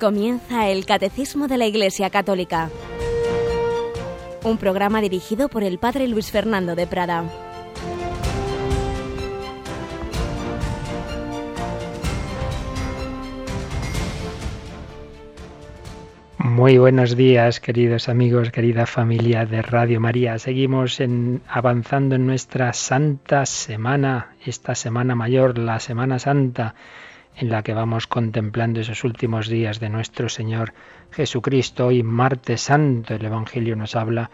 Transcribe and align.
Comienza 0.00 0.68
el 0.68 0.86
Catecismo 0.86 1.48
de 1.48 1.58
la 1.58 1.66
Iglesia 1.66 2.08
Católica, 2.08 2.70
un 4.44 4.56
programa 4.56 5.00
dirigido 5.00 5.48
por 5.48 5.64
el 5.64 5.78
Padre 5.78 6.06
Luis 6.06 6.30
Fernando 6.30 6.76
de 6.76 6.86
Prada. 6.86 7.24
Muy 16.38 16.78
buenos 16.78 17.16
días, 17.16 17.58
queridos 17.58 18.08
amigos, 18.08 18.52
querida 18.52 18.86
familia 18.86 19.46
de 19.46 19.62
Radio 19.62 20.00
María. 20.00 20.38
Seguimos 20.38 21.00
en, 21.00 21.42
avanzando 21.48 22.14
en 22.14 22.24
nuestra 22.24 22.72
Santa 22.72 23.46
Semana, 23.46 24.36
esta 24.46 24.76
Semana 24.76 25.16
Mayor, 25.16 25.58
la 25.58 25.80
Semana 25.80 26.20
Santa 26.20 26.76
en 27.38 27.50
la 27.50 27.62
que 27.62 27.72
vamos 27.72 28.08
contemplando 28.08 28.80
esos 28.80 29.04
últimos 29.04 29.48
días 29.48 29.78
de 29.78 29.88
nuestro 29.88 30.28
Señor 30.28 30.74
Jesucristo. 31.12 31.86
Hoy, 31.86 32.02
martes 32.02 32.62
santo, 32.62 33.14
el 33.14 33.24
Evangelio 33.24 33.76
nos 33.76 33.94
habla 33.94 34.30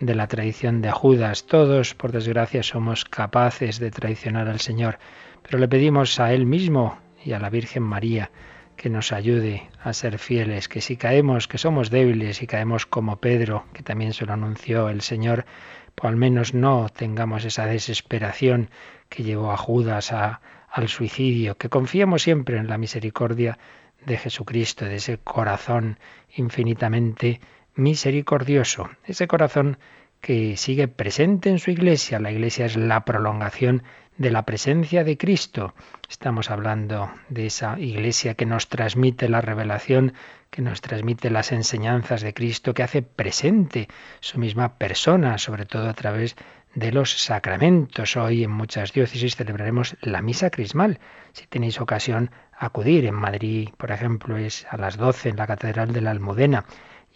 de 0.00 0.16
la 0.16 0.26
traición 0.26 0.82
de 0.82 0.90
Judas. 0.90 1.46
Todos, 1.46 1.94
por 1.94 2.10
desgracia, 2.10 2.64
somos 2.64 3.04
capaces 3.04 3.78
de 3.78 3.92
traicionar 3.92 4.48
al 4.48 4.58
Señor, 4.58 4.98
pero 5.42 5.58
le 5.58 5.68
pedimos 5.68 6.18
a 6.18 6.32
Él 6.32 6.46
mismo 6.46 6.98
y 7.24 7.32
a 7.32 7.38
la 7.38 7.48
Virgen 7.48 7.84
María 7.84 8.32
que 8.76 8.90
nos 8.90 9.12
ayude 9.12 9.68
a 9.82 9.92
ser 9.92 10.18
fieles, 10.18 10.68
que 10.68 10.80
si 10.80 10.96
caemos, 10.96 11.46
que 11.46 11.58
somos 11.58 11.90
débiles 11.90 12.42
y 12.42 12.48
caemos 12.48 12.86
como 12.86 13.20
Pedro, 13.20 13.66
que 13.72 13.84
también 13.84 14.12
se 14.12 14.26
lo 14.26 14.32
anunció 14.32 14.88
el 14.88 15.00
Señor, 15.00 15.46
pues 15.94 16.10
al 16.10 16.16
menos 16.16 16.54
no 16.54 16.88
tengamos 16.88 17.44
esa 17.44 17.66
desesperación 17.66 18.70
que 19.08 19.22
llevó 19.22 19.52
a 19.52 19.56
Judas 19.56 20.12
a, 20.12 20.40
al 20.78 20.88
suicidio, 20.88 21.56
que 21.56 21.68
confiemos 21.68 22.22
siempre 22.22 22.56
en 22.56 22.68
la 22.68 22.78
misericordia 22.78 23.58
de 24.06 24.16
Jesucristo, 24.16 24.84
de 24.84 24.96
ese 24.96 25.18
corazón 25.18 25.98
infinitamente 26.36 27.40
misericordioso, 27.74 28.88
ese 29.04 29.26
corazón 29.26 29.78
que 30.20 30.56
sigue 30.56 30.88
presente 30.88 31.50
en 31.50 31.58
su 31.58 31.70
iglesia. 31.70 32.20
La 32.20 32.30
iglesia 32.30 32.66
es 32.66 32.76
la 32.76 33.04
prolongación 33.04 33.82
de 34.18 34.30
la 34.30 34.42
presencia 34.42 35.04
de 35.04 35.16
Cristo. 35.16 35.74
Estamos 36.08 36.50
hablando 36.50 37.10
de 37.28 37.46
esa 37.46 37.78
iglesia 37.78 38.34
que 38.34 38.46
nos 38.46 38.68
transmite 38.68 39.28
la 39.28 39.40
revelación, 39.40 40.14
que 40.50 40.62
nos 40.62 40.80
transmite 40.80 41.30
las 41.30 41.52
enseñanzas 41.52 42.20
de 42.22 42.34
Cristo, 42.34 42.74
que 42.74 42.82
hace 42.82 43.02
presente 43.02 43.88
su 44.20 44.38
misma 44.38 44.74
persona, 44.76 45.38
sobre 45.38 45.66
todo 45.66 45.88
a 45.88 45.94
través 45.94 46.34
de 46.34 46.42
los 46.74 47.22
sacramentos. 47.22 48.16
Hoy 48.16 48.44
en 48.44 48.50
muchas 48.50 48.92
diócesis 48.92 49.36
celebraremos 49.36 49.96
la 50.00 50.22
misa 50.22 50.50
crismal. 50.50 51.00
Si 51.32 51.46
tenéis 51.46 51.80
ocasión, 51.80 52.30
acudir. 52.56 53.06
En 53.06 53.14
Madrid, 53.14 53.70
por 53.76 53.90
ejemplo, 53.90 54.36
es 54.36 54.66
a 54.70 54.76
las 54.76 54.96
12 54.96 55.30
en 55.30 55.36
la 55.36 55.46
Catedral 55.46 55.92
de 55.92 56.00
la 56.00 56.10
Almudena. 56.10 56.64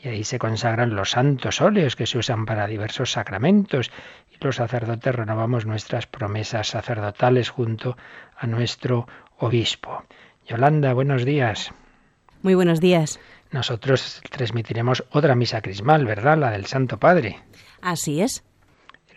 Y 0.03 0.09
ahí 0.09 0.25
se 0.25 0.39
consagran 0.39 0.97
los 0.97 1.11
santos 1.11 1.61
óleos 1.61 1.95
que 1.95 2.07
se 2.07 2.19
usan 2.19 2.45
para 2.45 2.67
diversos 2.67 3.13
sacramentos. 3.13 3.91
Y 4.31 4.45
los 4.45 4.57
sacerdotes 4.57 5.15
renovamos 5.15 5.65
nuestras 5.67 6.07
promesas 6.07 6.69
sacerdotales 6.69 7.51
junto 7.51 7.97
a 8.37 8.47
nuestro 8.47 9.07
obispo. 9.39 10.05
Yolanda, 10.47 10.93
buenos 10.93 11.25
días. 11.25 11.73
Muy 12.43 12.55
buenos 12.55 12.81
días. 12.81 13.21
Nosotros 13.53 14.21
transmitiremos 14.31 15.05
otra 15.11 15.37
misa 15.37 15.61
crismal, 15.61 16.05
¿verdad? 16.05 16.39
La 16.39 16.51
del 16.51 16.67
Santo 16.67 16.99
Padre. 16.99 17.39
Así 17.81 18.23
es 18.23 18.43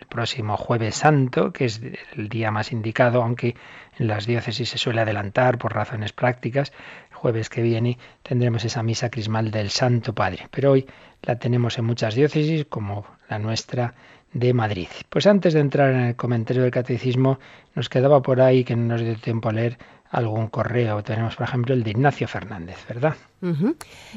el 0.00 0.06
próximo 0.06 0.56
jueves 0.56 0.96
santo, 0.96 1.52
que 1.52 1.66
es 1.66 1.80
el 2.14 2.28
día 2.28 2.50
más 2.50 2.72
indicado, 2.72 3.22
aunque 3.22 3.56
en 3.98 4.06
las 4.08 4.26
diócesis 4.26 4.68
se 4.68 4.78
suele 4.78 5.00
adelantar 5.00 5.58
por 5.58 5.74
razones 5.74 6.12
prácticas. 6.12 6.72
El 7.10 7.16
jueves 7.16 7.48
que 7.48 7.62
viene 7.62 7.98
tendremos 8.22 8.64
esa 8.64 8.82
misa 8.82 9.10
crismal 9.10 9.50
del 9.50 9.70
Santo 9.70 10.14
Padre, 10.14 10.48
pero 10.50 10.72
hoy 10.72 10.86
la 11.22 11.38
tenemos 11.38 11.78
en 11.78 11.84
muchas 11.84 12.14
diócesis, 12.14 12.66
como 12.68 13.06
la 13.28 13.38
nuestra 13.38 13.94
de 14.32 14.52
Madrid. 14.52 14.88
Pues 15.08 15.26
antes 15.26 15.54
de 15.54 15.60
entrar 15.60 15.92
en 15.92 16.00
el 16.00 16.16
comentario 16.16 16.62
del 16.62 16.70
catecismo, 16.70 17.38
nos 17.74 17.88
quedaba 17.88 18.20
por 18.22 18.40
ahí 18.40 18.64
que 18.64 18.76
no 18.76 18.84
nos 18.84 19.00
dio 19.00 19.16
tiempo 19.16 19.48
a 19.48 19.52
leer 19.52 19.78
algún 20.10 20.48
correo. 20.48 21.02
Tenemos, 21.02 21.36
por 21.36 21.46
ejemplo, 21.46 21.74
el 21.74 21.82
de 21.82 21.90
Ignacio 21.90 22.28
Fernández, 22.28 22.76
¿verdad? 22.88 23.16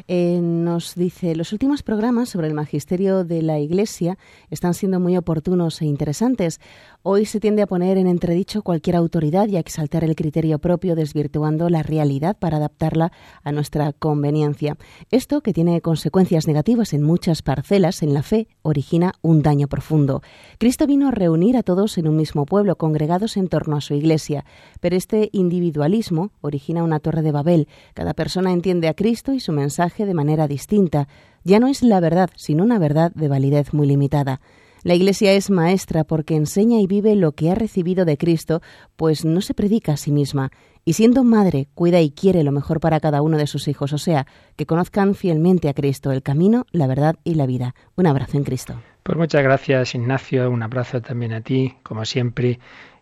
Eh, 0.07 0.39
nos 0.41 0.95
dice, 0.95 1.35
los 1.35 1.53
últimos 1.53 1.83
programas 1.83 2.29
sobre 2.29 2.47
el 2.47 2.53
magisterio 2.53 3.23
de 3.23 3.41
la 3.41 3.59
Iglesia 3.59 4.17
están 4.49 4.73
siendo 4.73 4.99
muy 4.99 5.17
oportunos 5.17 5.81
e 5.81 5.85
interesantes. 5.85 6.59
Hoy 7.01 7.25
se 7.25 7.39
tiende 7.39 7.61
a 7.61 7.65
poner 7.65 7.97
en 7.97 8.07
entredicho 8.07 8.61
cualquier 8.61 8.97
autoridad 8.97 9.47
y 9.47 9.55
a 9.55 9.61
exaltar 9.61 10.03
el 10.03 10.17
criterio 10.17 10.59
propio, 10.59 10.95
desvirtuando 10.95 11.69
la 11.69 11.81
realidad 11.81 12.35
para 12.37 12.57
adaptarla 12.57 13.13
a 13.41 13.53
nuestra 13.53 13.93
conveniencia. 13.93 14.75
Esto, 15.09 15.39
que 15.39 15.53
tiene 15.53 15.79
consecuencias 15.79 16.45
negativas 16.45 16.91
en 16.91 17.03
muchas 17.03 17.41
parcelas 17.41 18.03
en 18.03 18.13
la 18.13 18.21
fe, 18.21 18.49
origina 18.63 19.13
un 19.21 19.41
daño 19.43 19.69
profundo. 19.69 20.21
Cristo 20.57 20.87
vino 20.87 21.07
a 21.07 21.11
reunir 21.11 21.55
a 21.55 21.63
todos 21.63 21.97
en 21.97 22.05
un 22.05 22.17
mismo 22.17 22.45
pueblo, 22.45 22.75
congregados 22.75 23.37
en 23.37 23.47
torno 23.47 23.77
a 23.77 23.81
su 23.81 23.93
Iglesia, 23.93 24.43
pero 24.81 24.97
este 24.97 25.29
individualismo 25.31 26.31
origina 26.41 26.83
una 26.83 26.99
torre 26.99 27.21
de 27.21 27.31
Babel. 27.31 27.69
Cada 27.93 28.13
persona 28.13 28.51
entiende 28.51 28.89
a 28.89 28.93
Cristo 28.93 29.31
y 29.31 29.39
su 29.39 29.53
mensaje 29.53 30.05
de 30.05 30.13
manera 30.13 30.49
distinta. 30.49 31.07
Ya 31.45 31.61
no 31.61 31.67
es 31.67 31.81
la 31.81 32.01
verdad, 32.01 32.29
sino 32.35 32.65
una 32.65 32.77
verdad 32.77 33.13
de 33.15 33.29
validez 33.29 33.73
muy 33.73 33.87
limitada. 33.87 34.41
La 34.83 34.95
Iglesia 34.95 35.33
es 35.33 35.49
maestra 35.49 36.03
porque 36.03 36.35
enseña 36.35 36.79
y 36.79 36.87
vive 36.87 37.15
lo 37.15 37.33
que 37.33 37.51
ha 37.51 37.55
recibido 37.55 38.05
de 38.05 38.17
Cristo, 38.17 38.61
pues 38.95 39.25
no 39.25 39.41
se 39.41 39.53
predica 39.53 39.93
a 39.93 39.97
sí 39.97 40.11
misma, 40.11 40.51
y 40.85 40.93
siendo 40.93 41.23
madre, 41.23 41.67
cuida 41.75 42.01
y 42.01 42.11
quiere 42.11 42.43
lo 42.43 42.51
mejor 42.51 42.79
para 42.79 42.99
cada 42.99 43.21
uno 43.21 43.37
de 43.37 43.47
sus 43.47 43.67
hijos, 43.67 43.93
o 43.93 43.97
sea, 43.97 44.25
que 44.55 44.65
conozcan 44.65 45.15
fielmente 45.15 45.69
a 45.69 45.73
Cristo, 45.73 46.11
el 46.11 46.23
camino, 46.23 46.65
la 46.71 46.87
verdad 46.87 47.15
y 47.23 47.35
la 47.35 47.45
vida. 47.45 47.75
Un 47.95 48.07
abrazo 48.07 48.37
en 48.37 48.43
Cristo. 48.43 48.81
Pues 49.03 49.17
muchas 49.17 49.43
gracias, 49.43 49.95
Ignacio. 49.95 50.49
Un 50.49 50.63
abrazo 50.63 51.01
también 51.01 51.33
a 51.33 51.41
ti. 51.41 51.75
Como 51.83 52.05
siempre, 52.05 52.59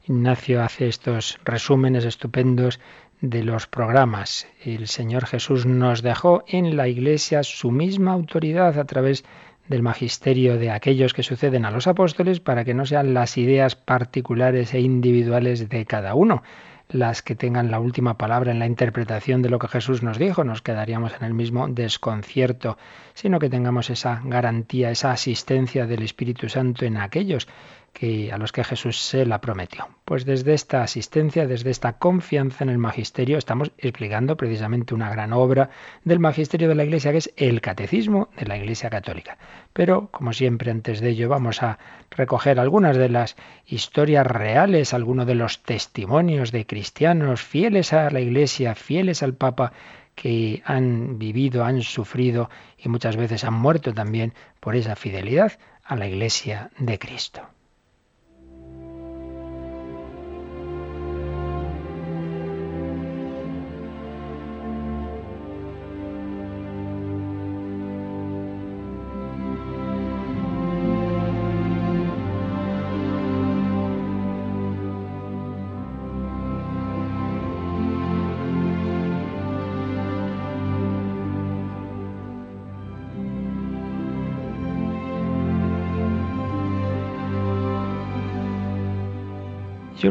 Ignacio 0.07 0.63
hace 0.63 0.87
estos 0.87 1.37
resúmenes 1.43 2.05
estupendos 2.05 2.79
de 3.21 3.43
los 3.43 3.67
programas. 3.67 4.47
El 4.63 4.87
Señor 4.87 5.25
Jesús 5.25 5.65
nos 5.65 6.01
dejó 6.01 6.43
en 6.47 6.77
la 6.77 6.87
Iglesia 6.87 7.43
su 7.43 7.71
misma 7.71 8.13
autoridad 8.13 8.77
a 8.77 8.85
través 8.85 9.23
del 9.67 9.83
magisterio 9.83 10.57
de 10.57 10.71
aquellos 10.71 11.13
que 11.13 11.23
suceden 11.23 11.65
a 11.65 11.71
los 11.71 11.87
apóstoles 11.87 12.39
para 12.39 12.63
que 12.63 12.73
no 12.73 12.85
sean 12.85 13.13
las 13.13 13.37
ideas 13.37 13.75
particulares 13.75 14.73
e 14.73 14.79
individuales 14.79 15.69
de 15.69 15.85
cada 15.85 16.15
uno 16.15 16.43
las 16.89 17.21
que 17.21 17.35
tengan 17.35 17.69
la 17.69 17.79
última 17.79 18.17
palabra 18.17 18.51
en 18.51 18.59
la 18.59 18.65
interpretación 18.65 19.41
de 19.41 19.49
lo 19.49 19.59
que 19.59 19.67
Jesús 19.67 20.03
nos 20.03 20.17
dijo, 20.17 20.43
nos 20.43 20.61
quedaríamos 20.61 21.13
en 21.19 21.25
el 21.25 21.33
mismo 21.33 21.67
desconcierto, 21.67 22.77
sino 23.13 23.39
que 23.39 23.49
tengamos 23.49 23.89
esa 23.89 24.21
garantía, 24.23 24.89
esa 24.89 25.11
asistencia 25.11 25.85
del 25.85 26.03
Espíritu 26.03 26.47
Santo 26.47 26.85
en 26.85 26.97
aquellos 26.97 27.47
que, 27.97 28.31
a 28.31 28.37
los 28.37 28.51
que 28.51 28.63
Jesús 28.63 28.99
se 28.99 29.25
la 29.25 29.41
prometió. 29.41 29.87
Pues 30.05 30.23
desde 30.23 30.53
esta 30.53 30.83
asistencia, 30.83 31.47
desde 31.47 31.71
esta 31.71 31.93
confianza 31.93 32.63
en 32.63 32.69
el 32.69 32.77
magisterio, 32.77 33.39
estamos 33.39 33.71
explicando 33.79 34.37
precisamente 34.37 34.93
una 34.93 35.09
gran 35.09 35.33
obra 35.33 35.71
del 36.03 36.19
magisterio 36.19 36.69
de 36.69 36.75
la 36.75 36.83
Iglesia, 36.83 37.11
que 37.11 37.17
es 37.17 37.33
el 37.37 37.59
catecismo 37.59 38.29
de 38.37 38.45
la 38.45 38.55
Iglesia 38.55 38.91
Católica. 38.91 39.39
Pero, 39.73 40.09
como 40.11 40.31
siempre, 40.31 40.69
antes 40.69 41.01
de 41.01 41.09
ello, 41.09 41.27
vamos 41.27 41.63
a 41.63 41.79
recoger 42.11 42.59
algunas 42.59 42.97
de 42.97 43.09
las 43.09 43.35
historias 43.65 44.27
reales, 44.27 44.93
algunos 44.93 45.25
de 45.25 45.33
los 45.33 45.63
testimonios 45.63 46.51
de 46.51 46.67
cristianos 46.67 47.41
fieles 47.41 47.93
a 47.93 48.11
la 48.11 48.19
Iglesia, 48.19 48.75
fieles 48.75 49.23
al 49.23 49.33
Papa, 49.33 49.73
que 50.13 50.61
han 50.65 51.17
vivido, 51.17 51.65
han 51.65 51.81
sufrido 51.81 52.51
y 52.77 52.89
muchas 52.89 53.15
veces 53.15 53.43
han 53.43 53.55
muerto 53.55 53.91
también 53.91 54.35
por 54.59 54.75
esa 54.75 54.95
fidelidad 54.95 55.53
a 55.83 55.95
la 55.95 56.07
Iglesia 56.07 56.69
de 56.77 56.99
Cristo. 56.99 57.41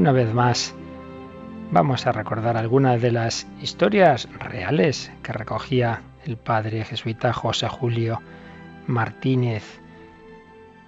Una 0.06 0.12
vez 0.12 0.32
más 0.32 0.72
vamos 1.72 2.06
a 2.06 2.12
recordar 2.12 2.56
algunas 2.56 3.02
de 3.02 3.10
las 3.10 3.48
historias 3.60 4.28
reales 4.38 5.10
que 5.24 5.32
recogía 5.32 6.02
el 6.24 6.36
padre 6.36 6.84
jesuita 6.84 7.32
José 7.32 7.66
Julio 7.66 8.22
Martínez. 8.86 9.80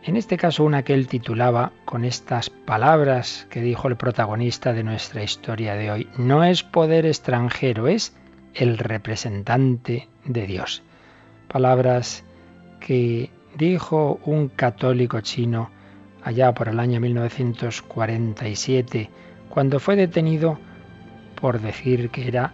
En 0.05 0.17
este 0.17 0.37
caso 0.37 0.63
una 0.63 0.85
que 0.85 0.95
él 0.95 1.09
titulaba 1.09 1.73
con 1.85 2.05
estas 2.05 2.49
palabras 2.49 3.49
que 3.51 3.61
dijo 3.61 3.89
el 3.89 3.97
protagonista 3.97 4.73
de 4.73 4.85
nuestra 4.85 5.25
historia 5.25 5.75
de 5.75 5.91
hoy. 5.91 6.09
No 6.17 6.45
es 6.45 6.63
poder 6.63 7.05
extranjero, 7.05 7.89
es 7.89 8.15
el 8.55 8.79
representante 8.79 10.09
de 10.27 10.47
Dios. 10.47 10.85
Palabras 11.49 12.23
que 12.79 13.33
dijo 13.57 14.21
un 14.25 14.47
católico 14.47 15.21
chino 15.23 15.73
allá 16.23 16.55
por 16.55 16.69
el 16.69 16.81
año 16.81 17.01
1947, 17.01 19.11
cuando 19.49 19.81
fue 19.81 19.97
detenido 19.97 20.59
por 21.41 21.61
decir 21.61 22.11
que 22.11 22.29
era 22.29 22.53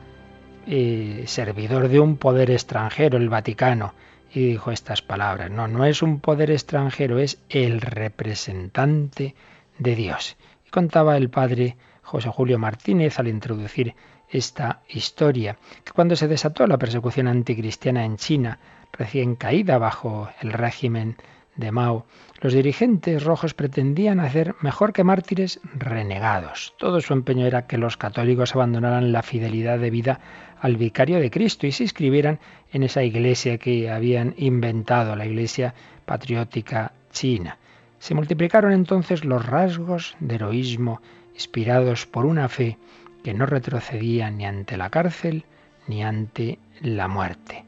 eh, 0.67 1.25
servidor 1.27 1.89
de 1.89 2.01
un 2.01 2.17
poder 2.17 2.51
extranjero, 2.51 3.19
el 3.19 3.29
Vaticano, 3.29 3.95
y 4.33 4.49
dijo 4.49 4.71
estas 4.71 5.03
palabras, 5.03 5.51
no, 5.51 5.69
no 5.69 5.85
es 5.85 6.03
un 6.03 6.21
poder 6.21 6.51
extranjero, 6.51 7.19
es 7.19 7.39
el 7.49 7.81
representante 7.81 9.35
de 9.79 9.95
Dios. 9.95 10.37
Y 10.67 10.71
contaba 10.71 11.17
el 11.17 11.31
padre 11.31 11.77
José 12.03 12.31
Julio 12.31 12.59
Martínez 12.59 13.19
al 13.19 13.29
introducir 13.29 13.95
esta 14.29 14.81
historia, 14.89 15.57
que 15.85 15.93
cuando 15.93 16.17
se 16.17 16.29
desató 16.29 16.67
la 16.67 16.79
persecución 16.79 17.29
anticristiana 17.29 18.05
en 18.05 18.17
China, 18.17 18.59
recién 18.93 19.37
caída 19.37 19.79
bajo 19.79 20.29
el 20.41 20.53
régimen 20.53 21.17
de 21.57 21.73
Mao, 21.73 22.07
los 22.41 22.53
dirigentes 22.53 23.25
rojos 23.25 23.55
pretendían 23.55 24.21
hacer 24.21 24.55
mejor 24.61 24.93
que 24.93 25.05
mártires 25.05 25.61
renegados. 25.75 26.75
Todo 26.79 27.01
su 27.01 27.13
empeño 27.13 27.47
era 27.47 27.67
que 27.67 27.79
los 27.79 27.97
católicos 27.97 28.55
abandonaran 28.55 29.13
la 29.13 29.23
fidelidad 29.23 29.79
de 29.79 29.91
vida 29.91 30.21
al 30.61 30.77
vicario 30.77 31.21
de 31.21 31.31
Cristo 31.31 31.67
y 31.67 31.73
se 31.73 31.85
inscribieran 31.85 32.39
en 32.73 32.83
esa 32.83 33.03
iglesia 33.03 33.59
que 33.59 33.91
habían 33.91 34.35
inventado, 34.37 35.17
la 35.17 35.27
iglesia 35.27 35.75
patriótica 36.05 36.93
china. 37.13 37.59
Se 37.99 38.15
multiplicaron 38.15 38.73
entonces 38.73 39.25
los 39.25 39.47
rasgos 39.47 40.17
de 40.21 40.35
heroísmo 40.35 41.01
inspirados 41.35 42.07
por 42.07 42.27
una 42.27 42.49
fe 42.49 42.79
que 43.23 43.35
no 43.35 43.47
retrocedía 43.47 44.31
ni 44.31 44.45
ante 44.45 44.77
la 44.77 44.91
cárcel 44.91 45.45
ni 45.87 46.03
ante 46.03 46.59
la 46.83 47.09
muerte. 47.09 47.64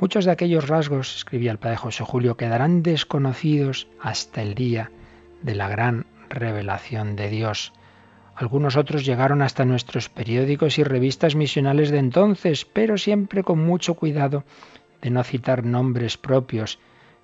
Muchos 0.00 0.24
de 0.24 0.30
aquellos 0.30 0.66
rasgos, 0.66 1.14
escribía 1.14 1.52
el 1.52 1.58
padre 1.58 1.76
José 1.76 2.04
Julio, 2.04 2.38
quedarán 2.38 2.82
desconocidos 2.82 3.86
hasta 4.00 4.40
el 4.40 4.54
día 4.54 4.90
de 5.42 5.54
la 5.54 5.68
gran 5.68 6.06
revelación 6.30 7.16
de 7.16 7.28
Dios. 7.28 7.74
Algunos 8.34 8.76
otros 8.76 9.04
llegaron 9.04 9.42
hasta 9.42 9.66
nuestros 9.66 10.08
periódicos 10.08 10.78
y 10.78 10.84
revistas 10.84 11.34
misionales 11.34 11.90
de 11.90 11.98
entonces, 11.98 12.64
pero 12.64 12.96
siempre 12.96 13.44
con 13.44 13.58
mucho 13.58 13.92
cuidado 13.92 14.44
de 15.02 15.10
no 15.10 15.22
citar 15.22 15.66
nombres 15.66 16.16
propios. 16.16 16.78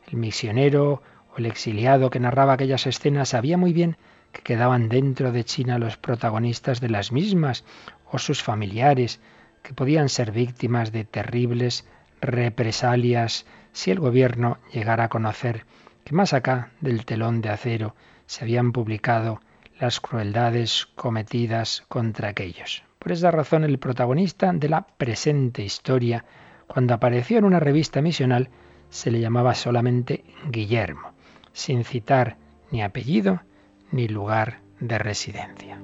El 0.06 0.19
misionero 0.19 1.02
o 1.34 1.38
el 1.38 1.46
exiliado 1.46 2.11
que 2.11 2.20
narraba 2.20 2.52
aquellas 2.52 2.87
escenas 2.87 3.31
sabía 3.31 3.56
muy 3.56 3.73
bien 3.73 3.96
que 4.32 4.43
quedaban 4.43 4.90
dentro 4.90 5.32
de 5.32 5.44
China 5.44 5.78
los 5.78 5.96
protagonistas 5.96 6.82
de 6.82 6.90
las 6.90 7.11
mismas 7.11 7.64
o 8.12 8.19
sus 8.19 8.43
familiares, 8.43 9.19
que 9.62 9.73
podían 9.73 10.11
ser 10.11 10.31
víctimas 10.31 10.93
de 10.93 11.05
terribles 11.05 11.87
represalias 12.21 13.47
si 13.73 13.91
el 13.91 14.01
gobierno 14.01 14.59
llegara 14.73 15.05
a 15.05 15.09
conocer 15.09 15.67
que 16.05 16.15
más 16.15 16.33
acá 16.33 16.71
del 16.81 17.05
telón 17.05 17.41
de 17.41 17.51
acero 17.51 17.95
se 18.27 18.45
habían 18.45 18.73
publicado 18.73 19.41
las 19.79 20.01
crueldades 20.01 20.87
cometidas 20.95 21.85
contra 21.89 22.29
aquellos. 22.29 22.85
Por 22.99 23.13
esa 23.13 23.31
razón 23.31 23.65
el 23.65 23.79
protagonista 23.79 24.53
de 24.53 24.69
la 24.69 24.87
presente 24.87 25.63
historia, 25.63 26.25
cuando 26.67 26.95
apareció 26.95 27.39
en 27.39 27.45
una 27.45 27.61
revista 27.61 28.01
misional, 28.01 28.51
se 28.89 29.11
le 29.11 29.21
llamaba 29.21 29.55
solamente 29.55 30.25
Guillermo, 30.51 31.12
sin 31.53 31.85
citar 31.85 32.37
ni 32.71 32.83
apellido 32.83 33.43
ni 33.91 34.09
lugar 34.09 34.61
de 34.81 34.99
residencia. 34.99 35.79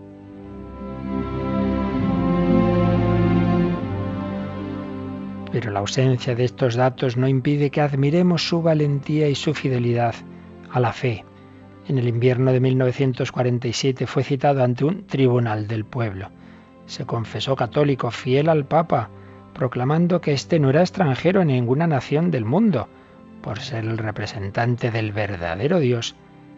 Pero 5.53 5.71
la 5.71 5.81
ausencia 5.81 6.35
de 6.35 6.45
estos 6.45 6.75
datos 6.75 7.19
no 7.19 7.29
impide 7.29 7.71
que 7.71 7.83
admiremos 7.83 8.49
su 8.49 8.63
valentía 8.63 9.29
y 9.29 9.35
su 9.35 9.53
fidelidad 9.53 10.15
a 10.71 10.81
la 10.81 10.95
fe. 10.95 11.25
En 11.89 11.99
el 11.99 12.09
invierno 12.09 12.53
de 12.53 12.61
1947 12.61 14.07
fue 14.07 14.25
citado 14.25 14.65
ante 14.65 14.85
un 14.85 15.07
tribunal 15.07 15.69
del 15.69 15.85
pueblo. 15.85 16.31
Se 16.87 17.05
confesó 17.05 17.55
católico, 17.55 18.11
fiel 18.11 18.49
al 18.49 18.65
Papa, 18.65 19.11
proclamando 19.53 20.21
que 20.21 20.33
éste 20.33 20.59
no 20.59 20.71
era 20.71 20.81
extranjero 20.81 21.43
en 21.43 21.49
ninguna 21.49 21.87
nación 21.87 22.31
del 22.31 22.47
mundo, 22.47 22.89
por 23.43 23.61
ser 23.61 23.85
el 23.85 23.99
representante 23.99 24.91
del 24.91 25.13
verdadero 25.13 25.81
Dios, 25.81 26.15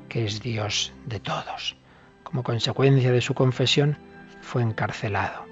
que 0.09 0.25
es 0.25 0.41
Dios 0.41 0.93
de 1.07 1.19
todos. 1.19 1.77
Como 2.23 2.43
consecuencia 2.43 3.11
de 3.11 3.21
su 3.21 3.35
confesión, 3.35 3.99
fue 4.41 4.63
encarcelado. 4.63 5.44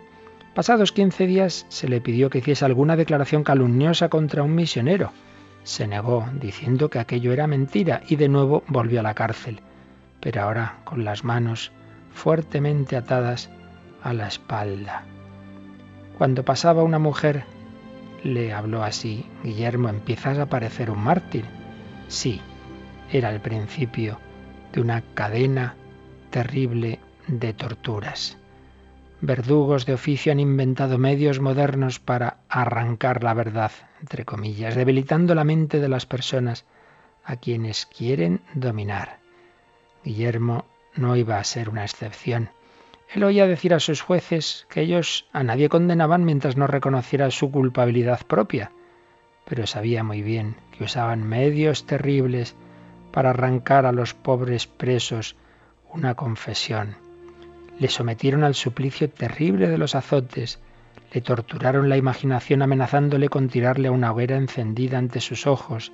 Pasados 0.55 0.93
15 0.93 1.27
días 1.27 1.65
se 1.71 1.89
le 1.89 2.03
pidió 2.03 2.29
que 2.29 2.39
hiciese 2.39 2.67
alguna 2.67 2.95
declaración 2.95 3.43
calumniosa 3.43 4.11
contra 4.11 4.43
un 4.43 4.55
misionero. 4.55 5.11
Se 5.65 5.87
negó, 5.87 6.29
diciendo 6.41 6.91
que 6.91 6.99
aquello 6.99 7.33
era 7.33 7.47
mentira, 7.47 8.03
y 8.07 8.17
de 8.17 8.29
nuevo 8.29 8.63
volvió 8.67 9.01
a 9.01 9.03
la 9.03 9.15
cárcel, 9.15 9.61
pero 10.21 10.43
ahora 10.43 10.81
con 10.85 11.05
las 11.05 11.25
manos 11.25 11.73
fuertemente 12.13 12.97
atadas 12.97 13.49
a 14.03 14.13
la 14.13 14.29
espalda. 14.29 15.05
Cuando 16.19 16.45
pasaba 16.45 16.83
una 16.83 16.99
mujer, 16.99 17.45
le 18.23 18.53
habló 18.53 18.83
así, 18.83 19.25
Guillermo, 19.43 19.89
empiezas 19.89 20.39
a 20.39 20.47
parecer 20.47 20.91
un 20.91 21.03
mártir. 21.03 21.47
Sí, 22.09 22.43
era 23.11 23.31
el 23.31 23.41
principio 23.41 24.19
de 24.75 24.83
una 24.83 25.01
cadena 25.15 25.77
terrible 26.31 26.99
de 27.27 27.55
torturas 27.55 28.37
verdugos 29.23 29.87
de 29.87 29.95
oficio 29.95 30.33
han 30.33 30.41
inventado 30.41 30.99
medios 30.99 31.39
modernos 31.39 32.01
para 32.01 32.39
arrancar 32.49 33.23
la 33.23 33.35
verdad, 33.35 33.71
entre 34.01 34.25
comillas, 34.25 34.75
debilitando 34.75 35.37
la 35.37 35.45
mente 35.45 35.79
de 35.79 35.89
las 35.89 36.07
personas 36.07 36.67
a 37.25 37.37
quienes 37.37 37.87
quieren 37.87 38.41
dominar. 38.53 39.21
Guillermo 40.05 40.67
no 40.97 41.15
iba 41.15 41.39
a 41.39 41.45
ser 41.45 41.69
una 41.69 41.85
excepción. 41.85 42.51
Él 43.15 43.23
oía 43.23 43.47
decir 43.47 43.75
a 43.75 43.81
sus 43.81 44.01
jueces 44.01 44.67
que 44.69 44.81
ellos 44.81 45.29
a 45.33 45.45
nadie 45.45 45.69
condenaban 45.69 46.25
mientras 46.25 46.57
no 46.57 46.67
reconociera 46.67 47.31
su 47.31 47.53
culpabilidad 47.53 48.27
propia, 48.27 48.73
pero 49.45 49.69
sabía 49.69 50.03
muy 50.03 50.23
bien 50.23 50.57
que 50.77 50.83
usaban 50.83 51.23
medios 51.23 51.87
terribles 51.87 52.57
para 53.13 53.31
arrancar 53.31 53.87
a 53.87 53.93
los 53.93 54.15
pobres 54.15 54.67
presos 54.67 55.37
una 55.93 56.17
confesión 56.17 56.97
le 57.79 57.89
sometieron 57.89 58.45
al 58.45 58.55
suplicio 58.55 59.09
terrible 59.11 59.69
de 59.69 59.79
los 59.79 59.95
azotes, 59.95 60.61
le 61.13 61.21
torturaron 61.21 61.89
la 61.89 61.97
imaginación 61.97 62.63
amenazándole 62.63 63.29
con 63.29 63.49
tirarle 63.49 63.89
a 63.89 63.93
una 63.93 64.13
hoguera 64.13 64.37
encendida 64.37 64.99
ante 64.99 65.21
sus 65.21 65.47
ojos, 65.47 65.93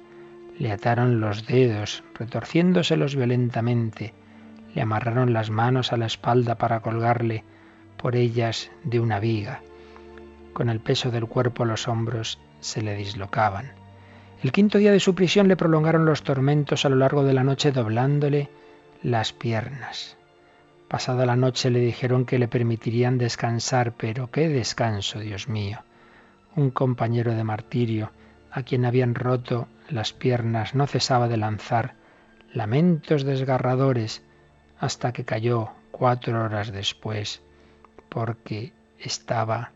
le 0.59 0.73
ataron 0.73 1.21
los 1.21 1.47
dedos, 1.47 2.05
retorciéndoselos 2.15 3.17
violentamente, 3.17 4.15
le 4.75 4.83
amarraron 4.83 5.33
las 5.33 5.51
manos 5.51 5.93
a 5.93 5.97
la 5.97 6.07
espalda 6.07 6.57
para 6.57 6.81
colgarle 6.81 7.45
por 7.97 8.17
ellas 8.17 8.71
de 8.85 9.01
una 9.01 9.19
viga. 9.19 9.63
Con 10.53 10.69
el 10.69 10.81
peso 10.81 11.11
del 11.11 11.27
cuerpo 11.27 11.65
los 11.65 11.89
hombros 11.89 12.39
se 12.61 12.83
le 12.83 12.97
dislocaban. 12.97 13.73
El 14.43 14.53
quinto 14.53 14.79
día 14.79 14.93
de 14.93 15.01
su 15.01 15.15
prisión 15.15 15.49
le 15.49 15.57
prolongaron 15.57 16.05
los 16.05 16.23
tormentos 16.23 16.85
a 16.85 16.89
lo 16.89 16.97
largo 16.97 17.25
de 17.25 17.35
la 17.35 17.45
noche 17.45 17.73
doblándole 17.73 18.51
las 19.03 19.33
piernas. 19.33 20.18
Pasada 20.89 21.27
la 21.27 21.37
noche 21.37 21.69
le 21.69 21.81
dijeron 21.81 22.25
que 22.25 22.39
le 22.39 22.49
permitirían 22.49 23.19
descansar, 23.19 23.93
pero 23.93 24.31
qué 24.31 24.49
descanso, 24.49 25.21
Dios 25.21 25.47
mío. 25.47 25.81
Un 26.57 26.71
compañero 26.71 27.35
de 27.35 27.45
martirio, 27.45 28.11
a 28.51 28.63
quien 28.63 28.87
habían 28.87 29.15
roto 29.15 29.69
las 29.91 30.15
piernas, 30.15 30.75
no 30.75 30.87
cesaba 30.87 31.29
de 31.29 31.37
lanzar 31.37 31.95
lamentos 32.55 33.25
desgarradores 33.25 34.23
hasta 34.81 35.13
que 35.13 35.27
cayó 35.27 35.73
cuatro 35.91 36.43
horas 36.43 36.73
después, 36.73 37.43
porque 38.09 38.73
estaba 38.99 39.73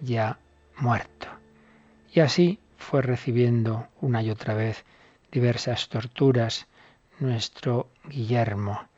ya 0.00 0.38
muerto. 0.78 1.26
Y 2.12 2.20
así 2.20 2.60
fue 2.76 3.02
recibiendo 3.02 3.88
una 4.00 4.22
y 4.22 4.30
otra 4.30 4.54
vez 4.54 4.84
diversas 5.32 5.88
torturas 5.88 6.68
nuestro 7.18 7.88
Guillermo 8.04 8.91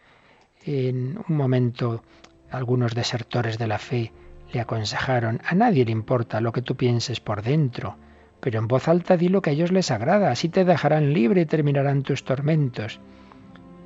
en 0.65 1.19
un 1.29 1.37
momento 1.37 2.03
algunos 2.51 2.95
desertores 2.95 3.59
de 3.59 3.67
la 3.67 3.79
fe 3.79 4.13
le 4.53 4.61
aconsejaron, 4.61 5.41
a 5.45 5.55
nadie 5.55 5.85
le 5.85 5.91
importa 5.91 6.41
lo 6.41 6.53
que 6.53 6.63
tú 6.63 6.77
pienses 6.77 7.21
por 7.21 7.43
dentro, 7.43 7.97
pero 8.41 8.59
en 8.59 8.69
voz 8.69 8.89
alta 8.89 9.17
di 9.17 9.29
lo 9.29 9.43
que 9.43 9.51
a 9.51 9.53
ellos 9.53 9.73
les 9.73 9.91
agrada, 9.91 10.31
así 10.31 10.49
te 10.49 10.65
dejarán 10.65 11.13
libre 11.13 11.43
y 11.43 11.47
terminarán 11.47 12.03
tus 12.03 12.25
tormentos. 12.25 13.01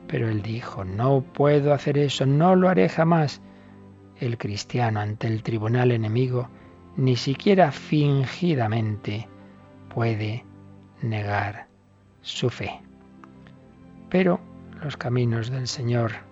Pero 0.07 0.29
él 0.29 0.43
dijo, 0.43 0.85
no 0.85 1.23
puedo 1.23 1.73
hacer 1.73 1.99
eso, 1.99 2.27
no 2.27 2.57
lo 2.57 2.69
haré 2.69 2.89
jamás. 2.89 3.41
El 4.19 4.37
cristiano 4.37 5.01
ante 5.01 5.27
el 5.27 5.43
tribunal 5.43 5.93
enemigo 5.93 6.49
ni 6.97 7.17
siquiera 7.17 7.71
fingidamente 7.71 9.29
puede 9.95 10.45
negar 11.03 11.69
su 12.23 12.51
fe. 12.51 12.81
Pero 14.09 14.41
los 14.83 14.97
caminos 14.97 15.51
del 15.51 15.69
Señor 15.69 16.28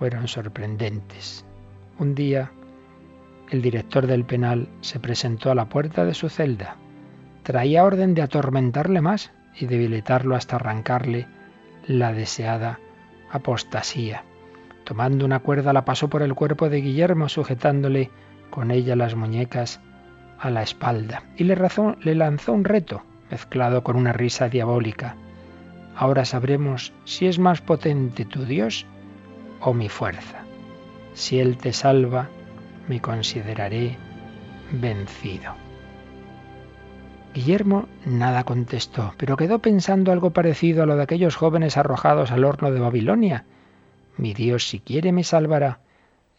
fueron 0.00 0.28
sorprendentes. 0.28 1.44
Un 1.98 2.14
día 2.14 2.50
el 3.50 3.60
director 3.60 4.06
del 4.06 4.24
penal 4.24 4.66
se 4.80 4.98
presentó 4.98 5.50
a 5.50 5.54
la 5.54 5.66
puerta 5.66 6.06
de 6.06 6.14
su 6.14 6.30
celda. 6.30 6.76
Traía 7.42 7.84
orden 7.84 8.14
de 8.14 8.22
atormentarle 8.22 9.02
más 9.02 9.30
y 9.54 9.66
debilitarlo 9.66 10.36
hasta 10.36 10.56
arrancarle 10.56 11.26
la 11.86 12.14
deseada 12.14 12.80
apostasía. 13.30 14.24
Tomando 14.84 15.26
una 15.26 15.40
cuerda 15.40 15.74
la 15.74 15.84
pasó 15.84 16.08
por 16.08 16.22
el 16.22 16.34
cuerpo 16.34 16.70
de 16.70 16.80
Guillermo, 16.80 17.28
sujetándole 17.28 18.10
con 18.48 18.70
ella 18.70 18.96
las 18.96 19.14
muñecas 19.14 19.82
a 20.38 20.48
la 20.48 20.62
espalda, 20.62 21.24
y 21.36 21.44
le, 21.44 21.58
le 22.00 22.14
lanzó 22.14 22.54
un 22.54 22.64
reto, 22.64 23.02
mezclado 23.30 23.82
con 23.82 23.96
una 23.96 24.14
risa 24.14 24.48
diabólica. 24.48 25.16
Ahora 25.94 26.24
sabremos 26.24 26.94
si 27.04 27.26
es 27.26 27.38
más 27.38 27.60
potente 27.60 28.24
tu 28.24 28.46
Dios 28.46 28.86
o 29.60 29.74
mi 29.74 29.88
fuerza. 29.88 30.44
Si 31.14 31.38
Él 31.38 31.56
te 31.56 31.72
salva, 31.72 32.28
me 32.88 33.00
consideraré 33.00 33.96
vencido. 34.72 35.54
Guillermo 37.34 37.88
nada 38.04 38.44
contestó, 38.44 39.14
pero 39.16 39.36
quedó 39.36 39.60
pensando 39.60 40.10
algo 40.10 40.30
parecido 40.30 40.82
a 40.82 40.86
lo 40.86 40.96
de 40.96 41.04
aquellos 41.04 41.36
jóvenes 41.36 41.76
arrojados 41.76 42.32
al 42.32 42.44
horno 42.44 42.72
de 42.72 42.80
Babilonia. 42.80 43.44
Mi 44.16 44.34
Dios, 44.34 44.68
si 44.68 44.80
quiere, 44.80 45.12
me 45.12 45.22
salvará, 45.22 45.80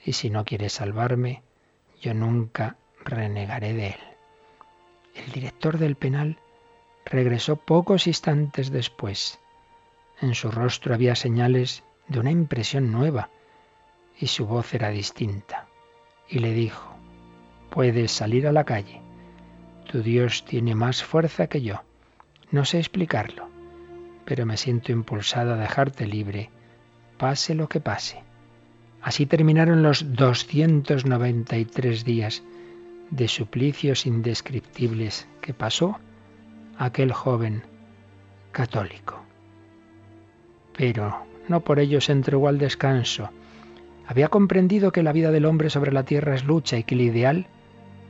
y 0.03 0.13
si 0.13 0.29
no 0.29 0.43
quiere 0.43 0.69
salvarme, 0.69 1.43
yo 2.01 2.13
nunca 2.13 2.75
renegaré 3.05 3.73
de 3.73 3.87
él. 3.87 3.99
El 5.15 5.31
director 5.31 5.77
del 5.77 5.95
penal 5.95 6.37
regresó 7.05 7.55
pocos 7.55 8.07
instantes 8.07 8.71
después. 8.71 9.39
En 10.21 10.35
su 10.35 10.51
rostro 10.51 10.93
había 10.93 11.15
señales 11.15 11.83
de 12.11 12.19
una 12.19 12.31
impresión 12.31 12.91
nueva, 12.91 13.29
y 14.19 14.27
su 14.27 14.45
voz 14.45 14.73
era 14.73 14.89
distinta. 14.89 15.67
Y 16.27 16.39
le 16.39 16.53
dijo, 16.53 16.93
puedes 17.69 18.11
salir 18.11 18.47
a 18.47 18.51
la 18.51 18.65
calle. 18.65 19.01
Tu 19.89 20.03
Dios 20.03 20.43
tiene 20.45 20.75
más 20.75 21.03
fuerza 21.03 21.47
que 21.47 21.61
yo. 21.61 21.83
No 22.51 22.65
sé 22.65 22.79
explicarlo, 22.79 23.47
pero 24.25 24.45
me 24.45 24.57
siento 24.57 24.91
impulsado 24.91 25.53
a 25.53 25.57
dejarte 25.57 26.05
libre, 26.05 26.49
pase 27.17 27.55
lo 27.55 27.69
que 27.69 27.79
pase. 27.79 28.23
Así 29.01 29.25
terminaron 29.25 29.81
los 29.81 30.13
293 30.13 32.03
días 32.03 32.43
de 33.09 33.27
suplicios 33.29 34.05
indescriptibles 34.05 35.27
que 35.41 35.53
pasó 35.53 35.97
aquel 36.77 37.13
joven 37.13 37.63
católico. 38.51 39.23
Pero 40.77 41.30
no 41.47 41.61
por 41.61 41.79
ello 41.79 42.01
se 42.01 42.11
entregó 42.11 42.47
al 42.47 42.57
descanso. 42.57 43.29
Había 44.07 44.27
comprendido 44.27 44.91
que 44.91 45.03
la 45.03 45.13
vida 45.13 45.31
del 45.31 45.45
hombre 45.45 45.69
sobre 45.69 45.91
la 45.91 46.03
tierra 46.03 46.35
es 46.35 46.45
lucha 46.45 46.77
y 46.77 46.83
que 46.83 46.95
el 46.95 47.01
ideal 47.01 47.47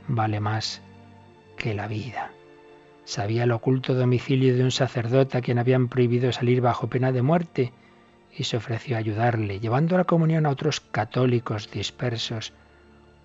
vale 0.08 0.40
más 0.40 0.82
que 1.56 1.74
la 1.74 1.86
vida. 1.86 2.32
Sabía 3.04 3.44
el 3.44 3.52
oculto 3.52 3.94
domicilio 3.94 4.56
de 4.56 4.62
un 4.62 4.70
sacerdote 4.70 5.38
a 5.38 5.40
quien 5.40 5.58
habían 5.58 5.88
prohibido 5.88 6.32
salir 6.32 6.60
bajo 6.60 6.88
pena 6.88 7.12
de 7.12 7.22
muerte 7.22 7.72
y 8.36 8.44
se 8.44 8.56
ofreció 8.56 8.96
a 8.96 9.00
ayudarle, 9.00 9.60
llevando 9.60 9.96
la 9.96 10.04
comunión 10.04 10.46
a 10.46 10.50
otros 10.50 10.80
católicos 10.80 11.70
dispersos 11.70 12.52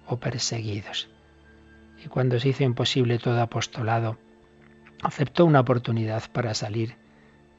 o 0.07 0.17
perseguidos. 0.17 1.09
Y 2.03 2.07
cuando 2.07 2.39
se 2.39 2.49
hizo 2.49 2.63
imposible 2.63 3.17
todo 3.17 3.41
apostolado, 3.41 4.17
aceptó 5.01 5.45
una 5.45 5.61
oportunidad 5.61 6.23
para 6.31 6.53
salir 6.53 6.95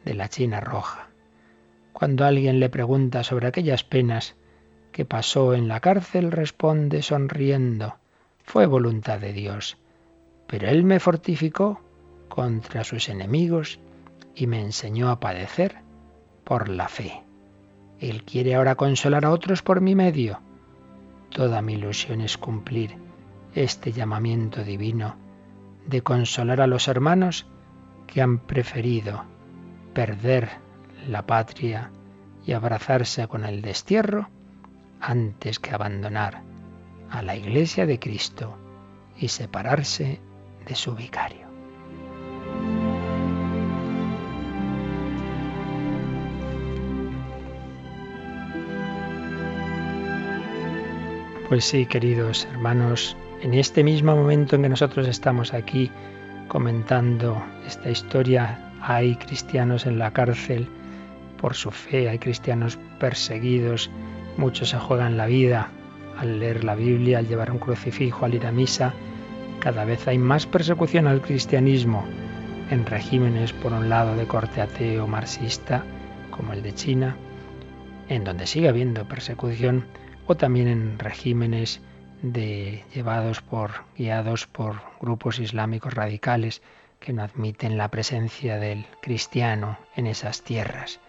de 0.04 0.14
la 0.14 0.28
China 0.28 0.60
roja. 0.60 1.07
Cuando 1.98 2.24
alguien 2.24 2.60
le 2.60 2.68
pregunta 2.68 3.24
sobre 3.24 3.48
aquellas 3.48 3.82
penas 3.82 4.36
que 4.92 5.04
pasó 5.04 5.54
en 5.54 5.66
la 5.66 5.80
cárcel, 5.80 6.30
responde 6.30 7.02
sonriendo, 7.02 7.96
fue 8.44 8.66
voluntad 8.66 9.18
de 9.18 9.32
Dios 9.32 9.76
pero 10.48 10.68
Él 10.68 10.82
me 10.82 10.98
fortificó 10.98 11.80
contra 12.28 12.82
sus 12.82 13.08
enemigos 13.08 13.78
y 14.34 14.48
me 14.48 14.60
enseñó 14.60 15.10
a 15.10 15.20
padecer 15.20 15.76
por 16.42 16.68
la 16.68 16.88
fe. 16.88 17.22
Él 18.00 18.24
quiere 18.24 18.54
ahora 18.54 18.74
consolar 18.74 19.24
a 19.26 19.30
otros 19.30 19.62
por 19.62 19.80
mi 19.80 19.94
medio. 19.94 20.40
Toda 21.30 21.60
mi 21.60 21.74
ilusión 21.74 22.22
es 22.22 22.38
cumplir 22.38 22.96
este 23.54 23.92
llamamiento 23.92 24.64
divino 24.64 25.16
de 25.86 26.00
consolar 26.02 26.60
a 26.62 26.66
los 26.66 26.88
hermanos 26.88 27.46
que 28.06 28.22
han 28.22 28.38
preferido 28.38 29.24
perder 29.92 30.48
la 31.08 31.26
patria 31.26 31.90
y 32.46 32.52
abrazarse 32.52 33.26
con 33.28 33.44
el 33.44 33.62
destierro 33.62 34.28
antes 35.00 35.58
que 35.58 35.70
abandonar 35.70 36.42
a 37.10 37.22
la 37.22 37.34
iglesia 37.34 37.86
de 37.86 37.98
Cristo 37.98 38.56
y 39.16 39.28
separarse 39.28 40.20
de 40.66 40.74
su 40.74 40.94
vicario. 40.94 41.48
Pues 51.48 51.64
sí, 51.64 51.86
queridos 51.86 52.46
hermanos, 52.52 53.16
en 53.40 53.54
este 53.54 53.82
mismo 53.82 54.14
momento 54.14 54.56
en 54.56 54.62
que 54.62 54.68
nosotros 54.68 55.08
estamos 55.08 55.54
aquí 55.54 55.90
comentando 56.48 57.42
esta 57.66 57.88
historia, 57.88 58.72
hay 58.82 59.16
cristianos 59.16 59.86
en 59.86 59.98
la 59.98 60.10
cárcel 60.10 60.68
por 61.38 61.54
su 61.54 61.70
fe, 61.70 62.08
hay 62.08 62.18
cristianos 62.18 62.78
perseguidos, 63.00 63.90
muchos 64.36 64.68
se 64.70 64.78
juegan 64.78 65.16
la 65.16 65.26
vida 65.26 65.70
al 66.18 66.40
leer 66.40 66.64
la 66.64 66.74
Biblia, 66.74 67.18
al 67.18 67.28
llevar 67.28 67.50
un 67.50 67.58
crucifijo, 67.58 68.26
al 68.26 68.34
ir 68.34 68.46
a 68.46 68.52
misa, 68.52 68.92
cada 69.60 69.84
vez 69.84 70.06
hay 70.06 70.18
más 70.18 70.46
persecución 70.46 71.06
al 71.06 71.22
cristianismo 71.22 72.04
en 72.70 72.84
regímenes, 72.86 73.52
por 73.52 73.72
un 73.72 73.88
lado, 73.88 74.14
de 74.14 74.26
corte 74.26 74.60
ateo 74.60 75.06
marxista, 75.06 75.84
como 76.30 76.52
el 76.52 76.62
de 76.62 76.74
China, 76.74 77.16
en 78.08 78.24
donde 78.24 78.46
sigue 78.46 78.68
habiendo 78.68 79.08
persecución, 79.08 79.86
o 80.26 80.36
también 80.36 80.68
en 80.68 80.98
regímenes 80.98 81.80
de, 82.22 82.84
llevados 82.94 83.40
por, 83.40 83.70
guiados 83.96 84.46
por 84.46 84.76
grupos 85.00 85.38
islámicos 85.38 85.94
radicales 85.94 86.62
que 87.00 87.12
no 87.12 87.22
admiten 87.22 87.78
la 87.78 87.88
presencia 87.88 88.58
del 88.58 88.86
cristiano 89.00 89.78
en 89.96 90.06
esas 90.06 90.42
tierras. 90.42 91.00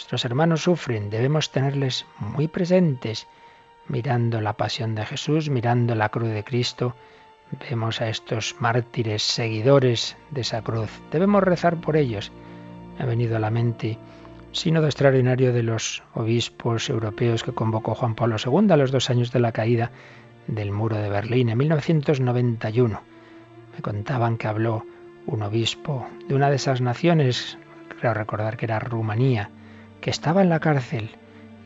Nuestros 0.00 0.24
hermanos 0.24 0.62
sufren, 0.62 1.10
debemos 1.10 1.50
tenerles 1.50 2.06
muy 2.18 2.48
presentes, 2.48 3.28
mirando 3.86 4.40
la 4.40 4.54
pasión 4.54 4.94
de 4.94 5.04
Jesús, 5.04 5.50
mirando 5.50 5.94
la 5.94 6.08
cruz 6.08 6.30
de 6.30 6.42
Cristo, 6.42 6.96
Vemos 7.68 8.00
a 8.00 8.08
estos 8.08 8.56
mártires, 8.60 9.22
seguidores 9.22 10.16
de 10.30 10.40
esa 10.40 10.62
cruz. 10.62 11.02
Debemos 11.12 11.42
rezar 11.42 11.82
por 11.82 11.98
ellos. 11.98 12.32
Me 12.96 13.04
ha 13.04 13.06
venido 13.06 13.36
a 13.36 13.40
la 13.40 13.50
mente 13.50 13.98
sínodo 14.52 14.86
extraordinario 14.86 15.52
de 15.52 15.64
los 15.64 16.02
obispos 16.14 16.88
europeos 16.88 17.42
que 17.42 17.52
convocó 17.52 17.94
Juan 17.94 18.14
Pablo 18.14 18.36
II 18.42 18.72
a 18.72 18.78
los 18.78 18.92
dos 18.92 19.10
años 19.10 19.32
de 19.32 19.40
la 19.40 19.52
caída 19.52 19.90
del 20.46 20.72
muro 20.72 20.96
de 20.96 21.10
Berlín 21.10 21.50
en 21.50 21.58
1991. 21.58 23.02
Me 23.74 23.82
contaban 23.82 24.38
que 24.38 24.48
habló 24.48 24.86
un 25.26 25.42
obispo 25.42 26.06
de 26.26 26.34
una 26.34 26.48
de 26.48 26.56
esas 26.56 26.80
naciones, 26.80 27.58
creo 27.98 28.14
recordar 28.14 28.56
que 28.56 28.64
era 28.64 28.78
Rumanía, 28.78 29.50
que 30.00 30.10
estaba 30.10 30.42
en 30.42 30.48
la 30.48 30.60
cárcel 30.60 31.10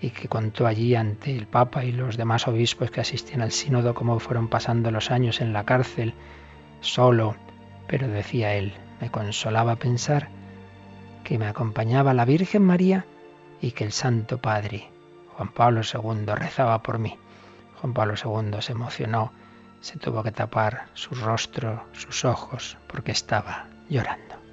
y 0.00 0.10
que 0.10 0.28
contó 0.28 0.66
allí 0.66 0.94
ante 0.94 1.34
el 1.34 1.46
Papa 1.46 1.84
y 1.84 1.92
los 1.92 2.16
demás 2.16 2.46
obispos 2.46 2.90
que 2.90 3.00
asistían 3.00 3.40
al 3.40 3.52
sínodo 3.52 3.94
cómo 3.94 4.18
fueron 4.18 4.48
pasando 4.48 4.90
los 4.90 5.10
años 5.10 5.40
en 5.40 5.52
la 5.52 5.64
cárcel, 5.64 6.14
solo, 6.80 7.36
pero 7.86 8.08
decía 8.08 8.54
él, 8.54 8.74
me 9.00 9.10
consolaba 9.10 9.76
pensar 9.76 10.28
que 11.22 11.38
me 11.38 11.46
acompañaba 11.46 12.12
la 12.12 12.24
Virgen 12.24 12.62
María 12.62 13.06
y 13.60 13.72
que 13.72 13.84
el 13.84 13.92
Santo 13.92 14.38
Padre, 14.38 14.90
Juan 15.36 15.48
Pablo 15.48 15.80
II, 15.80 16.26
rezaba 16.34 16.82
por 16.82 16.98
mí. 16.98 17.16
Juan 17.80 17.94
Pablo 17.94 18.14
II 18.22 18.60
se 18.60 18.72
emocionó, 18.72 19.32
se 19.80 19.98
tuvo 19.98 20.22
que 20.22 20.32
tapar 20.32 20.88
su 20.92 21.14
rostro, 21.14 21.84
sus 21.92 22.24
ojos, 22.24 22.76
porque 22.88 23.12
estaba 23.12 23.68
llorando. 23.88 24.43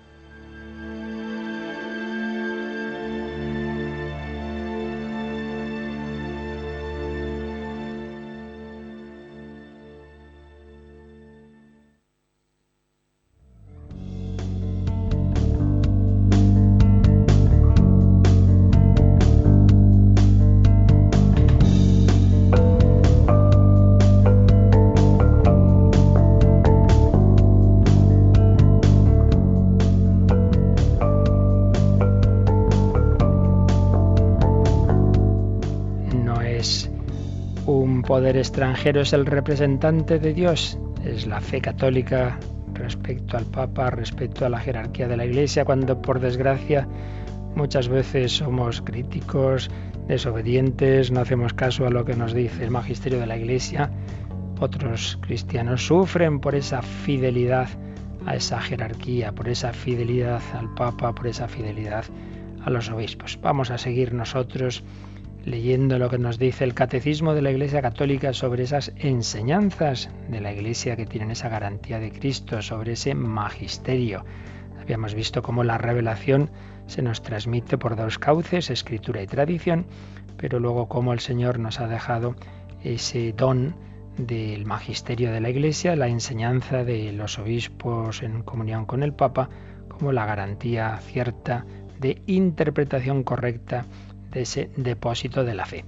Poder 38.11 38.35
extranjero 38.35 38.99
es 38.99 39.13
el 39.13 39.25
representante 39.25 40.19
de 40.19 40.33
Dios. 40.33 40.77
Es 41.05 41.27
la 41.27 41.39
fe 41.39 41.61
católica 41.61 42.37
respecto 42.73 43.37
al 43.37 43.45
Papa, 43.45 43.89
respecto 43.89 44.45
a 44.45 44.49
la 44.49 44.59
jerarquía 44.59 45.07
de 45.07 45.15
la 45.15 45.23
Iglesia, 45.23 45.63
cuando 45.63 46.01
por 46.01 46.19
desgracia 46.19 46.89
muchas 47.55 47.87
veces 47.87 48.33
somos 48.33 48.81
críticos, 48.81 49.71
desobedientes, 50.09 51.09
no 51.09 51.21
hacemos 51.21 51.53
caso 51.53 51.87
a 51.87 51.89
lo 51.89 52.03
que 52.03 52.13
nos 52.13 52.33
dice 52.33 52.65
el 52.65 52.71
magisterio 52.71 53.17
de 53.17 53.27
la 53.27 53.37
Iglesia. 53.37 53.89
Otros 54.59 55.17
cristianos 55.21 55.87
sufren 55.87 56.41
por 56.41 56.53
esa 56.53 56.81
fidelidad 56.81 57.69
a 58.25 58.35
esa 58.35 58.59
jerarquía, 58.59 59.31
por 59.31 59.47
esa 59.47 59.71
fidelidad 59.71 60.41
al 60.53 60.73
Papa, 60.73 61.15
por 61.15 61.27
esa 61.27 61.47
fidelidad 61.47 62.03
a 62.61 62.69
los 62.71 62.89
obispos. 62.89 63.39
Vamos 63.41 63.71
a 63.71 63.77
seguir 63.77 64.13
nosotros 64.13 64.83
leyendo 65.45 65.97
lo 65.97 66.09
que 66.09 66.17
nos 66.17 66.37
dice 66.37 66.63
el 66.63 66.73
Catecismo 66.73 67.33
de 67.33 67.41
la 67.41 67.51
Iglesia 67.51 67.81
Católica 67.81 68.33
sobre 68.33 68.63
esas 68.63 68.91
enseñanzas 68.97 70.09
de 70.29 70.41
la 70.41 70.53
Iglesia 70.53 70.95
que 70.95 71.05
tienen 71.05 71.31
esa 71.31 71.49
garantía 71.49 71.99
de 71.99 72.11
Cristo, 72.11 72.61
sobre 72.61 72.93
ese 72.93 73.15
magisterio. 73.15 74.23
Habíamos 74.79 75.15
visto 75.15 75.41
cómo 75.41 75.63
la 75.63 75.77
revelación 75.77 76.49
se 76.87 77.01
nos 77.01 77.21
transmite 77.21 77.77
por 77.77 77.95
dos 77.95 78.19
cauces, 78.19 78.69
escritura 78.69 79.21
y 79.21 79.27
tradición, 79.27 79.85
pero 80.37 80.59
luego 80.59 80.87
cómo 80.87 81.13
el 81.13 81.19
Señor 81.19 81.59
nos 81.59 81.79
ha 81.79 81.87
dejado 81.87 82.35
ese 82.83 83.33
don 83.33 83.75
del 84.17 84.65
magisterio 84.65 85.31
de 85.31 85.41
la 85.41 85.49
Iglesia, 85.49 85.95
la 85.95 86.07
enseñanza 86.07 86.83
de 86.83 87.11
los 87.13 87.39
obispos 87.39 88.21
en 88.21 88.43
comunión 88.43 88.85
con 88.85 89.03
el 89.03 89.13
Papa, 89.13 89.49
como 89.87 90.11
la 90.11 90.25
garantía 90.25 90.97
cierta 90.97 91.65
de 91.99 92.21
interpretación 92.25 93.23
correcta 93.23 93.85
de 94.31 94.41
ese 94.41 94.69
depósito 94.77 95.43
de 95.43 95.53
la 95.53 95.65
fe. 95.65 95.85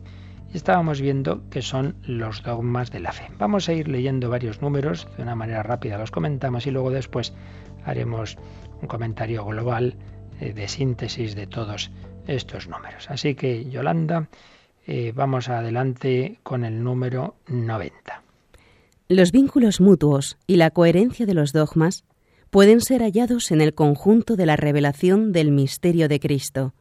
Y 0.54 0.58
estábamos 0.58 1.02
viendo 1.02 1.50
que 1.50 1.62
son 1.62 1.96
los 2.04 2.44
dogmas 2.44 2.92
de 2.92 3.00
la 3.00 3.12
fe. 3.12 3.30
Vamos 3.40 3.70
a 3.70 3.74
ir 3.74 3.88
leyendo 3.88 4.30
varios 4.30 4.62
números, 4.62 5.08
de 5.18 5.24
una 5.24 5.36
manera 5.36 5.64
rápida 5.64 5.98
los 5.98 6.12
comentamos 6.12 6.68
y 6.68 6.72
luego 6.72 6.92
después 6.92 7.34
haremos 7.86 8.38
un 8.82 8.88
comentario 8.88 9.44
global 9.46 9.96
eh, 10.40 10.54
de 10.54 10.68
síntesis 10.68 11.36
de 11.36 11.48
todos 11.48 11.92
estos 12.28 12.68
números. 12.68 13.10
Así 13.10 13.36
que, 13.36 13.70
Yolanda, 13.70 14.30
eh, 14.86 15.12
vamos 15.16 15.50
adelante 15.50 16.40
con 16.44 16.66
el 16.66 16.84
número 16.84 17.36
90. 17.48 18.24
Los 19.10 19.32
vínculos 19.32 19.82
mutuos 19.82 20.38
y 20.48 20.58
la 20.58 20.72
coherencia 20.72 21.26
de 21.26 21.34
los 21.34 21.52
dogmas 21.52 22.06
pueden 22.50 22.82
ser 22.82 23.02
hallados 23.02 23.52
en 23.52 23.62
el 23.62 23.74
conjunto 23.74 24.36
de 24.36 24.46
la 24.46 24.56
revelación 24.56 25.32
del 25.32 25.52
misterio 25.52 26.08
de 26.08 26.20
Cristo 26.20 26.74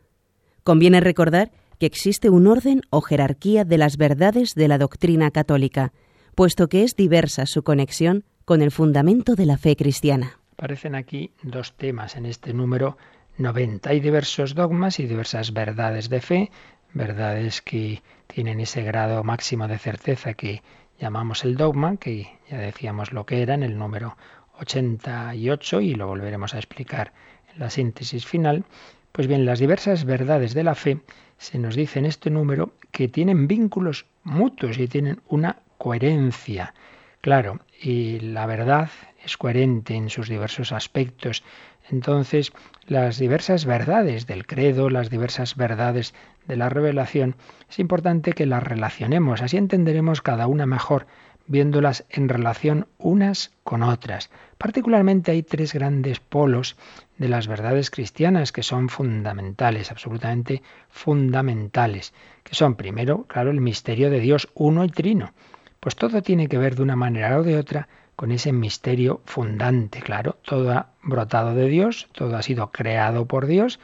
Conviene 0.64 1.00
recordar 1.00 1.50
que 1.80 1.86
existe 1.86 2.30
un 2.30 2.46
orden 2.46 2.82
o 2.90 3.00
jerarquía 3.00 3.64
de 3.64 3.78
las 3.78 3.96
verdades 3.96 4.54
de 4.54 4.68
la 4.68 4.78
doctrina 4.78 5.32
católica, 5.32 5.92
puesto 6.36 6.68
que 6.68 6.84
es 6.84 6.94
diversa 6.94 7.46
su 7.46 7.64
conexión 7.64 8.24
con 8.44 8.62
el 8.62 8.70
fundamento 8.70 9.34
de 9.34 9.46
la 9.46 9.58
fe 9.58 9.74
cristiana. 9.74 10.38
Aparecen 10.52 10.94
aquí 10.94 11.32
dos 11.42 11.76
temas 11.76 12.16
en 12.16 12.26
este 12.26 12.54
número 12.54 12.96
90. 13.38 13.90
Hay 13.90 13.98
diversos 13.98 14.54
dogmas 14.54 15.00
y 15.00 15.06
diversas 15.06 15.52
verdades 15.52 16.08
de 16.08 16.20
fe, 16.20 16.50
verdades 16.92 17.62
que 17.62 18.02
tienen 18.28 18.60
ese 18.60 18.82
grado 18.82 19.24
máximo 19.24 19.66
de 19.66 19.78
certeza 19.78 20.34
que 20.34 20.62
llamamos 21.00 21.44
el 21.44 21.56
dogma, 21.56 21.96
que 21.96 22.28
ya 22.48 22.58
decíamos 22.58 23.12
lo 23.12 23.26
que 23.26 23.42
era 23.42 23.54
en 23.54 23.64
el 23.64 23.76
número 23.76 24.16
88 24.60 25.80
y 25.80 25.94
lo 25.94 26.06
volveremos 26.06 26.54
a 26.54 26.58
explicar 26.58 27.12
en 27.52 27.58
la 27.58 27.70
síntesis 27.70 28.24
final. 28.24 28.64
Pues 29.12 29.26
bien, 29.26 29.44
las 29.44 29.58
diversas 29.58 30.06
verdades 30.06 30.54
de 30.54 30.64
la 30.64 30.74
fe 30.74 31.00
se 31.36 31.58
nos 31.58 31.76
dice 31.76 31.98
en 31.98 32.06
este 32.06 32.30
número 32.30 32.72
que 32.90 33.08
tienen 33.08 33.46
vínculos 33.46 34.06
mutuos 34.24 34.78
y 34.78 34.88
tienen 34.88 35.20
una 35.28 35.58
coherencia. 35.76 36.72
Claro, 37.20 37.60
y 37.80 38.20
la 38.20 38.46
verdad 38.46 38.88
es 39.22 39.36
coherente 39.36 39.94
en 39.94 40.08
sus 40.08 40.30
diversos 40.30 40.72
aspectos. 40.72 41.44
Entonces, 41.90 42.52
las 42.86 43.18
diversas 43.18 43.66
verdades 43.66 44.26
del 44.26 44.46
credo, 44.46 44.88
las 44.88 45.10
diversas 45.10 45.56
verdades 45.56 46.14
de 46.46 46.56
la 46.56 46.70
revelación, 46.70 47.36
es 47.68 47.78
importante 47.80 48.32
que 48.32 48.46
las 48.46 48.62
relacionemos, 48.62 49.42
así 49.42 49.58
entenderemos 49.58 50.22
cada 50.22 50.46
una 50.46 50.64
mejor 50.64 51.06
viéndolas 51.46 52.06
en 52.08 52.28
relación 52.28 52.86
unas 52.98 53.52
con 53.62 53.82
otras. 53.82 54.30
Particularmente 54.62 55.32
hay 55.32 55.42
tres 55.42 55.72
grandes 55.72 56.20
polos 56.20 56.76
de 57.18 57.28
las 57.28 57.48
verdades 57.48 57.90
cristianas 57.90 58.52
que 58.52 58.62
son 58.62 58.88
fundamentales, 58.88 59.90
absolutamente 59.90 60.62
fundamentales, 60.88 62.14
que 62.44 62.54
son 62.54 62.76
primero, 62.76 63.24
claro, 63.24 63.50
el 63.50 63.60
misterio 63.60 64.08
de 64.08 64.20
Dios 64.20 64.48
uno 64.54 64.84
y 64.84 64.88
trino. 64.88 65.32
Pues 65.80 65.96
todo 65.96 66.22
tiene 66.22 66.46
que 66.46 66.58
ver 66.58 66.76
de 66.76 66.82
una 66.82 66.94
manera 66.94 67.40
o 67.40 67.42
de 67.42 67.56
otra 67.56 67.88
con 68.14 68.30
ese 68.30 68.52
misterio 68.52 69.20
fundante, 69.24 70.00
claro, 70.00 70.38
todo 70.44 70.70
ha 70.70 70.90
brotado 71.02 71.56
de 71.56 71.66
Dios, 71.66 72.06
todo 72.12 72.36
ha 72.36 72.42
sido 72.42 72.70
creado 72.70 73.26
por 73.26 73.46
Dios, 73.46 73.80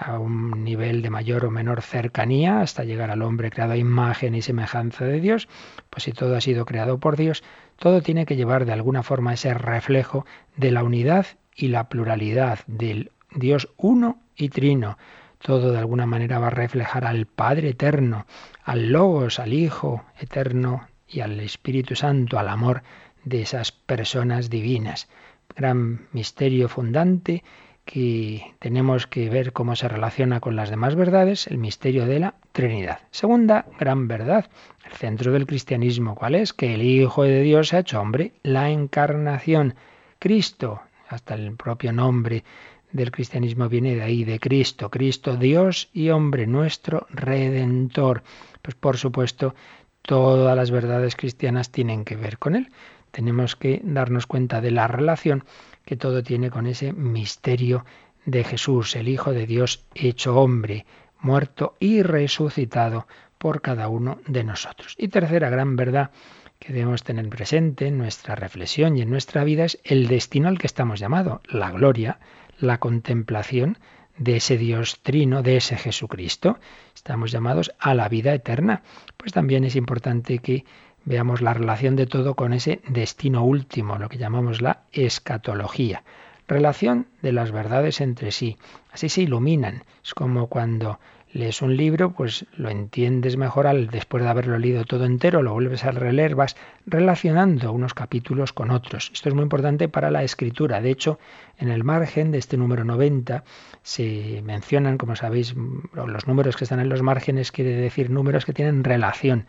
a 0.00 0.18
un 0.18 0.64
nivel 0.64 1.02
de 1.02 1.10
mayor 1.10 1.44
o 1.44 1.50
menor 1.50 1.82
cercanía 1.82 2.62
hasta 2.62 2.84
llegar 2.84 3.10
al 3.10 3.20
hombre 3.20 3.50
creado 3.50 3.72
a 3.72 3.76
imagen 3.76 4.34
y 4.34 4.40
semejanza 4.40 5.04
de 5.04 5.20
Dios, 5.20 5.46
pues 5.90 6.04
si 6.04 6.12
todo 6.12 6.36
ha 6.36 6.40
sido 6.40 6.64
creado 6.64 6.98
por 6.98 7.18
Dios, 7.18 7.44
todo 7.76 8.00
tiene 8.00 8.24
que 8.24 8.36
llevar 8.36 8.64
de 8.64 8.72
alguna 8.72 9.02
forma 9.02 9.34
ese 9.34 9.52
reflejo 9.52 10.24
de 10.56 10.70
la 10.70 10.82
unidad 10.82 11.26
y 11.54 11.68
la 11.68 11.90
pluralidad 11.90 12.60
del 12.66 13.12
Dios 13.34 13.68
uno 13.76 14.18
y 14.36 14.48
trino. 14.48 14.96
Todo 15.38 15.70
de 15.70 15.78
alguna 15.78 16.06
manera 16.06 16.38
va 16.38 16.46
a 16.46 16.50
reflejar 16.50 17.04
al 17.04 17.26
Padre 17.26 17.70
eterno, 17.70 18.26
al 18.64 18.92
Logos, 18.92 19.38
al 19.38 19.52
Hijo 19.52 20.04
eterno 20.18 20.88
y 21.06 21.20
al 21.20 21.38
Espíritu 21.40 21.94
Santo, 21.94 22.38
al 22.38 22.48
amor 22.48 22.82
de 23.24 23.42
esas 23.42 23.70
personas 23.70 24.48
divinas. 24.48 25.08
Gran 25.54 26.06
misterio 26.12 26.70
fundante 26.70 27.44
que 27.92 28.54
tenemos 28.60 29.08
que 29.08 29.28
ver 29.28 29.52
cómo 29.52 29.74
se 29.74 29.88
relaciona 29.88 30.38
con 30.38 30.54
las 30.54 30.70
demás 30.70 30.94
verdades, 30.94 31.48
el 31.48 31.58
misterio 31.58 32.06
de 32.06 32.20
la 32.20 32.34
Trinidad. 32.52 33.00
Segunda 33.10 33.66
gran 33.80 34.06
verdad, 34.06 34.48
el 34.86 34.92
centro 34.92 35.32
del 35.32 35.44
cristianismo, 35.44 36.14
¿cuál 36.14 36.36
es? 36.36 36.52
Que 36.52 36.74
el 36.74 36.82
Hijo 36.82 37.24
de 37.24 37.42
Dios 37.42 37.68
se 37.68 37.76
ha 37.76 37.80
hecho 37.80 38.00
hombre, 38.00 38.30
la 38.44 38.70
encarnación. 38.70 39.74
Cristo, 40.20 40.80
hasta 41.08 41.34
el 41.34 41.56
propio 41.56 41.92
nombre 41.92 42.44
del 42.92 43.10
cristianismo 43.10 43.68
viene 43.68 43.96
de 43.96 44.02
ahí, 44.02 44.22
de 44.22 44.38
Cristo, 44.38 44.88
Cristo 44.88 45.36
Dios 45.36 45.88
y 45.92 46.10
hombre, 46.10 46.46
nuestro 46.46 47.08
redentor. 47.10 48.22
Pues 48.62 48.76
por 48.76 48.98
supuesto, 48.98 49.56
todas 50.02 50.54
las 50.54 50.70
verdades 50.70 51.16
cristianas 51.16 51.72
tienen 51.72 52.04
que 52.04 52.14
ver 52.14 52.38
con 52.38 52.54
él. 52.54 52.68
Tenemos 53.10 53.56
que 53.56 53.80
darnos 53.84 54.26
cuenta 54.26 54.60
de 54.60 54.70
la 54.70 54.86
relación 54.86 55.44
que 55.84 55.96
todo 55.96 56.22
tiene 56.22 56.50
con 56.50 56.66
ese 56.66 56.92
misterio 56.92 57.84
de 58.24 58.44
Jesús, 58.44 58.96
el 58.96 59.08
Hijo 59.08 59.32
de 59.32 59.46
Dios 59.46 59.84
hecho 59.94 60.36
hombre, 60.36 60.86
muerto 61.20 61.76
y 61.80 62.02
resucitado 62.02 63.06
por 63.38 63.62
cada 63.62 63.88
uno 63.88 64.18
de 64.26 64.44
nosotros. 64.44 64.94
Y 64.98 65.08
tercera 65.08 65.48
gran 65.50 65.76
verdad 65.76 66.10
que 66.58 66.72
debemos 66.72 67.02
tener 67.02 67.28
presente 67.28 67.86
en 67.86 67.96
nuestra 67.96 68.34
reflexión 68.34 68.96
y 68.96 69.02
en 69.02 69.10
nuestra 69.10 69.44
vida 69.44 69.64
es 69.64 69.80
el 69.82 70.08
destino 70.08 70.48
al 70.48 70.58
que 70.58 70.66
estamos 70.66 71.00
llamados, 71.00 71.40
la 71.48 71.70
gloria, 71.70 72.20
la 72.58 72.78
contemplación 72.78 73.78
de 74.18 74.36
ese 74.36 74.58
Dios 74.58 75.00
trino, 75.02 75.42
de 75.42 75.56
ese 75.56 75.76
Jesucristo. 75.78 76.58
Estamos 76.94 77.32
llamados 77.32 77.72
a 77.78 77.94
la 77.94 78.08
vida 78.10 78.34
eterna. 78.34 78.82
Pues 79.16 79.32
también 79.32 79.64
es 79.64 79.74
importante 79.74 80.40
que 80.40 80.66
veamos 81.04 81.40
la 81.40 81.54
relación 81.54 81.96
de 81.96 82.06
todo 82.06 82.34
con 82.34 82.52
ese 82.52 82.80
destino 82.88 83.44
último, 83.44 83.98
lo 83.98 84.08
que 84.08 84.18
llamamos 84.18 84.60
la 84.60 84.82
escatología. 84.92 86.02
Relación 86.46 87.06
de 87.22 87.32
las 87.32 87.52
verdades 87.52 88.00
entre 88.00 88.32
sí. 88.32 88.58
Así 88.90 89.08
se 89.08 89.22
iluminan. 89.22 89.84
Es 90.02 90.14
como 90.14 90.48
cuando 90.48 90.98
lees 91.32 91.62
un 91.62 91.76
libro, 91.76 92.10
pues 92.10 92.46
lo 92.56 92.70
entiendes 92.70 93.36
mejor 93.36 93.66
al 93.66 93.88
después 93.88 94.22
de 94.22 94.28
haberlo 94.28 94.58
leído 94.58 94.84
todo 94.84 95.04
entero, 95.04 95.42
lo 95.42 95.52
vuelves 95.52 95.84
a 95.84 95.92
releer, 95.92 96.34
vas 96.34 96.56
relacionando 96.86 97.72
unos 97.72 97.94
capítulos 97.94 98.52
con 98.52 98.70
otros. 98.70 99.10
Esto 99.14 99.28
es 99.28 99.34
muy 99.34 99.44
importante 99.44 99.88
para 99.88 100.10
la 100.10 100.24
escritura. 100.24 100.80
De 100.80 100.90
hecho, 100.90 101.20
en 101.58 101.68
el 101.68 101.84
margen 101.84 102.32
de 102.32 102.38
este 102.38 102.56
número 102.56 102.84
90 102.84 103.44
se 103.82 104.42
mencionan, 104.44 104.98
como 104.98 105.14
sabéis, 105.14 105.54
los 105.94 106.26
números 106.26 106.56
que 106.56 106.64
están 106.64 106.80
en 106.80 106.88
los 106.88 107.02
márgenes 107.02 107.52
quiere 107.52 107.76
decir 107.76 108.10
números 108.10 108.44
que 108.44 108.52
tienen 108.52 108.82
relación 108.82 109.46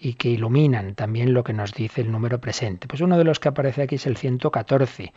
y 0.00 0.14
que 0.14 0.30
iluminan 0.30 0.94
también 0.94 1.34
lo 1.34 1.44
que 1.44 1.52
nos 1.52 1.74
dice 1.74 2.00
el 2.00 2.10
número 2.10 2.40
presente. 2.40 2.88
Pues 2.88 3.02
uno 3.02 3.18
de 3.18 3.24
los 3.24 3.38
que 3.38 3.48
aparece 3.48 3.82
aquí 3.82 3.96
es 3.96 4.06
el 4.06 4.16
114, 4.16 5.12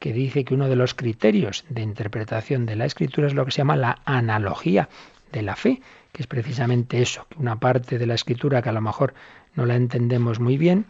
que 0.00 0.12
dice 0.12 0.44
que 0.44 0.54
uno 0.54 0.68
de 0.68 0.74
los 0.74 0.94
criterios 0.94 1.64
de 1.68 1.82
interpretación 1.82 2.66
de 2.66 2.74
la 2.74 2.84
escritura 2.84 3.28
es 3.28 3.34
lo 3.34 3.44
que 3.44 3.52
se 3.52 3.58
llama 3.58 3.76
la 3.76 4.00
analogía 4.04 4.88
de 5.32 5.42
la 5.42 5.54
fe, 5.54 5.80
que 6.12 6.22
es 6.22 6.26
precisamente 6.26 7.00
eso, 7.00 7.26
que 7.30 7.38
una 7.38 7.60
parte 7.60 7.96
de 7.96 8.06
la 8.06 8.14
escritura 8.14 8.60
que 8.60 8.68
a 8.68 8.72
lo 8.72 8.80
mejor 8.80 9.14
no 9.54 9.66
la 9.66 9.76
entendemos 9.76 10.40
muy 10.40 10.58
bien, 10.58 10.86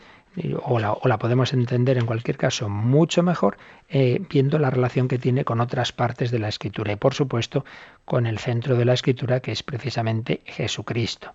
o 0.63 0.81
la, 0.81 0.93
o 0.93 1.07
la 1.07 1.19
podemos 1.19 1.53
entender 1.53 1.97
en 1.97 2.07
cualquier 2.07 2.37
caso 2.37 2.69
mucho 2.69 3.23
mejor, 3.23 3.57
eh, 3.89 4.21
viendo 4.29 4.59
la 4.59 4.71
relación 4.71 5.07
que 5.07 5.19
tiene 5.19 5.45
con 5.45 5.61
otras 5.61 5.93
partes 5.93 6.31
de 6.31 6.41
la 6.41 6.49
escritura 6.49 6.93
y 6.93 6.97
por 6.97 7.15
supuesto 7.15 7.65
con 8.05 8.27
el 8.27 8.39
centro 8.39 8.77
de 8.77 8.85
la 8.85 8.95
escritura 8.95 9.41
que 9.41 9.53
es 9.53 9.63
precisamente 9.63 10.41
Jesucristo 10.47 11.33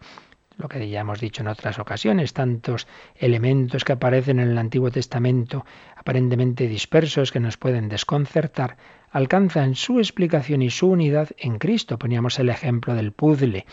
lo 0.60 0.68
que 0.68 0.90
ya 0.90 1.00
hemos 1.00 1.22
dicho 1.22 1.42
en 1.42 1.48
otras 1.48 1.80
ocasiones, 1.80 2.34
tantos 2.34 2.86
elementos 3.16 3.86
que 3.86 3.94
aparecen 3.94 4.40
en 4.40 4.50
el 4.50 4.58
Antiguo 4.58 4.92
Testamento 4.92 5.66
aparentemente 5.96 6.68
dispersos 6.68 7.32
que 7.32 7.40
nos 7.40 7.56
pueden 7.56 7.88
desconcertar, 7.88 8.76
alcanzan 9.10 9.76
su 9.76 10.00
explicación 10.00 10.62
y 10.62 10.70
su 10.70 10.90
unidad 10.90 11.30
en 11.38 11.60
Cristo. 11.60 11.98
Poníamos 11.98 12.40
el 12.40 12.50
ejemplo 12.50 12.94
del 12.94 13.14
puzzle, 13.14 13.66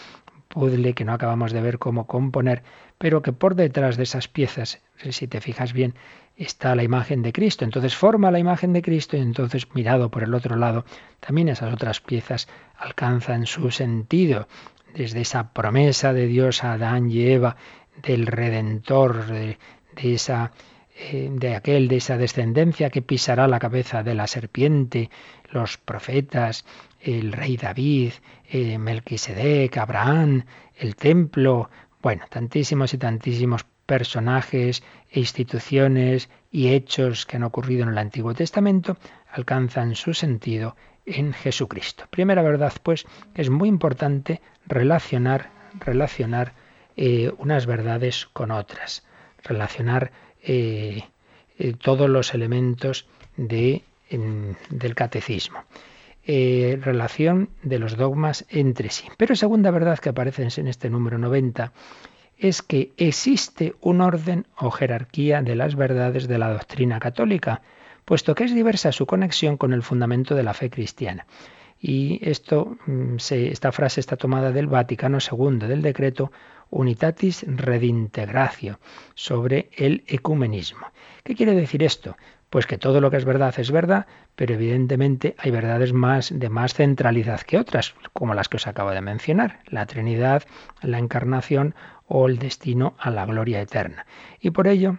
puzzle 0.49 0.95
que 0.95 1.05
no 1.05 1.13
acabamos 1.13 1.51
de 1.53 1.61
ver 1.61 1.79
cómo 1.79 2.07
componer, 2.07 2.63
pero 2.99 3.21
que 3.21 3.33
por 3.33 3.57
detrás 3.57 3.97
de 3.97 4.05
esas 4.05 4.29
piezas, 4.29 4.81
si 5.11 5.27
te 5.27 5.41
fijas 5.41 5.73
bien, 5.73 5.95
está 6.37 6.77
la 6.77 6.85
imagen 6.85 7.23
de 7.23 7.33
Cristo. 7.33 7.65
Entonces 7.65 7.97
forma 7.97 8.31
la 8.31 8.39
imagen 8.39 8.73
de 8.73 8.83
Cristo 8.83 9.17
y 9.17 9.21
entonces 9.21 9.67
mirado 9.75 10.09
por 10.13 10.23
el 10.23 10.35
otro 10.35 10.55
lado, 10.55 10.85
también 11.19 11.49
esas 11.49 11.75
otras 11.75 12.01
piezas 12.01 12.47
alcanzan 12.79 13.47
su 13.47 13.73
sentido. 13.73 14.47
Desde 14.95 15.21
esa 15.21 15.53
promesa 15.53 16.13
de 16.13 16.27
Dios 16.27 16.65
a 16.65 16.73
Adán 16.73 17.11
y 17.11 17.27
Eva, 17.27 17.57
del 18.03 18.27
Redentor, 18.27 19.27
de, 19.27 19.59
esa 19.97 20.53
eh, 20.99 21.29
de 21.31 21.55
aquel, 21.55 21.89
de 21.89 21.97
esa 21.97 22.17
descendencia 22.17 22.91
que 22.91 23.03
pisará 23.03 23.49
la 23.49 23.59
cabeza 23.59 24.03
de 24.03 24.15
la 24.15 24.27
serpiente, 24.27 25.11
los 25.51 25.79
profetas, 25.79 26.65
el 27.01 27.33
rey 27.33 27.57
David, 27.57 28.13
eh, 28.49 28.79
Melquisedec, 28.79 29.77
Abraham, 29.77 30.45
el 30.77 30.97
templo, 30.97 31.71
bueno, 32.03 32.25
tantísimos 32.31 32.95
y 32.95 32.99
tantísimos 32.99 33.65
personajes 33.87 34.83
e 35.11 35.21
instituciones 35.21 36.29
y 36.51 36.69
hechos 36.69 37.27
que 37.27 37.37
han 37.37 37.45
ocurrido 37.45 37.85
en 37.85 37.91
el 37.91 37.99
Antiguo 37.99 38.35
Testamento 38.35 38.97
alcanzan 39.31 39.95
su 39.95 40.13
sentido 40.15 40.77
en 41.07 41.33
Jesucristo. 41.33 42.05
Primera 42.11 42.43
verdad, 42.43 42.73
pues, 42.83 43.07
es 43.35 43.49
muy 43.49 43.69
importante 43.69 44.41
relacionar, 44.67 45.51
relacionar 45.79 46.53
eh, 46.97 47.33
unas 47.39 47.67
verdades 47.67 48.27
con 48.33 48.51
otras, 48.51 49.05
relacionar 49.43 50.11
eh, 50.43 51.05
eh, 51.59 51.75
todos 51.81 52.11
los 52.11 52.35
elementos 52.35 53.07
de, 53.37 53.83
del 54.71 54.95
catecismo. 54.95 55.65
relación 56.27 57.51
de 57.63 57.79
los 57.79 57.97
dogmas 57.97 58.45
entre 58.49 58.91
sí. 58.91 59.07
Pero 59.17 59.37
segunda 59.37 59.71
verdad 59.71 59.99
que 59.99 60.09
aparece 60.09 60.43
en 60.57 60.67
este 60.67 60.91
número 60.91 61.19
90 61.19 61.73
es 62.39 62.63
que 62.63 62.93
existe 62.97 63.75
un 63.81 64.01
orden 64.01 64.47
o 64.59 64.71
jerarquía 64.71 65.41
de 65.43 65.55
las 65.55 65.75
verdades 65.77 66.29
de 66.29 66.39
la 66.39 66.53
doctrina 66.53 66.99
católica, 66.99 67.63
puesto 68.07 68.35
que 68.35 68.45
es 68.45 68.55
diversa 68.55 68.93
su 68.93 69.05
conexión 69.05 69.59
con 69.59 69.75
el 69.75 69.83
fundamento 69.83 70.35
de 70.35 70.45
la 70.45 70.55
fe 70.55 70.71
cristiana. 70.71 71.27
Y 71.79 72.21
esto, 72.23 72.79
mm, 72.87 73.17
esta 73.31 73.73
frase 73.73 74.01
está 74.01 74.17
tomada 74.17 74.53
del 74.53 74.69
Vaticano 74.69 75.19
II, 75.19 75.59
del 75.67 75.83
decreto 75.83 76.33
Unitatis 76.71 77.45
Redintegratio, 77.47 78.79
sobre 79.15 79.69
el 79.77 80.05
ecumenismo. 80.07 80.87
¿Qué 81.25 81.35
quiere 81.35 81.55
decir 81.55 81.83
esto? 81.83 82.17
Pues 82.49 82.67
que 82.67 82.79
todo 82.79 83.01
lo 83.01 83.11
que 83.11 83.17
es 83.17 83.25
verdad 83.25 83.53
es 83.59 83.73
verdad, 83.73 84.07
pero 84.37 84.55
evidentemente 84.55 85.35
hay 85.39 85.51
verdades 85.51 85.93
más 85.93 86.33
de 86.33 86.49
más 86.49 86.75
centralidad 86.75 87.41
que 87.41 87.59
otras, 87.59 87.95
como 88.13 88.35
las 88.35 88.49
que 88.49 88.57
os 88.57 88.69
acabo 88.69 88.93
de 88.93 89.01
mencionar, 89.01 89.59
la 89.67 89.85
Trinidad, 89.87 90.45
la 90.81 90.99
Encarnación 90.99 91.75
o 92.07 92.29
el 92.29 92.39
destino 92.39 92.95
a 92.99 93.11
la 93.11 93.27
gloria 93.27 93.61
eterna. 93.61 94.07
Y 94.41 94.51
por 94.51 94.69
ello, 94.69 94.97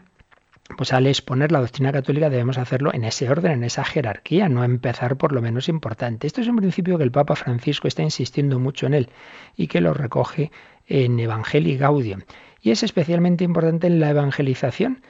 pues 0.76 0.92
al 0.92 1.08
exponer 1.08 1.52
la 1.52 1.62
doctrina 1.62 1.92
católica 1.92 2.30
debemos 2.30 2.58
hacerlo 2.58 2.94
en 2.94 3.06
ese 3.06 3.30
orden, 3.30 3.52
en 3.52 3.64
esa 3.64 3.86
jerarquía, 3.86 4.50
no 4.50 4.64
empezar 4.64 5.16
por 5.18 5.32
lo 5.32 5.42
menos 5.42 5.70
importante. 5.70 6.28
Esto 6.28 6.42
es 6.42 6.48
un 6.48 6.58
principio 6.58 6.98
que 6.98 7.04
el 7.04 7.12
Papa 7.12 7.36
Francisco 7.36 7.88
está 7.88 8.04
insistiendo 8.04 8.60
mucho 8.60 8.86
en 8.86 8.94
él 8.94 9.10
y 9.56 9.68
que 9.68 9.82
lo 9.82 9.94
recoge 9.94 10.52
en 10.88 11.20
Evangelii 11.20 11.78
Gaudium. 11.78 12.22
Y 12.62 12.72
es 12.72 12.84
especialmente 12.84 13.44
importante 13.44 13.88
en 13.88 14.00
la 14.00 14.10
evangelización, 14.10 15.02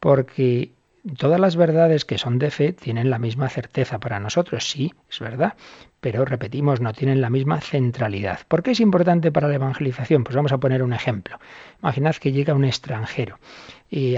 porque 0.00 0.72
todas 1.16 1.40
las 1.40 1.56
verdades 1.56 2.04
que 2.04 2.18
son 2.18 2.38
de 2.38 2.50
fe 2.50 2.72
tienen 2.72 3.10
la 3.10 3.18
misma 3.18 3.48
certeza 3.48 3.98
para 3.98 4.20
nosotros, 4.20 4.68
sí, 4.68 4.92
es 5.08 5.20
verdad, 5.20 5.54
pero 6.00 6.24
repetimos, 6.24 6.80
no 6.80 6.92
tienen 6.92 7.20
la 7.20 7.30
misma 7.30 7.60
centralidad. 7.60 8.40
¿Por 8.48 8.62
qué 8.62 8.72
es 8.72 8.80
importante 8.80 9.32
para 9.32 9.48
la 9.48 9.54
evangelización? 9.54 10.24
Pues 10.24 10.36
vamos 10.36 10.52
a 10.52 10.58
poner 10.58 10.82
un 10.82 10.92
ejemplo. 10.92 11.38
Imaginad 11.80 12.16
que 12.16 12.32
llega 12.32 12.54
un 12.54 12.64
extranjero 12.64 13.38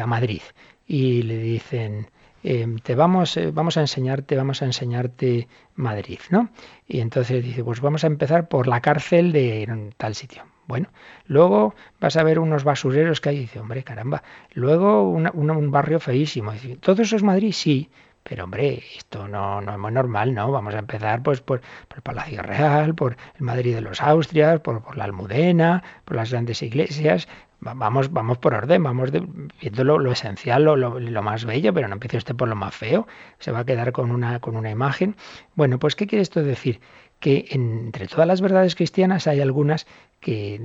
a 0.00 0.06
Madrid 0.06 0.42
y 0.88 1.22
le 1.22 1.38
dicen, 1.38 2.10
em, 2.42 2.78
te 2.78 2.94
vamos, 2.94 3.36
eh, 3.36 3.50
vamos 3.52 3.76
a 3.76 3.82
enseñarte, 3.82 4.36
vamos 4.36 4.62
a 4.62 4.64
enseñarte 4.64 5.48
Madrid, 5.76 6.20
¿no? 6.30 6.48
Y 6.86 7.00
entonces 7.00 7.44
dice, 7.44 7.62
pues 7.62 7.80
vamos 7.80 8.04
a 8.04 8.06
empezar 8.08 8.48
por 8.48 8.66
la 8.66 8.80
cárcel 8.80 9.32
de 9.32 9.92
tal 9.98 10.14
sitio. 10.14 10.44
Bueno, 10.66 10.88
luego 11.26 11.74
vas 12.00 12.16
a 12.16 12.22
ver 12.22 12.38
unos 12.38 12.64
basureros 12.64 13.20
que 13.20 13.30
hay 13.30 13.38
dice, 13.38 13.60
hombre, 13.60 13.84
caramba. 13.84 14.22
Luego 14.52 15.08
un 15.10 15.70
barrio 15.70 16.00
feísimo. 16.00 16.52
Dice, 16.52 16.76
¿todo 16.76 17.02
eso 17.02 17.16
es 17.16 17.22
Madrid? 17.22 17.52
Sí. 17.52 17.90
Pero 18.22 18.44
hombre, 18.44 18.82
esto 18.96 19.26
no, 19.26 19.62
no 19.62 19.88
es 19.88 19.94
normal, 19.94 20.34
¿no? 20.34 20.52
Vamos 20.52 20.74
a 20.74 20.80
empezar 20.80 21.22
pues 21.22 21.40
por, 21.40 21.62
el 21.94 22.02
Palacio 22.02 22.42
Real, 22.42 22.94
por 22.94 23.16
el 23.36 23.42
Madrid 23.42 23.74
de 23.74 23.80
los 23.80 24.02
Austrias, 24.02 24.60
por, 24.60 24.82
por 24.82 24.98
la 24.98 25.04
Almudena, 25.04 25.82
por 26.04 26.16
las 26.16 26.30
grandes 26.30 26.62
iglesias. 26.62 27.26
Vamos, 27.60 28.12
vamos 28.12 28.38
por 28.38 28.54
orden, 28.54 28.84
vamos 28.84 29.10
viendo 29.10 29.84
lo, 29.84 30.12
esencial, 30.12 30.62
lo, 30.62 30.76
lo, 30.76 31.22
más 31.22 31.44
bello, 31.44 31.74
pero 31.74 31.88
no 31.88 31.94
empiece 31.94 32.16
usted 32.16 32.36
por 32.36 32.48
lo 32.48 32.54
más 32.54 32.74
feo. 32.74 33.08
Se 33.40 33.50
va 33.50 33.60
a 33.60 33.64
quedar 33.64 33.90
con 33.90 34.12
una, 34.12 34.38
con 34.38 34.56
una 34.56 34.70
imagen. 34.70 35.16
Bueno, 35.56 35.78
pues 35.80 35.96
¿qué 35.96 36.06
quiere 36.06 36.22
esto 36.22 36.42
decir? 36.42 36.80
que 37.20 37.46
entre 37.50 38.06
todas 38.06 38.26
las 38.26 38.40
verdades 38.40 38.76
cristianas 38.76 39.26
hay 39.26 39.40
algunas 39.40 39.86
que, 40.20 40.60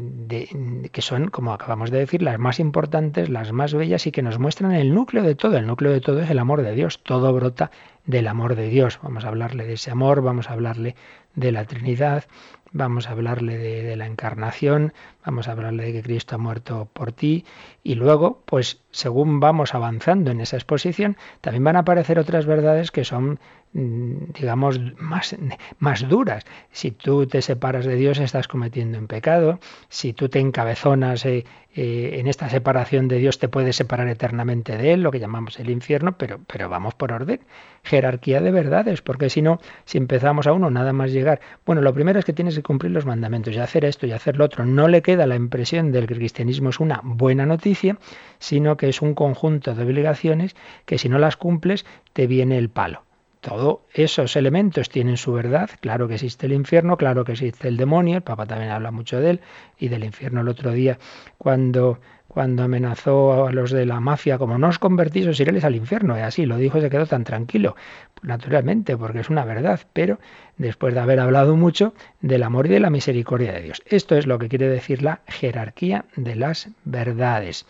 que, 0.92 1.02
son, 1.02 1.30
como 1.30 1.54
acabamos 1.54 1.90
de 1.90 2.00
decir, 2.00 2.22
las 2.22 2.38
más 2.38 2.60
importantes, 2.60 3.30
las 3.30 3.52
más 3.52 3.74
bellas 3.74 4.06
y 4.08 4.12
que 4.12 4.22
nos 4.22 4.40
muestran 4.40 4.72
el 4.74 4.94
núcleo 4.94 5.24
de 5.24 5.36
todo. 5.36 5.58
El 5.58 5.68
núcleo 5.68 5.92
de 5.92 6.02
todo 6.02 6.22
es 6.22 6.30
el 6.30 6.40
amor 6.40 6.62
de 6.62 6.74
Dios. 6.76 7.02
Todo 7.02 7.34
brota 7.34 7.72
del 8.06 8.28
amor 8.28 8.56
de 8.56 8.70
Dios. 8.70 9.00
Vamos 9.02 9.26
a 9.26 9.30
hablarle 9.30 9.66
de 9.66 9.74
ese 9.74 9.92
amor, 9.92 10.22
vamos 10.22 10.50
a 10.50 10.54
hablarle 10.54 10.96
de 11.36 11.52
la 11.52 11.66
Trinidad, 11.66 12.26
vamos 12.74 13.08
a 13.08 13.12
hablarle 13.12 13.58
de, 13.58 13.96
la 13.96 14.08
encarnación, 14.08 14.94
vamos 15.26 15.48
a 15.48 15.54
hablarle 15.54 15.86
de 15.86 15.94
que 15.94 16.04
Cristo 16.04 16.36
ha 16.36 16.40
muerto 16.40 16.90
por 16.92 17.12
ti 17.14 17.46
y 17.84 17.96
luego, 17.96 18.42
pues 18.46 18.82
según 18.92 19.40
vamos 19.40 19.74
avanzando 19.74 20.32
en 20.32 20.42
esa 20.42 20.58
exposición, 20.58 21.16
también 21.40 21.64
van 21.64 21.76
a 21.78 21.80
aparecer 21.80 22.20
otras 22.20 22.46
verdades 22.46 22.92
que 22.92 23.06
son 23.06 23.40
digamos, 23.74 24.80
más, 24.98 25.36
más 25.80 26.08
duras. 26.08 26.46
Si 26.72 26.92
tú 26.92 27.26
te 27.26 27.42
separas 27.42 27.86
de 27.86 27.96
Dios, 27.96 28.20
estás 28.20 28.48
cometiendo 28.48 29.00
un 29.00 29.08
pecado. 29.08 29.60
Si 29.90 30.14
tú 30.14 30.30
te 30.30 30.40
encabezonas 30.40 31.26
eh, 31.26 31.44
eh, 31.76 32.18
en 32.20 32.28
esta 32.28 32.50
separación 32.50 33.08
de 33.08 33.18
Dios, 33.18 33.40
te 33.40 33.48
puedes 33.48 33.76
separar 33.76 34.08
eternamente 34.08 34.78
de 34.78 34.94
Él, 34.94 35.02
lo 35.02 35.12
que 35.12 35.20
llamamos 35.20 35.60
el 35.60 35.72
infierno, 35.72 36.16
pero, 36.20 36.40
pero 36.46 36.70
vamos 36.70 36.94
por 36.94 37.12
orden. 37.12 37.40
Jerarquía 37.84 38.42
de 38.42 38.52
verdades, 38.52 39.02
porque 39.02 39.32
si 39.32 39.42
no, 39.42 39.60
si 39.86 39.98
empezamos 39.98 40.46
a 40.46 40.54
uno, 40.54 40.70
nada 40.70 40.94
más 40.94 41.12
llegar. 41.12 41.42
Bueno, 41.66 41.82
lo 41.82 41.96
primero 41.96 42.20
es 42.20 42.26
que 42.26 42.34
tienes 42.34 42.56
que 42.56 42.62
cumplir 42.62 42.92
los 42.92 43.08
mandamientos 43.08 43.56
y 43.56 43.60
hacer 43.60 43.86
esto 43.86 44.06
y 44.06 44.12
hacer 44.12 44.38
lo 44.38 44.46
otro. 44.46 44.66
No 44.66 44.88
le 44.88 45.02
queda 45.02 45.26
la 45.26 45.36
impresión 45.36 45.92
de 45.92 46.06
que 46.06 46.14
el 46.14 46.20
cristianismo 46.20 46.70
es 46.70 46.80
una 46.80 47.02
buena 47.04 47.48
noticia, 47.48 47.98
sino 48.38 48.78
que 48.78 48.90
es 48.90 49.02
un 49.02 49.16
conjunto 49.16 49.74
de 49.74 49.84
obligaciones 49.84 50.56
que 50.86 51.00
si 51.00 51.10
no 51.10 51.18
las 51.18 51.38
cumples 51.38 51.86
te 52.14 52.28
viene 52.28 52.60
el 52.60 52.70
palo. 52.70 53.02
Todos 53.44 53.80
esos 53.94 54.38
elementos 54.38 54.88
tienen 54.88 55.18
su 55.18 55.34
verdad. 55.34 55.70
Claro 55.82 56.08
que 56.08 56.14
existe 56.14 56.46
el 56.46 56.54
infierno, 56.54 56.96
claro 56.96 57.26
que 57.26 57.34
existe 57.34 57.68
el 57.68 57.76
demonio. 57.76 58.16
El 58.16 58.24
Papa 58.24 58.46
también 58.46 58.72
habla 58.72 58.90
mucho 58.90 59.20
de 59.20 59.32
él 59.32 59.42
y 59.78 59.90
del 59.90 60.06
infierno 60.06 60.40
el 60.40 60.48
otro 60.48 60.72
día 60.72 60.98
cuando 61.38 62.00
cuando 62.30 62.64
amenazó 62.64 63.46
a 63.46 63.52
los 63.52 63.70
de 63.70 63.86
la 63.86 64.00
mafia, 64.00 64.40
como 64.40 64.58
no 64.58 64.70
os 64.70 64.80
convertís, 64.80 65.28
os 65.28 65.40
iréis 65.40 65.66
al 65.66 65.76
infierno. 65.76 66.18
Y 66.18 66.22
así 66.22 66.46
lo 66.46 66.58
dijo 66.58 66.78
y 66.78 66.82
se 66.82 66.90
quedó 66.90 67.06
tan 67.06 67.26
tranquilo. 67.26 67.76
Naturalmente, 68.24 68.98
porque 68.98 69.20
es 69.20 69.30
una 69.30 69.46
verdad, 69.46 69.82
pero 69.92 70.20
después 70.58 70.94
de 70.94 71.02
haber 71.02 71.20
hablado 71.20 71.56
mucho 71.58 71.94
del 72.22 72.44
amor 72.44 72.66
y 72.68 72.70
de 72.70 72.80
la 72.80 72.90
misericordia 72.90 73.52
de 73.52 73.62
Dios. 73.62 73.84
Esto 73.86 74.16
es 74.16 74.26
lo 74.26 74.40
que 74.40 74.50
quiere 74.50 74.70
decir 74.70 75.04
la 75.04 75.20
jerarquía 75.28 76.06
de 76.16 76.36
las 76.36 76.70
verdades, 76.86 77.68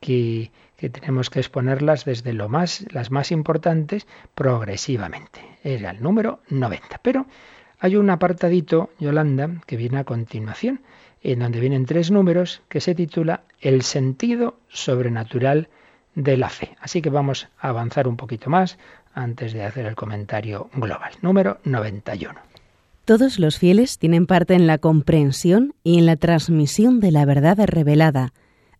que, 0.00 0.50
que 0.80 0.88
tenemos 0.88 1.28
que 1.28 1.40
exponerlas 1.40 2.06
desde 2.06 2.32
lo 2.32 2.48
más, 2.48 2.86
las 2.90 3.10
más 3.10 3.32
importantes 3.32 4.06
progresivamente. 4.34 5.40
Era 5.62 5.90
el 5.90 6.02
número 6.02 6.40
90. 6.48 7.00
Pero 7.02 7.26
hay 7.80 7.96
un 7.96 8.08
apartadito, 8.08 8.88
Yolanda, 8.98 9.50
que 9.66 9.76
viene 9.76 9.98
a 9.98 10.04
continuación 10.04 10.80
en 11.22 11.40
donde 11.40 11.60
vienen 11.60 11.84
tres 11.84 12.10
números 12.10 12.62
que 12.70 12.80
se 12.80 12.94
titula 12.94 13.42
El 13.60 13.82
sentido 13.82 14.58
sobrenatural 14.70 15.68
de 16.14 16.38
la 16.38 16.48
fe. 16.48 16.74
Así 16.80 17.02
que 17.02 17.10
vamos 17.10 17.48
a 17.58 17.68
avanzar 17.68 18.08
un 18.08 18.16
poquito 18.16 18.48
más 18.48 18.78
antes 19.12 19.52
de 19.52 19.64
hacer 19.64 19.84
el 19.84 19.96
comentario 19.96 20.70
global. 20.72 21.12
Número 21.20 21.58
91. 21.64 22.40
Todos 23.04 23.38
los 23.38 23.58
fieles 23.58 23.98
tienen 23.98 24.26
parte 24.26 24.54
en 24.54 24.66
la 24.66 24.78
comprensión 24.78 25.74
y 25.84 25.98
en 25.98 26.06
la 26.06 26.16
transmisión 26.16 27.00
de 27.00 27.10
la 27.10 27.26
verdad 27.26 27.58
revelada. 27.66 28.32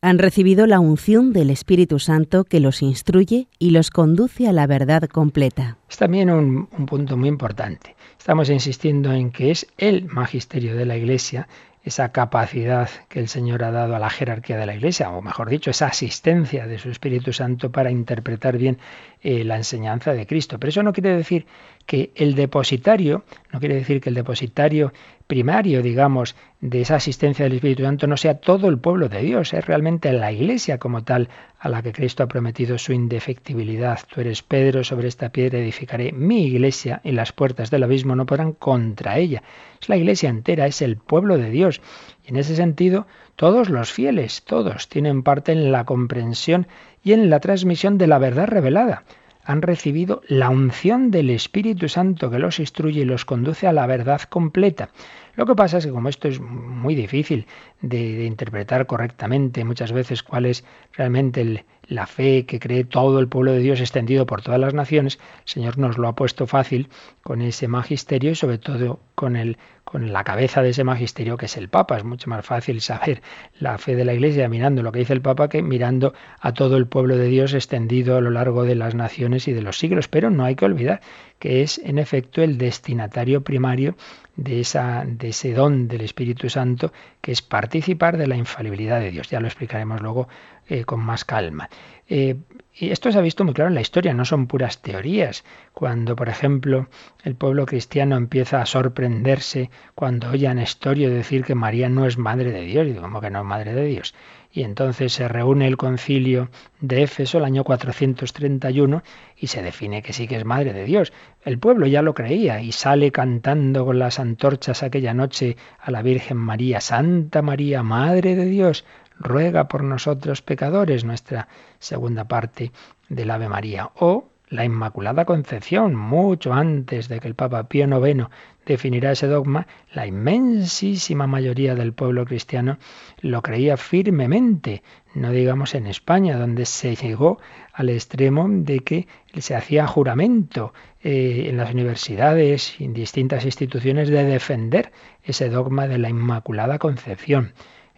Han 0.02 0.18
recibido 0.18 0.66
la 0.66 0.80
unción 0.80 1.34
del 1.34 1.50
Espíritu 1.50 1.98
Santo 1.98 2.44
que 2.44 2.58
los 2.58 2.80
instruye 2.80 3.48
y 3.58 3.70
los 3.70 3.90
conduce 3.90 4.48
a 4.48 4.52
la 4.52 4.66
verdad 4.66 5.02
completa. 5.02 5.76
Es 5.90 5.98
también 5.98 6.30
un, 6.30 6.70
un 6.76 6.86
punto 6.86 7.18
muy 7.18 7.28
importante. 7.28 7.96
Estamos 8.18 8.48
insistiendo 8.48 9.12
en 9.12 9.30
que 9.30 9.50
es 9.50 9.66
el 9.76 10.06
magisterio 10.06 10.74
de 10.74 10.86
la 10.86 10.96
Iglesia 10.96 11.48
esa 11.84 12.12
capacidad 12.12 12.88
que 13.08 13.20
el 13.20 13.28
Señor 13.28 13.64
ha 13.64 13.70
dado 13.70 13.96
a 13.96 13.98
la 13.98 14.10
jerarquía 14.10 14.58
de 14.58 14.66
la 14.66 14.74
Iglesia, 14.74 15.10
o 15.10 15.22
mejor 15.22 15.48
dicho, 15.48 15.70
esa 15.70 15.86
asistencia 15.86 16.66
de 16.66 16.78
su 16.78 16.90
Espíritu 16.90 17.32
Santo 17.32 17.70
para 17.70 17.90
interpretar 17.90 18.58
bien 18.58 18.78
eh, 19.22 19.44
la 19.44 19.56
enseñanza 19.56 20.14
de 20.14 20.26
Cristo. 20.26 20.58
Pero 20.58 20.70
eso 20.70 20.82
no 20.82 20.92
quiere 20.92 21.14
decir 21.14 21.46
que 21.86 22.10
el 22.14 22.34
depositario, 22.34 23.24
no 23.52 23.60
quiere 23.60 23.74
decir 23.74 24.00
que 24.00 24.08
el 24.08 24.14
depositario 24.14 24.92
primario, 25.26 25.82
digamos, 25.82 26.36
de 26.60 26.80
esa 26.80 26.96
asistencia 26.96 27.44
del 27.44 27.54
Espíritu 27.54 27.82
Santo 27.82 28.06
no 28.06 28.16
sea 28.16 28.38
todo 28.38 28.68
el 28.68 28.78
pueblo 28.78 29.08
de 29.08 29.22
Dios, 29.22 29.52
es 29.54 29.64
realmente 29.64 30.12
la 30.12 30.32
Iglesia 30.32 30.78
como 30.78 31.04
tal 31.04 31.28
a 31.58 31.68
la 31.68 31.82
que 31.82 31.92
Cristo 31.92 32.22
ha 32.22 32.28
prometido 32.28 32.78
su 32.78 32.92
indefectibilidad. 32.92 34.00
Tú 34.12 34.20
eres 34.20 34.42
Pedro, 34.42 34.82
sobre 34.84 35.08
esta 35.08 35.30
piedra 35.30 35.58
edificaré 35.58 36.12
mi 36.12 36.46
Iglesia 36.46 37.00
y 37.04 37.12
las 37.12 37.32
puertas 37.32 37.70
del 37.70 37.82
abismo 37.82 38.16
no 38.16 38.26
podrán 38.26 38.52
contra 38.52 39.18
ella. 39.18 39.42
Es 39.80 39.88
la 39.88 39.96
Iglesia 39.96 40.30
entera, 40.30 40.66
es 40.66 40.82
el 40.82 40.96
pueblo 40.96 41.38
de 41.38 41.50
Dios. 41.50 41.80
Y 42.24 42.30
en 42.30 42.36
ese 42.36 42.56
sentido, 42.56 43.06
todos 43.36 43.68
los 43.68 43.92
fieles, 43.92 44.42
todos, 44.44 44.88
tienen 44.88 45.22
parte 45.22 45.52
en 45.52 45.72
la 45.72 45.84
comprensión 45.84 46.66
y 47.02 47.12
en 47.12 47.30
la 47.30 47.40
transmisión 47.40 47.98
de 47.98 48.06
la 48.06 48.18
verdad 48.18 48.48
revelada 48.48 49.04
han 49.44 49.62
recibido 49.62 50.22
la 50.28 50.50
unción 50.50 51.10
del 51.10 51.30
Espíritu 51.30 51.88
Santo 51.88 52.30
que 52.30 52.38
los 52.38 52.60
instruye 52.60 53.00
y 53.00 53.04
los 53.04 53.24
conduce 53.24 53.66
a 53.66 53.72
la 53.72 53.86
verdad 53.86 54.20
completa. 54.22 54.90
Lo 55.34 55.46
que 55.46 55.54
pasa 55.54 55.78
es 55.78 55.86
que 55.86 55.92
como 55.92 56.08
esto 56.08 56.28
es 56.28 56.40
muy 56.40 56.94
difícil 56.94 57.46
de, 57.80 58.24
interpretar 58.26 58.86
correctamente 58.86 59.64
muchas 59.64 59.92
veces 59.92 60.22
cuál 60.22 60.46
es 60.46 60.64
realmente 60.92 61.64
la 61.86 62.06
fe 62.06 62.44
que 62.46 62.60
cree 62.60 62.84
todo 62.84 63.18
el 63.18 63.28
pueblo 63.28 63.52
de 63.52 63.60
Dios 63.60 63.80
extendido 63.80 64.26
por 64.26 64.42
todas 64.42 64.60
las 64.60 64.74
naciones, 64.74 65.18
el 65.44 65.48
Señor 65.48 65.78
nos 65.78 65.98
lo 65.98 66.08
ha 66.08 66.14
puesto 66.14 66.46
fácil 66.46 66.88
con 67.22 67.42
ese 67.42 67.68
magisterio 67.68 68.32
y 68.32 68.34
sobre 68.34 68.58
todo 68.58 69.00
con 69.20 69.36
el 69.36 69.58
con 69.84 70.12
la 70.12 70.22
cabeza 70.22 70.62
de 70.62 70.70
ese 70.70 70.84
magisterio 70.84 71.36
que 71.36 71.46
es 71.46 71.56
el 71.56 71.68
Papa. 71.68 71.96
Es 71.96 72.04
mucho 72.04 72.30
más 72.30 72.46
fácil 72.46 72.80
saber 72.80 73.22
la 73.58 73.76
fe 73.76 73.96
de 73.96 74.04
la 74.04 74.14
Iglesia 74.14 74.48
mirando 74.48 74.82
lo 74.82 74.92
que 74.92 75.00
dice 75.00 75.12
el 75.12 75.20
Papa 75.20 75.48
que 75.48 75.62
mirando 75.62 76.14
a 76.38 76.54
todo 76.54 76.76
el 76.76 76.86
pueblo 76.86 77.16
de 77.16 77.26
Dios 77.26 77.52
extendido 77.54 78.16
a 78.16 78.20
lo 78.20 78.30
largo 78.30 78.62
de 78.62 78.76
las 78.76 78.94
naciones 78.94 79.48
y 79.48 79.52
de 79.52 79.62
los 79.62 79.78
siglos. 79.78 80.06
Pero 80.06 80.30
no 80.30 80.44
hay 80.44 80.54
que 80.54 80.64
olvidar 80.64 81.00
que 81.40 81.62
es 81.62 81.78
en 81.78 81.98
efecto 81.98 82.40
el 82.40 82.56
destinatario 82.56 83.42
primario 83.42 83.96
de, 84.36 84.60
esa, 84.60 85.04
de 85.04 85.30
ese 85.30 85.52
don 85.54 85.88
del 85.88 86.02
Espíritu 86.02 86.48
Santo, 86.48 86.92
que 87.20 87.32
es 87.32 87.42
participar 87.42 88.16
de 88.16 88.28
la 88.28 88.36
infalibilidad 88.36 89.00
de 89.00 89.10
Dios. 89.10 89.28
Ya 89.28 89.40
lo 89.40 89.48
explicaremos 89.48 90.00
luego 90.00 90.28
eh, 90.70 90.84
con 90.84 91.00
más 91.00 91.24
calma. 91.24 91.68
Eh, 92.08 92.36
y 92.72 92.90
esto 92.90 93.10
se 93.10 93.18
ha 93.18 93.22
visto 93.22 93.44
muy 93.44 93.54
claro 93.54 93.68
en 93.68 93.74
la 93.74 93.80
historia, 93.80 94.14
no 94.14 94.24
son 94.24 94.46
puras 94.46 94.80
teorías. 94.82 95.44
Cuando, 95.74 96.14
por 96.14 96.28
ejemplo, 96.28 96.88
el 97.24 97.34
pueblo 97.34 97.66
cristiano 97.66 98.16
empieza 98.16 98.62
a 98.62 98.66
sorprenderse 98.66 99.68
cuando 99.96 100.30
oye 100.30 100.46
a 100.46 100.54
Nestorio 100.54 101.10
decir 101.10 101.44
que 101.44 101.56
María 101.56 101.88
no 101.88 102.06
es 102.06 102.18
madre 102.18 102.52
de 102.52 102.62
Dios, 102.62 102.86
y 102.86 102.90
digo, 102.90 103.02
¿cómo 103.02 103.20
que 103.20 103.30
no 103.30 103.40
es 103.40 103.44
madre 103.44 103.74
de 103.74 103.84
Dios? 103.84 104.14
Y 104.52 104.62
entonces 104.62 105.12
se 105.12 105.28
reúne 105.28 105.66
el 105.66 105.76
concilio 105.76 106.50
de 106.80 107.02
Éfeso 107.02 107.38
el 107.38 107.44
año 107.44 107.64
431 107.64 109.02
y 109.36 109.46
se 109.48 109.62
define 109.62 110.02
que 110.02 110.12
sí 110.12 110.26
que 110.26 110.36
es 110.36 110.44
madre 110.44 110.72
de 110.72 110.84
Dios. 110.84 111.12
El 111.44 111.58
pueblo 111.58 111.86
ya 111.86 112.02
lo 112.02 112.14
creía 112.14 112.60
y 112.60 112.72
sale 112.72 113.12
cantando 113.12 113.84
con 113.84 113.98
las 113.98 114.18
antorchas 114.18 114.82
aquella 114.82 115.14
noche 115.14 115.56
a 115.80 115.90
la 115.90 116.02
Virgen 116.02 116.36
María, 116.36 116.80
Santa 116.80 117.42
María, 117.42 117.82
Madre 117.82 118.34
de 118.34 118.46
Dios, 118.46 118.84
ruega 119.20 119.68
por 119.68 119.84
nosotros 119.84 120.42
pecadores, 120.42 121.04
nuestra 121.04 121.46
segunda 121.78 122.24
parte 122.24 122.72
del 123.08 123.30
Ave 123.30 123.48
María. 123.48 123.90
O 123.94 124.30
la 124.48 124.64
Inmaculada 124.64 125.24
Concepción, 125.26 125.94
mucho 125.94 126.52
antes 126.52 127.08
de 127.08 127.20
que 127.20 127.28
el 127.28 127.36
Papa 127.36 127.68
Pío 127.68 127.86
IX 127.86 128.26
definirá 128.66 129.12
ese 129.12 129.28
dogma, 129.28 129.68
la 129.92 130.06
inmensísima 130.06 131.28
mayoría 131.28 131.76
del 131.76 131.92
pueblo 131.92 132.24
cristiano 132.24 132.78
lo 133.20 133.42
creía 133.42 133.76
firmemente, 133.76 134.82
no 135.14 135.30
digamos 135.30 135.74
en 135.74 135.86
España, 135.86 136.36
donde 136.36 136.66
se 136.66 136.96
llegó 136.96 137.38
al 137.72 137.90
extremo 137.90 138.48
de 138.50 138.80
que 138.80 139.06
se 139.38 139.54
hacía 139.54 139.86
juramento 139.86 140.74
eh, 141.02 141.46
en 141.48 141.56
las 141.56 141.72
universidades 141.72 142.80
y 142.80 142.84
en 142.84 142.92
distintas 142.92 143.44
instituciones 143.44 144.08
de 144.08 144.24
defender 144.24 144.90
ese 145.22 145.48
dogma 145.48 145.86
de 145.86 145.98
la 145.98 146.08
Inmaculada 146.08 146.78
Concepción. 146.78 147.52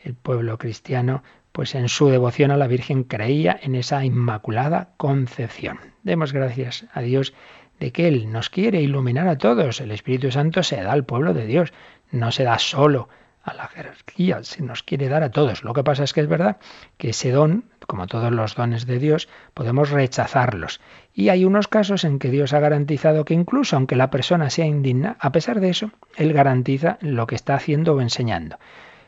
El 0.05 0.15
pueblo 0.15 0.59
cristiano, 0.59 1.23
pues 1.53 1.77
en 1.77 1.89
su 1.89 2.09
devoción 2.09 2.51
a 2.51 2.57
la 2.57 2.67
Virgen 2.67 3.05
creía 3.05 3.59
en 3.63 3.77
esa 3.77 4.05
Inmaculada 4.05 4.95
Concepción. 4.97 5.79
Demos 6.03 6.33
gracias 6.33 6.87
a 6.93 7.03
Dios 7.03 7.35
de 7.79 7.93
que 7.93 8.09
Él 8.09 8.33
nos 8.33 8.51
quiere 8.51 8.81
iluminar 8.83 9.29
a 9.29 9.39
todos. 9.39 9.81
El 9.81 9.93
Espíritu 9.93 10.33
Santo 10.33 10.65
se 10.65 10.83
da 10.83 10.93
al 10.93 11.05
pueblo 11.05 11.35
de 11.35 11.47
Dios, 11.47 11.73
no 12.11 12.33
se 12.33 12.43
da 12.43 12.59
solo 12.59 13.09
a 13.45 13.55
la 13.55 13.69
jerarquía, 13.69 14.43
se 14.43 14.63
nos 14.63 14.83
quiere 14.83 15.09
dar 15.09 15.23
a 15.23 15.31
todos. 15.31 15.63
Lo 15.63 15.73
que 15.73 15.85
pasa 15.85 16.03
es 16.03 16.13
que 16.13 16.21
es 16.21 16.29
verdad 16.29 16.57
que 16.97 17.11
ese 17.11 17.31
don, 17.31 17.65
como 17.87 18.09
todos 18.09 18.33
los 18.33 18.57
dones 18.57 18.87
de 18.87 18.99
Dios, 18.99 19.29
podemos 19.55 19.91
rechazarlos. 19.91 20.81
Y 21.15 21.29
hay 21.29 21.45
unos 21.45 21.69
casos 21.69 22.03
en 22.05 22.19
que 22.19 22.31
Dios 22.31 22.53
ha 22.55 22.61
garantizado 22.61 23.25
que 23.25 23.35
incluso 23.35 23.77
aunque 23.77 23.97
la 23.97 24.11
persona 24.11 24.51
sea 24.51 24.67
indigna, 24.67 25.17
a 25.21 25.31
pesar 25.31 25.61
de 25.61 25.71
eso, 25.71 25.91
Él 26.17 26.33
garantiza 26.33 26.99
lo 27.01 27.27
que 27.29 27.37
está 27.37 27.55
haciendo 27.55 27.95
o 27.95 28.01
enseñando 28.01 28.59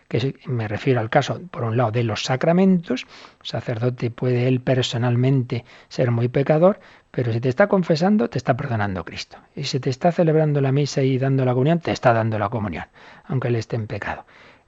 que 0.08 0.34
me 0.46 0.68
refiero 0.68 1.00
al 1.00 1.10
caso, 1.10 1.40
por 1.50 1.64
un 1.64 1.76
lado, 1.76 1.90
de 1.90 2.04
los 2.04 2.24
sacramentos. 2.24 3.06
El 3.40 3.46
sacerdote 3.46 4.10
puede 4.10 4.48
él 4.48 4.60
personalmente 4.60 5.64
ser 5.88 6.10
muy 6.10 6.28
pecador, 6.28 6.80
pero 7.10 7.32
si 7.32 7.40
te 7.40 7.48
está 7.48 7.68
confesando, 7.68 8.28
te 8.28 8.38
está 8.38 8.56
perdonando 8.56 9.04
Cristo. 9.04 9.38
Y 9.54 9.64
si 9.64 9.80
te 9.80 9.90
está 9.90 10.12
celebrando 10.12 10.60
la 10.60 10.72
misa 10.72 11.02
y 11.02 11.18
dando 11.18 11.44
la 11.44 11.52
comunión, 11.52 11.80
te 11.80 11.92
está 11.92 12.12
dando 12.12 12.38
la 12.38 12.48
comunión, 12.48 12.86
aunque 13.24 13.48
él 13.48 13.56
esté 13.56 13.76
en 13.76 13.86
pecado. 13.86 14.24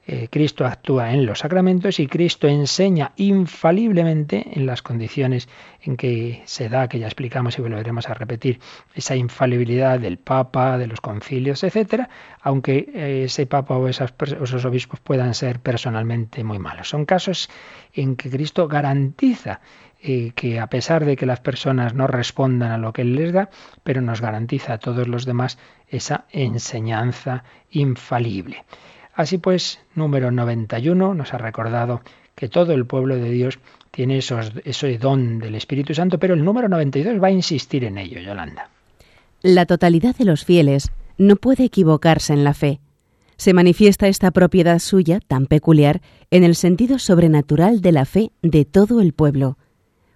Eh, 0.09 0.29
Cristo 0.31 0.65
actúa 0.65 1.13
en 1.13 1.27
los 1.27 1.41
sacramentos 1.41 1.99
y 1.99 2.07
Cristo 2.07 2.47
enseña 2.47 3.11
infaliblemente 3.17 4.53
en 4.55 4.65
las 4.65 4.81
condiciones 4.81 5.49
en 5.83 5.97
que 5.97 6.43
se 6.45 6.69
da, 6.69 6.89
que 6.89 7.01
ya 7.01 7.07
explicamos 7.07 7.59
y 7.59 7.63
volveremos 7.63 8.09
a 8.09 8.15
repetir, 8.15 8.61
esa 8.95 9.17
infalibilidad 9.17 9.99
del 9.99 10.19
Papa, 10.19 10.79
de 10.79 10.87
los 10.87 11.01
concilios, 11.01 11.65
etcétera, 11.65 12.09
aunque 12.41 12.89
eh, 12.95 13.25
ese 13.25 13.47
Papa 13.47 13.77
o 13.77 13.89
esos 13.89 14.65
obispos 14.65 15.01
puedan 15.01 15.35
ser 15.35 15.59
personalmente 15.59 16.45
muy 16.45 16.61
malos. 16.61 16.89
Son 16.89 17.05
casos 17.05 17.51
en 17.93 18.15
que 18.15 18.31
Cristo 18.31 18.69
garantiza 18.69 19.61
eh, 20.01 20.31
que 20.37 20.61
a 20.61 20.69
pesar 20.69 21.05
de 21.05 21.17
que 21.17 21.27
las 21.27 21.41
personas 21.41 21.95
no 21.95 22.07
respondan 22.07 22.71
a 22.71 22.79
lo 22.79 22.93
que 22.93 23.03
Él 23.03 23.17
les 23.17 23.33
da, 23.33 23.51
pero 23.83 24.01
nos 24.03 24.21
garantiza 24.21 24.75
a 24.75 24.79
todos 24.79 25.09
los 25.09 25.25
demás 25.25 25.59
esa 25.89 26.27
enseñanza 26.31 27.43
infalible. 27.71 28.65
Así 29.17 29.39
pues, 29.39 29.81
número 29.95 30.31
91 30.31 31.15
nos 31.15 31.33
ha 31.33 31.39
recordado 31.39 32.03
que 32.35 32.51
todo 32.51 32.75
el 32.75 32.85
pueblo 32.85 33.17
de 33.17 33.31
Dios 33.31 33.59
tiene 33.91 34.19
esos, 34.19 34.53
ese 34.65 34.99
don 34.99 35.39
del 35.39 35.55
Espíritu 35.55 35.95
Santo, 35.95 36.19
pero 36.19 36.35
el 36.35 36.45
número 36.45 36.69
92 36.69 37.21
va 37.21 37.29
a 37.29 37.31
insistir 37.31 37.85
en 37.85 37.97
ello, 37.97 38.21
Yolanda. 38.21 38.69
La 39.41 39.65
totalidad 39.65 40.15
de 40.17 40.27
los 40.27 40.45
fieles 40.45 40.93
no 41.17 41.37
puede 41.37 41.65
equivocarse 41.65 42.35
en 42.35 42.45
la 42.45 42.53
fe. 42.53 42.79
Se 43.39 43.55
manifiesta 43.55 44.07
esta 44.07 44.31
propiedad 44.33 44.79
suya, 44.81 45.21
tan 45.27 45.47
peculiar, 45.47 46.03
en 46.31 46.45
el 46.45 46.55
sentido 46.55 46.99
sobrenatural 46.99 47.81
de 47.81 47.93
la 47.93 48.05
fe 48.05 48.33
de 48.43 48.67
todo 48.67 49.01
el 49.01 49.15
pueblo, 49.15 49.57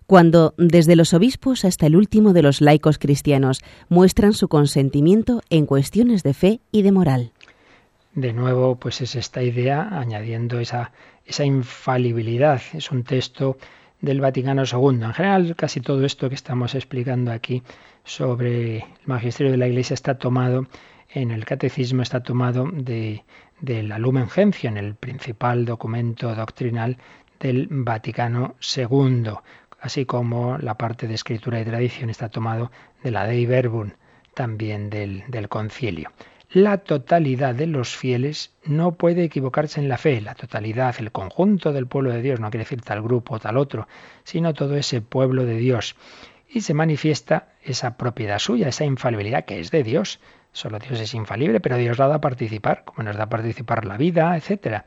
cuando 0.07 0.53
desde 0.59 0.95
los 0.95 1.15
obispos 1.15 1.65
hasta 1.65 1.87
el 1.87 1.97
último 1.97 2.35
de 2.35 2.43
los 2.43 2.61
laicos 2.61 2.99
cristianos 2.99 3.63
muestran 3.89 4.35
su 4.35 4.49
consentimiento 4.49 5.41
en 5.49 5.65
cuestiones 5.65 6.23
de 6.23 6.35
fe 6.35 6.61
y 6.71 6.83
de 6.83 6.93
moral 6.93 7.33
de 8.14 8.33
nuevo, 8.33 8.77
pues 8.77 9.01
es 9.01 9.14
esta 9.14 9.42
idea, 9.42 9.88
añadiendo 9.92 10.59
esa, 10.59 10.92
esa 11.25 11.44
infalibilidad. 11.44 12.61
Es 12.73 12.90
un 12.90 13.05
texto 13.05 13.57
del 14.01 14.20
Vaticano 14.20 14.64
II. 14.64 15.03
En 15.05 15.14
general, 15.14 15.55
casi 15.57 15.81
todo 15.81 16.05
esto 16.05 16.29
que 16.29 16.35
estamos 16.35 16.75
explicando 16.75 17.33
aquí 17.33 17.62
sobre 18.05 18.79
el 18.79 18.85
magisterio 19.07 19.53
de 19.53 19.59
la 19.59 19.68
Iglesia 19.68 19.94
está 19.94 20.18
tomado 20.18 20.66
en 21.12 21.31
el 21.31 21.44
catecismo, 21.44 22.03
está 22.03 22.23
tomado 22.23 22.68
de, 22.73 23.25
de 23.61 23.83
la 23.83 23.99
Lumen 23.99 24.29
Gentium, 24.29 24.77
el 24.77 24.94
principal 24.94 25.64
documento 25.64 26.35
doctrinal 26.35 26.96
del 27.38 27.68
Vaticano 27.70 28.55
II, 28.77 29.33
así 29.81 30.05
como 30.05 30.59
la 30.59 30.77
parte 30.77 31.07
de 31.09 31.14
escritura 31.14 31.61
y 31.61 31.64
tradición 31.64 32.11
está 32.11 32.29
tomado 32.29 32.70
de 33.03 33.11
la 33.11 33.27
Dei 33.27 33.46
Verbum, 33.46 33.90
también 34.35 34.90
del, 34.90 35.25
del 35.29 35.49
concilio 35.49 36.11
la 36.53 36.79
totalidad 36.79 37.55
de 37.55 37.69
los 37.69 37.97
fieles 37.97 38.53
no 38.65 38.93
puede 38.93 39.25
equivocarse 39.25 39.81
en 39.81 39.89
la 39.89 39.99
fe. 39.99 40.21
La 40.21 40.35
totalidad, 40.35 40.97
el 40.99 41.13
conjunto 41.13 41.73
del 41.73 41.87
pueblo 41.87 42.11
de 42.13 42.23
Dios, 42.23 42.41
no 42.41 42.51
quiere 42.51 42.65
decir 42.65 42.83
tal 42.83 43.03
grupo 43.03 43.35
o 43.35 43.39
tal 43.39 43.57
otro, 43.57 43.87
sino 44.25 44.53
todo 44.53 44.77
ese 44.77 45.01
pueblo 45.01 45.45
de 45.45 45.57
Dios. 45.57 45.95
Y 46.49 46.63
se 46.63 46.75
manifiesta 46.75 47.51
esa 47.63 47.97
propiedad 47.97 48.41
suya, 48.41 48.69
esa 48.69 48.85
infalibilidad 48.85 49.45
que 49.45 49.61
es 49.61 49.71
de 49.71 49.85
Dios. 49.85 50.19
Solo 50.53 50.81
Dios 50.81 50.99
es 50.99 51.15
infalible, 51.15 51.61
pero 51.61 51.77
Dios 51.77 51.99
la 51.99 52.09
da 52.09 52.17
a 52.17 52.21
participar, 52.21 52.83
como 52.85 53.05
nos 53.05 53.17
da 53.17 53.25
a 53.25 53.29
participar 53.29 53.85
la 53.85 53.97
vida, 53.97 54.37
etc. 54.37 54.83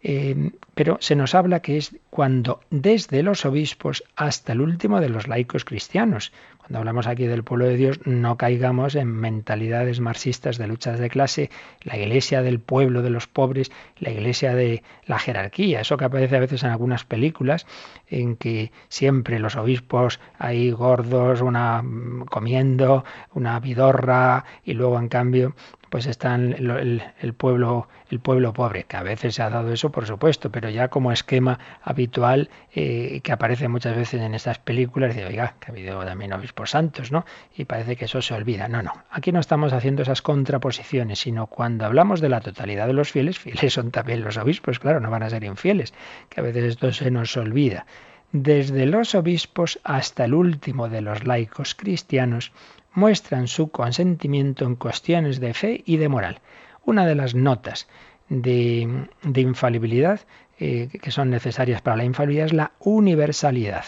Eh, 0.00 0.52
pero 0.74 0.98
se 1.00 1.16
nos 1.16 1.34
habla 1.34 1.60
que 1.60 1.76
es 1.76 1.96
cuando 2.10 2.60
desde 2.70 3.24
los 3.24 3.44
obispos 3.44 4.04
hasta 4.14 4.52
el 4.52 4.60
último 4.60 5.00
de 5.00 5.08
los 5.08 5.26
laicos 5.26 5.64
cristianos, 5.64 6.32
Cuando 6.64 6.78
hablamos 6.78 7.06
aquí 7.06 7.26
del 7.26 7.44
pueblo 7.44 7.66
de 7.66 7.76
Dios, 7.76 8.00
no 8.06 8.38
caigamos 8.38 8.94
en 8.94 9.08
mentalidades 9.08 10.00
marxistas 10.00 10.56
de 10.56 10.66
luchas 10.66 10.98
de 10.98 11.10
clase, 11.10 11.50
la 11.82 11.98
iglesia 11.98 12.40
del 12.40 12.58
pueblo 12.58 13.02
de 13.02 13.10
los 13.10 13.26
pobres, 13.26 13.70
la 13.98 14.10
iglesia 14.10 14.54
de 14.54 14.82
la 15.04 15.18
jerarquía, 15.18 15.82
eso 15.82 15.98
que 15.98 16.06
aparece 16.06 16.36
a 16.36 16.40
veces 16.40 16.62
en 16.62 16.70
algunas 16.70 17.04
películas, 17.04 17.66
en 18.08 18.36
que 18.36 18.72
siempre 18.88 19.40
los 19.40 19.56
obispos 19.56 20.20
ahí 20.38 20.70
gordos, 20.70 21.42
una 21.42 21.82
mm, 21.82 22.24
comiendo, 22.30 23.04
una 23.34 23.60
vidorra, 23.60 24.46
y 24.64 24.72
luego 24.72 24.98
en 24.98 25.08
cambio 25.08 25.54
pues 25.94 26.06
está 26.06 26.34
el, 26.34 27.04
el, 27.20 27.34
pueblo 27.34 27.86
el 28.10 28.18
pueblo 28.18 28.52
pobre, 28.52 28.82
que 28.82 28.96
a 28.96 29.04
veces 29.04 29.36
se 29.36 29.42
ha 29.42 29.50
dado 29.50 29.72
eso, 29.72 29.90
por 29.90 30.06
supuesto, 30.06 30.50
pero 30.50 30.68
ya 30.68 30.88
como 30.88 31.12
esquema 31.12 31.60
habitual 31.82 32.50
eh, 32.74 33.20
que 33.22 33.30
aparece 33.30 33.68
muchas 33.68 33.96
veces 33.96 34.20
en 34.20 34.34
estas 34.34 34.58
películas, 34.58 35.14
de 35.14 35.24
oiga, 35.24 35.54
que 35.60 35.70
ha 35.70 35.72
habido 35.72 36.04
también 36.04 36.32
obispos 36.54 36.70
santos, 36.70 37.10
¿no? 37.10 37.24
Y 37.56 37.64
parece 37.64 37.96
que 37.96 38.04
eso 38.04 38.22
se 38.22 38.34
olvida. 38.34 38.68
No, 38.68 38.82
no, 38.82 38.92
aquí 39.10 39.32
no 39.32 39.40
estamos 39.40 39.72
haciendo 39.72 40.02
esas 40.02 40.22
contraposiciones, 40.22 41.18
sino 41.18 41.48
cuando 41.48 41.84
hablamos 41.84 42.20
de 42.20 42.28
la 42.28 42.40
totalidad 42.40 42.86
de 42.86 42.92
los 42.92 43.10
fieles, 43.10 43.38
fieles 43.40 43.72
son 43.72 43.90
también 43.90 44.22
los 44.22 44.36
obispos, 44.36 44.78
claro, 44.78 45.00
no 45.00 45.10
van 45.10 45.24
a 45.24 45.30
ser 45.30 45.42
infieles, 45.44 45.92
que 46.28 46.40
a 46.40 46.44
veces 46.44 46.64
esto 46.64 46.92
se 46.92 47.10
nos 47.10 47.36
olvida. 47.36 47.86
Desde 48.30 48.86
los 48.86 49.14
obispos 49.14 49.80
hasta 49.84 50.24
el 50.24 50.34
último 50.34 50.88
de 50.88 51.00
los 51.00 51.24
laicos 51.24 51.74
cristianos, 51.74 52.52
muestran 52.92 53.48
su 53.48 53.70
consentimiento 53.70 54.64
en 54.64 54.76
cuestiones 54.76 55.40
de 55.40 55.54
fe 55.54 55.82
y 55.84 55.96
de 55.96 56.08
moral. 56.08 56.40
Una 56.84 57.06
de 57.06 57.14
las 57.16 57.34
notas 57.34 57.88
de, 58.28 59.08
infalibilidad 59.34 60.20
eh, 60.58 60.88
que 61.02 61.10
son 61.10 61.30
necesarias 61.30 61.82
para 61.82 61.96
la 61.96 62.04
infalibilidad 62.04 62.46
es 62.46 62.52
la 62.52 62.72
universalidad. 62.78 63.84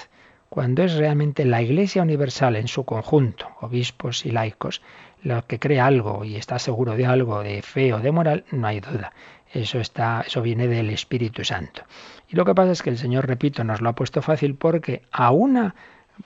Cuando 0.48 0.82
es 0.82 0.94
realmente 0.94 1.44
la 1.44 1.62
Iglesia 1.62 2.02
universal 2.02 2.56
en 2.56 2.68
su 2.68 2.84
conjunto, 2.84 3.48
obispos 3.60 4.24
y 4.24 4.30
laicos, 4.30 4.80
lo 5.22 5.46
que 5.46 5.58
cree 5.58 5.80
algo 5.80 6.24
y 6.24 6.36
está 6.36 6.58
seguro 6.58 6.96
de 6.96 7.06
algo 7.06 7.42
de 7.42 7.62
fe 7.62 7.92
o 7.92 7.98
de 7.98 8.12
moral, 8.12 8.44
no 8.50 8.66
hay 8.66 8.80
duda. 8.80 9.12
Eso 9.52 9.80
está, 9.80 10.24
eso 10.26 10.42
viene 10.42 10.68
del 10.68 10.90
Espíritu 10.90 11.44
Santo. 11.44 11.82
Y 12.28 12.36
lo 12.36 12.44
que 12.44 12.54
pasa 12.54 12.72
es 12.72 12.82
que 12.82 12.90
el 12.90 12.98
Señor, 12.98 13.26
repito, 13.26 13.64
nos 13.64 13.80
lo 13.80 13.88
ha 13.88 13.94
puesto 13.94 14.22
fácil 14.22 14.54
porque 14.54 15.02
a 15.12 15.30
una 15.30 15.74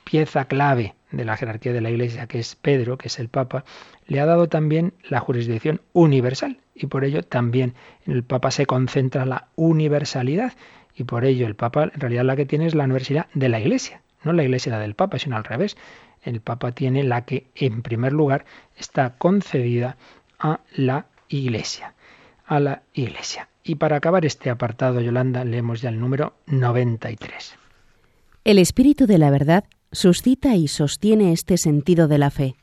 pieza 0.04 0.44
clave 0.44 0.94
de 1.10 1.24
la 1.24 1.36
jerarquía 1.36 1.72
de 1.72 1.80
la 1.80 1.90
Iglesia, 1.90 2.26
que 2.26 2.38
es 2.38 2.54
Pedro, 2.56 2.98
que 2.98 3.08
es 3.08 3.18
el 3.18 3.28
Papa, 3.28 3.64
le 4.06 4.20
ha 4.20 4.26
dado 4.26 4.48
también 4.48 4.94
la 5.08 5.20
jurisdicción 5.20 5.80
universal 5.92 6.58
y 6.74 6.86
por 6.86 7.04
ello 7.04 7.22
también 7.22 7.74
el 8.06 8.22
Papa 8.22 8.50
se 8.50 8.66
concentra 8.66 9.26
la 9.26 9.48
universalidad 9.56 10.52
y 10.94 11.04
por 11.04 11.24
ello 11.24 11.46
el 11.46 11.56
Papa 11.56 11.84
en 11.84 12.00
realidad 12.00 12.24
la 12.24 12.36
que 12.36 12.46
tiene 12.46 12.66
es 12.66 12.74
la 12.74 12.84
universidad 12.84 13.26
de 13.34 13.48
la 13.48 13.60
Iglesia, 13.60 14.02
no 14.22 14.32
la 14.32 14.42
Iglesia 14.42 14.78
del 14.78 14.94
Papa, 14.94 15.18
sino 15.18 15.36
al 15.36 15.44
revés. 15.44 15.76
El 16.22 16.40
Papa 16.40 16.72
tiene 16.72 17.02
la 17.02 17.24
que 17.24 17.46
en 17.54 17.82
primer 17.82 18.12
lugar 18.12 18.44
está 18.76 19.16
concedida 19.16 19.96
a 20.38 20.60
la 20.74 21.06
Iglesia, 21.28 21.94
a 22.46 22.60
la 22.60 22.82
Iglesia. 22.92 23.48
Y 23.62 23.76
para 23.76 23.96
acabar 23.96 24.24
este 24.24 24.50
apartado, 24.50 25.00
Yolanda, 25.00 25.44
leemos 25.44 25.80
ya 25.80 25.90
el 25.90 26.00
número 26.00 26.34
93. 26.46 27.56
El 28.44 28.58
Espíritu 28.58 29.06
de 29.06 29.18
la 29.18 29.30
Verdad 29.30 29.64
suscita 29.92 30.56
y 30.56 30.68
sostiene 30.68 31.32
este 31.32 31.56
sentido 31.58 32.08
de 32.08 32.18
la 32.18 32.30
fe. 32.30 32.54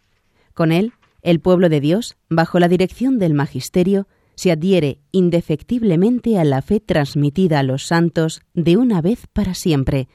Con 0.54 0.72
él, 0.72 0.94
el 1.22 1.40
pueblo 1.40 1.70
de 1.70 1.82
Dios, 1.82 2.18
bajo 2.30 2.60
la 2.60 2.68
dirección 2.68 3.20
del 3.20 3.34
Magisterio, 3.34 4.08
se 4.36 4.52
adhiere 4.52 5.00
indefectiblemente 5.12 6.38
a 6.40 6.44
la 6.44 6.62
fe 6.62 6.80
transmitida 6.80 7.60
a 7.60 7.64
los 7.64 7.86
santos 7.86 8.42
de 8.54 8.78
una 8.78 9.02
vez 9.02 9.28
para 9.34 9.54
siempre, 9.54 10.08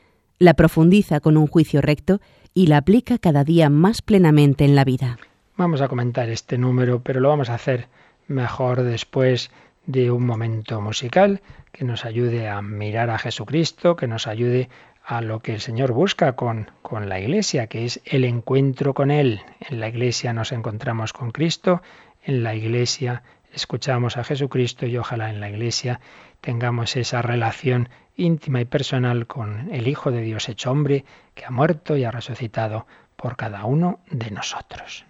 la 0.42 0.54
profundiza 0.54 1.20
con 1.20 1.36
un 1.36 1.46
juicio 1.46 1.80
recto 1.80 2.20
y 2.52 2.66
la 2.66 2.78
aplica 2.78 3.16
cada 3.18 3.44
día 3.44 3.70
más 3.70 4.02
plenamente 4.02 4.64
en 4.64 4.74
la 4.74 4.84
vida. 4.84 5.18
Vamos 5.56 5.80
a 5.80 5.88
comentar 5.88 6.28
este 6.30 6.58
número, 6.58 7.00
pero 7.00 7.20
lo 7.20 7.28
vamos 7.28 7.48
a 7.48 7.54
hacer 7.54 7.86
mejor 8.26 8.82
después 8.82 9.52
de 9.86 10.10
un 10.10 10.26
momento 10.26 10.80
musical 10.80 11.42
que 11.70 11.84
nos 11.84 12.04
ayude 12.04 12.48
a 12.48 12.60
mirar 12.60 13.08
a 13.10 13.18
Jesucristo, 13.18 13.94
que 13.94 14.08
nos 14.08 14.26
ayude 14.26 14.68
a 15.04 15.20
lo 15.20 15.38
que 15.38 15.54
el 15.54 15.60
Señor 15.60 15.92
busca 15.92 16.34
con, 16.34 16.72
con 16.82 17.08
la 17.08 17.20
Iglesia, 17.20 17.68
que 17.68 17.84
es 17.84 18.00
el 18.04 18.24
encuentro 18.24 18.94
con 18.94 19.12
Él. 19.12 19.42
En 19.60 19.78
la 19.78 19.88
Iglesia 19.88 20.32
nos 20.32 20.50
encontramos 20.50 21.12
con 21.12 21.30
Cristo, 21.30 21.82
en 22.24 22.42
la 22.42 22.56
Iglesia 22.56 23.22
escuchamos 23.52 24.16
a 24.16 24.24
Jesucristo 24.24 24.86
y 24.86 24.96
ojalá 24.96 25.30
en 25.30 25.40
la 25.40 25.50
Iglesia 25.50 26.00
tengamos 26.40 26.96
esa 26.96 27.22
relación 27.22 27.88
íntima 28.16 28.60
y 28.60 28.64
personal 28.64 29.26
con 29.26 29.72
el 29.72 29.88
Hijo 29.88 30.10
de 30.10 30.22
Dios 30.22 30.48
hecho 30.48 30.70
hombre, 30.70 31.04
que 31.34 31.44
ha 31.44 31.50
muerto 31.50 31.96
y 31.96 32.04
ha 32.04 32.10
resucitado 32.10 32.86
por 33.16 33.36
cada 33.36 33.64
uno 33.64 34.00
de 34.10 34.30
nosotros. 34.30 35.04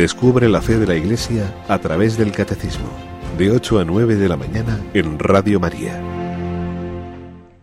Descubre 0.00 0.48
la 0.48 0.62
fe 0.62 0.78
de 0.78 0.86
la 0.86 0.96
Iglesia 0.96 1.52
a 1.68 1.78
través 1.78 2.16
del 2.16 2.32
Catecismo, 2.32 2.88
de 3.36 3.50
8 3.50 3.80
a 3.80 3.84
9 3.84 4.16
de 4.16 4.28
la 4.30 4.38
mañana 4.38 4.80
en 4.94 5.18
Radio 5.18 5.60
María. 5.60 6.00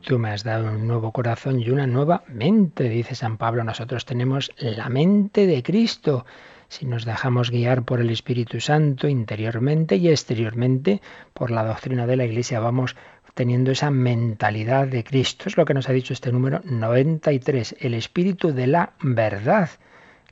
Tú 0.03 0.19
me 0.19 0.29
has 0.29 0.43
dado 0.43 0.69
un 0.69 0.85
nuevo 0.85 1.11
corazón 1.11 1.59
y 1.59 1.71
una 1.71 1.88
nueva 1.88 2.21
mente, 2.27 2.89
dice 2.89 3.15
San 3.15 3.38
Pablo. 3.38 3.63
Nosotros 3.63 4.05
tenemos 4.05 4.51
la 4.59 4.88
mente 4.88 5.47
de 5.47 5.63
Cristo. 5.63 6.27
Si 6.67 6.85
nos 6.85 7.05
dejamos 7.05 7.49
guiar 7.49 7.81
por 7.81 8.01
el 8.01 8.11
Espíritu 8.11 8.59
Santo 8.59 9.07
interiormente 9.07 9.95
y 9.95 10.09
exteriormente 10.09 11.01
por 11.33 11.49
la 11.49 11.65
doctrina 11.65 12.05
de 12.05 12.17
la 12.17 12.25
Iglesia, 12.25 12.59
vamos 12.59 12.95
teniendo 13.33 13.71
esa 13.71 13.89
mentalidad 13.89 14.88
de 14.88 15.03
Cristo. 15.03 15.45
Es 15.49 15.57
lo 15.57 15.65
que 15.65 15.73
nos 15.73 15.89
ha 15.89 15.93
dicho 15.93 16.13
este 16.13 16.31
número 16.31 16.61
93, 16.63 17.77
el 17.79 17.95
Espíritu 17.95 18.53
de 18.53 18.67
la 18.67 18.93
verdad. 19.01 19.71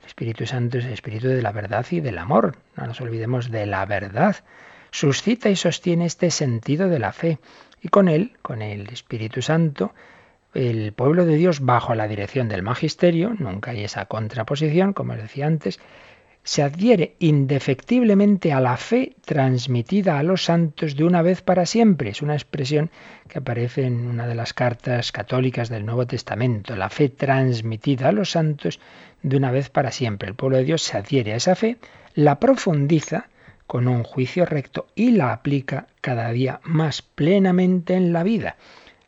Espíritu 0.06 0.46
Santo 0.46 0.78
es 0.78 0.84
el 0.84 0.92
Espíritu 0.92 1.28
de 1.28 1.42
la 1.42 1.52
verdad 1.52 1.84
y 1.90 2.00
del 2.00 2.18
amor. 2.18 2.56
No 2.76 2.86
nos 2.86 3.00
olvidemos 3.00 3.50
de 3.50 3.66
la 3.66 3.84
verdad. 3.84 4.36
Suscita 4.90 5.50
y 5.50 5.56
sostiene 5.56 6.06
este 6.06 6.30
sentido 6.30 6.88
de 6.88 6.98
la 6.98 7.12
fe. 7.12 7.38
Y 7.82 7.88
con 7.88 8.08
él, 8.08 8.36
con 8.42 8.62
el 8.62 8.88
Espíritu 8.88 9.42
Santo, 9.42 9.92
el 10.54 10.92
pueblo 10.92 11.26
de 11.26 11.36
Dios, 11.36 11.60
bajo 11.60 11.94
la 11.94 12.08
dirección 12.08 12.48
del 12.48 12.62
magisterio, 12.62 13.34
nunca 13.38 13.72
hay 13.72 13.84
esa 13.84 14.06
contraposición, 14.06 14.94
como 14.94 15.12
os 15.12 15.18
decía 15.18 15.46
antes, 15.46 15.78
se 16.46 16.62
adhiere 16.62 17.16
indefectiblemente 17.18 18.52
a 18.52 18.60
la 18.60 18.76
fe 18.76 19.16
transmitida 19.24 20.16
a 20.16 20.22
los 20.22 20.44
santos 20.44 20.94
de 20.94 21.02
una 21.02 21.20
vez 21.20 21.42
para 21.42 21.66
siempre. 21.66 22.10
Es 22.10 22.22
una 22.22 22.34
expresión 22.34 22.88
que 23.28 23.40
aparece 23.40 23.84
en 23.84 24.06
una 24.06 24.28
de 24.28 24.36
las 24.36 24.54
cartas 24.54 25.10
católicas 25.10 25.68
del 25.70 25.84
Nuevo 25.84 26.06
Testamento. 26.06 26.76
La 26.76 26.88
fe 26.88 27.08
transmitida 27.08 28.08
a 28.08 28.12
los 28.12 28.30
santos 28.30 28.78
de 29.24 29.36
una 29.36 29.50
vez 29.50 29.70
para 29.70 29.90
siempre. 29.90 30.28
El 30.28 30.36
pueblo 30.36 30.58
de 30.58 30.62
Dios 30.62 30.82
se 30.82 30.96
adhiere 30.96 31.32
a 31.32 31.36
esa 31.36 31.56
fe, 31.56 31.78
la 32.14 32.38
profundiza 32.38 33.26
con 33.66 33.88
un 33.88 34.04
juicio 34.04 34.46
recto 34.46 34.86
y 34.94 35.10
la 35.10 35.32
aplica 35.32 35.88
cada 36.00 36.30
día 36.30 36.60
más 36.62 37.02
plenamente 37.02 37.94
en 37.94 38.12
la 38.12 38.22
vida. 38.22 38.56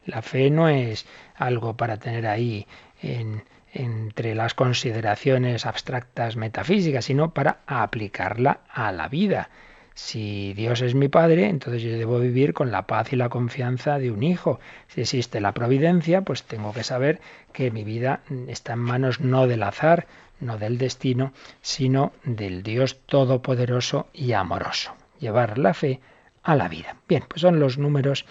La 0.06 0.22
fe 0.22 0.50
no 0.50 0.68
es 0.68 1.06
algo 1.36 1.76
para 1.76 1.98
tener 1.98 2.26
ahí 2.26 2.66
en 3.00 3.44
entre 3.72 4.34
las 4.34 4.54
consideraciones 4.54 5.66
abstractas 5.66 6.36
metafísicas, 6.36 7.04
sino 7.04 7.32
para 7.34 7.60
aplicarla 7.66 8.60
a 8.72 8.92
la 8.92 9.08
vida. 9.08 9.50
Si 9.94 10.54
Dios 10.54 10.80
es 10.80 10.94
mi 10.94 11.08
Padre, 11.08 11.48
entonces 11.48 11.82
yo 11.82 11.90
debo 11.90 12.20
vivir 12.20 12.54
con 12.54 12.70
la 12.70 12.86
paz 12.86 13.12
y 13.12 13.16
la 13.16 13.28
confianza 13.28 13.98
de 13.98 14.12
un 14.12 14.22
hijo. 14.22 14.60
Si 14.86 15.00
existe 15.00 15.40
la 15.40 15.52
providencia, 15.52 16.22
pues 16.22 16.44
tengo 16.44 16.72
que 16.72 16.84
saber 16.84 17.20
que 17.52 17.72
mi 17.72 17.82
vida 17.82 18.20
está 18.46 18.74
en 18.74 18.78
manos 18.78 19.20
no 19.20 19.48
del 19.48 19.64
azar, 19.64 20.06
no 20.38 20.56
del 20.56 20.78
destino, 20.78 21.32
sino 21.62 22.12
del 22.22 22.62
Dios 22.62 23.00
todopoderoso 23.06 24.06
y 24.12 24.32
amoroso. 24.32 24.94
Llevar 25.18 25.58
la 25.58 25.74
fe 25.74 26.00
a 26.44 26.54
la 26.54 26.68
vida. 26.68 26.96
Bien, 27.08 27.24
pues 27.28 27.40
son 27.40 27.58
los 27.58 27.76
números 27.76 28.24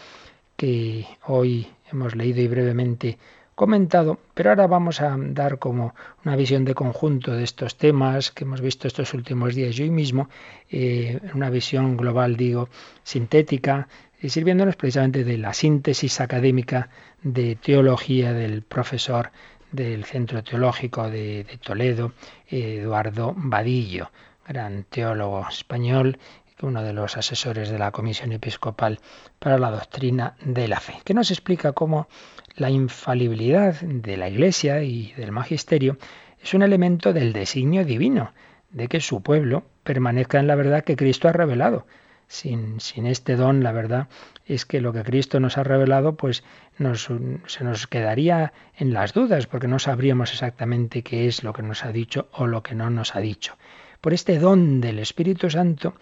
que 0.56 1.06
hoy 1.26 1.68
hemos 1.92 2.16
leído 2.16 2.42
y 2.42 2.48
brevemente 2.48 3.18
comentado, 3.58 4.20
pero 4.36 4.52
ahora 4.52 4.68
vamos 4.68 5.02
a 5.02 5.18
dar 5.18 5.58
como 5.58 5.96
una 6.24 6.36
visión 6.36 6.64
de 6.64 6.76
conjunto 6.76 7.32
de 7.34 7.44
estos 7.44 7.76
temas 7.76 8.30
que 8.30 8.44
hemos 8.44 8.62
visto 8.62 8.88
estos 8.88 9.16
últimos 9.16 9.56
días. 9.56 9.80
Y 9.80 9.82
hoy 9.82 9.90
mismo, 9.90 10.30
eh, 10.70 11.20
una 11.34 11.50
visión 11.50 11.98
global, 11.98 12.38
digo, 12.38 12.70
sintética, 13.04 13.88
y 14.22 14.30
sirviéndonos 14.30 14.76
precisamente 14.76 15.24
de 15.24 15.40
la 15.40 15.54
síntesis 15.56 16.22
académica 16.22 16.90
de 17.24 17.56
teología 17.56 18.32
del 18.32 18.62
profesor 18.62 19.32
del 19.72 20.06
Centro 20.06 20.44
Teológico 20.44 21.10
de, 21.10 21.44
de 21.44 21.58
Toledo, 21.58 22.14
Eduardo 22.48 23.34
Vadillo, 23.36 24.12
gran 24.48 24.84
teólogo 24.84 25.44
español 25.50 26.20
uno 26.62 26.84
de 26.84 26.94
los 26.94 27.18
asesores 27.18 27.70
de 27.70 27.78
la 27.78 27.92
Comisión 27.92 28.32
Episcopal 28.32 29.00
para 29.40 29.58
la 29.58 29.72
Doctrina 29.72 30.36
de 30.44 30.68
la 30.68 30.80
Fe, 30.80 30.96
que 31.04 31.14
nos 31.14 31.32
explica 31.32 31.74
cómo 31.74 32.08
la 32.56 32.70
infalibilidad 32.70 33.76
de 33.82 34.18
la 34.18 34.30
Iglesia 34.30 34.82
y 34.82 35.14
del 35.14 35.32
Magisterio 35.32 35.98
es 36.42 36.54
un 36.54 36.64
elemento 36.64 37.14
del 37.14 37.34
designio 37.34 37.86
divino, 37.86 38.34
de 38.72 38.88
que 38.88 39.00
su 39.00 39.22
pueblo 39.22 39.64
permanezca 39.84 40.40
en 40.40 40.48
la 40.48 40.56
verdad 40.56 40.84
que 40.84 40.96
Cristo 40.96 41.28
ha 41.28 41.34
revelado. 41.34 41.86
Sin, 42.30 42.82
sin, 42.82 43.08
este 43.08 43.38
don, 43.38 43.64
la 43.64 43.72
verdad 43.72 44.10
es 44.46 44.66
que 44.66 44.82
lo 44.82 44.92
que 44.92 45.04
Cristo 45.04 45.40
nos 45.40 45.58
ha 45.58 45.64
revelado, 45.64 46.18
pues 46.18 46.44
se 46.78 47.64
nos 47.64 47.88
quedaría 47.88 48.52
en 48.76 48.92
las 48.92 49.14
dudas, 49.14 49.48
porque 49.48 49.70
no 49.70 49.80
sabríamos 49.80 50.34
exactamente 50.34 51.04
qué 51.04 51.28
es 51.28 51.44
lo 51.44 51.54
que 51.54 51.64
nos 51.64 51.86
ha 51.86 51.94
dicho 51.94 52.28
o 52.34 52.46
lo 52.46 52.64
que 52.64 52.76
no 52.76 52.90
nos 52.90 53.16
ha 53.16 53.22
dicho. 53.22 53.56
Por 54.02 54.14
este 54.14 54.40
don 54.40 54.82
del 54.82 55.00
Espíritu 55.00 55.50
Santo, 55.50 55.96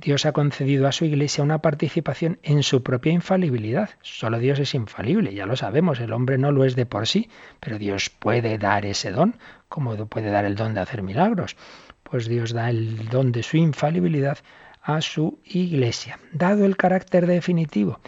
Dios 0.00 0.26
ha 0.26 0.32
concedido 0.32 0.86
a 0.86 0.92
su 0.92 1.04
Iglesia 1.04 1.42
una 1.42 1.60
participación 1.60 2.38
en 2.42 2.62
su 2.62 2.82
propia 2.82 3.12
infalibilidad. 3.12 3.90
Solo 4.02 4.38
Dios 4.38 4.58
es 4.60 4.74
infalible, 4.74 5.34
ya 5.34 5.44
lo 5.44 5.56
sabemos, 5.56 5.98
el 5.98 6.12
hombre 6.12 6.38
no 6.38 6.52
lo 6.52 6.64
es 6.64 6.76
de 6.76 6.86
por 6.86 7.06
sí, 7.06 7.28
pero 7.58 7.78
Dios 7.78 8.08
puede 8.10 8.58
dar 8.58 8.86
ese 8.86 9.10
don, 9.10 9.36
como 9.68 9.96
puede 10.06 10.30
dar 10.30 10.44
el 10.44 10.54
don 10.54 10.74
de 10.74 10.80
hacer 10.80 11.02
milagros. 11.02 11.56
Pues 12.04 12.28
Dios 12.28 12.52
da 12.52 12.70
el 12.70 13.08
don 13.08 13.32
de 13.32 13.42
su 13.42 13.56
infalibilidad 13.56 14.38
a 14.82 15.00
su 15.00 15.40
Iglesia. 15.44 16.18
Dado 16.32 16.64
el 16.64 16.76
carácter 16.76 17.26
definitivo 17.26 18.00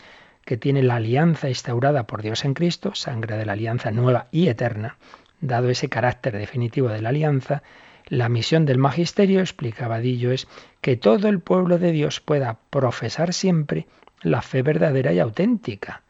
que 0.45 0.57
tiene 0.57 0.83
la 0.83 0.97
alianza 0.97 1.49
instaurada 1.49 2.07
por 2.07 2.23
Dios 2.23 2.45
en 2.45 2.55
Cristo, 2.55 2.95
sangre 2.95 3.37
de 3.37 3.47
la 3.47 3.53
alianza 3.53 3.91
nueva 3.91 4.29
y 4.31 4.49
eterna, 4.49 4.97
dado 5.41 5.69
ese 5.69 5.89
carácter 5.89 6.37
definitivo 6.37 6.89
de 6.89 7.03
la 7.03 7.11
alianza, 7.11 7.63
la 8.11 8.29
misión 8.29 8.67
del 8.67 8.79
magisterio, 8.79 9.39
explica 9.39 9.87
Vadillo, 9.87 10.33
es 10.33 10.49
que 10.81 10.97
todo 10.97 11.29
el 11.29 11.39
pueblo 11.39 11.79
de 11.79 11.93
Dios 11.93 12.21
pueda 12.21 12.59
profesar 12.69 13.33
siempre 13.33 13.87
la 14.21 14.43
fe 14.43 14.63
verdadera 14.63 15.13
y 15.13 15.21
auténtica. 15.21 16.03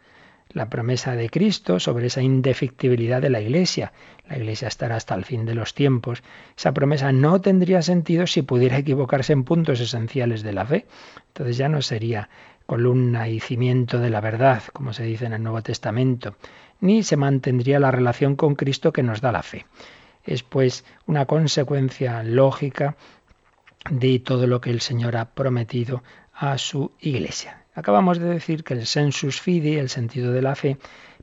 La 0.48 0.70
promesa 0.70 1.14
de 1.14 1.28
Cristo 1.28 1.78
sobre 1.78 2.06
esa 2.06 2.22
indefectibilidad 2.22 3.20
de 3.20 3.28
la 3.28 3.42
Iglesia, 3.42 3.92
la 4.26 4.38
Iglesia 4.38 4.66
estará 4.66 4.96
hasta 4.96 5.14
el 5.14 5.26
fin 5.26 5.44
de 5.44 5.54
los 5.54 5.74
tiempos, 5.74 6.22
esa 6.56 6.72
promesa 6.72 7.12
no 7.12 7.38
tendría 7.42 7.82
sentido 7.82 8.26
si 8.26 8.40
pudiera 8.40 8.78
equivocarse 8.78 9.34
en 9.34 9.44
puntos 9.44 9.78
esenciales 9.78 10.42
de 10.42 10.54
la 10.54 10.64
fe. 10.64 10.86
Entonces 11.28 11.58
ya 11.58 11.68
no 11.68 11.82
sería 11.82 12.30
columna 12.64 13.28
y 13.28 13.40
cimiento 13.40 13.98
de 13.98 14.08
la 14.08 14.22
verdad, 14.22 14.62
como 14.72 14.94
se 14.94 15.04
dice 15.04 15.26
en 15.26 15.34
el 15.34 15.42
Nuevo 15.42 15.60
Testamento, 15.62 16.34
ni 16.80 17.02
se 17.02 17.18
mantendría 17.18 17.78
la 17.78 17.90
relación 17.90 18.36
con 18.36 18.54
Cristo 18.54 18.90
que 18.90 19.02
nos 19.02 19.20
da 19.20 19.32
la 19.32 19.42
fe 19.42 19.66
es 20.30 20.42
pues 20.42 20.84
una 21.06 21.26
consecuencia 21.26 22.22
lógica 22.22 22.96
de 23.90 24.18
todo 24.20 24.46
lo 24.46 24.60
que 24.60 24.70
el 24.70 24.80
Señor 24.80 25.16
ha 25.16 25.30
prometido 25.34 26.02
a 26.32 26.56
su 26.56 26.92
iglesia. 27.00 27.64
Acabamos 27.74 28.18
de 28.18 28.28
decir 28.28 28.62
que 28.62 28.74
el 28.74 28.86
sensus 28.86 29.40
fidei, 29.40 29.76
el 29.76 29.88
sentido 29.88 30.32
de 30.32 30.42
la 30.42 30.54
fe, 30.54 30.76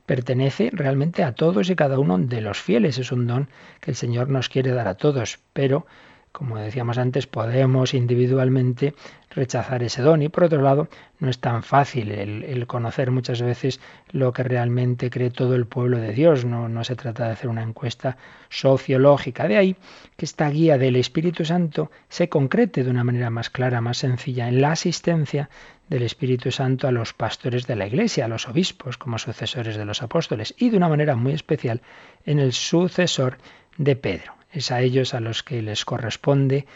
pertenece 0.04 0.70
realmente 0.72 1.22
a 1.22 1.34
todos 1.34 1.70
y 1.70 1.76
cada 1.76 1.98
uno 1.98 2.18
de 2.18 2.40
los 2.40 2.58
fieles. 2.58 2.98
Es 2.98 3.12
un 3.12 3.26
don 3.26 3.48
que 3.80 3.90
el 3.92 3.96
Señor 3.96 4.28
nos 4.28 4.48
quiere 4.48 4.72
dar 4.72 4.88
a 4.88 4.96
todos, 4.96 5.38
pero 5.52 5.86
como 6.32 6.58
decíamos 6.58 6.98
antes, 6.98 7.26
podemos 7.26 7.94
individualmente 7.94 8.94
rechazar 9.30 9.82
ese 9.82 10.02
don 10.02 10.22
y 10.22 10.28
por 10.28 10.44
otro 10.44 10.62
lado 10.62 10.88
no 11.20 11.28
es 11.28 11.38
tan 11.38 11.62
fácil 11.62 12.10
el, 12.10 12.66
conocer 12.66 13.10
muchas 13.10 13.42
veces 13.42 13.80
lo 14.10 14.32
que 14.32 14.42
realmente 14.42 15.10
cree 15.10 15.30
todo 15.30 15.54
el 15.54 15.66
pueblo 15.66 15.98
de 15.98 16.12
Dios. 16.12 16.44
No, 16.44 16.84
se 16.84 16.96
trata 16.96 17.26
de 17.26 17.32
hacer 17.32 17.50
una 17.50 17.62
encuesta 17.62 18.16
sociológica. 18.48 19.48
De 19.48 19.56
ahí 19.56 19.76
que 20.16 20.24
esta 20.24 20.48
guía 20.50 20.78
del 20.78 20.96
Espíritu 20.96 21.44
Santo 21.44 21.90
se 22.08 22.28
concrete 22.28 22.84
de 22.84 22.90
una 22.90 23.04
manera 23.04 23.30
más 23.30 23.50
clara, 23.50 23.80
más 23.80 23.98
sencilla, 23.98 24.48
en 24.48 24.60
la 24.60 24.72
asistencia 24.72 25.50
del 25.88 26.02
Espíritu 26.02 26.50
Santo 26.50 26.86
a 26.86 26.92
los 26.92 27.14
pastores 27.14 27.66
de 27.66 27.76
la 27.76 27.86
Iglesia, 27.86 28.26
a 28.26 28.28
los 28.28 28.48
obispos 28.48 28.98
como 28.98 29.18
sucesores 29.18 29.76
de 29.76 29.84
los 29.84 30.02
apóstoles 30.02 30.54
y 30.58 30.70
de 30.70 30.76
una 30.76 30.88
manera 30.88 31.16
muy 31.16 31.32
especial 31.32 31.80
en 32.24 32.38
el 32.38 32.52
sucesor 32.52 33.38
de 33.76 33.96
Pedro. 33.96 34.37
Es 34.52 34.70
a 34.70 34.80
ellos 34.80 35.14
a 35.14 35.20
los 35.20 35.42
que 35.42 35.62
les 35.62 35.84
corresponde 35.84 36.66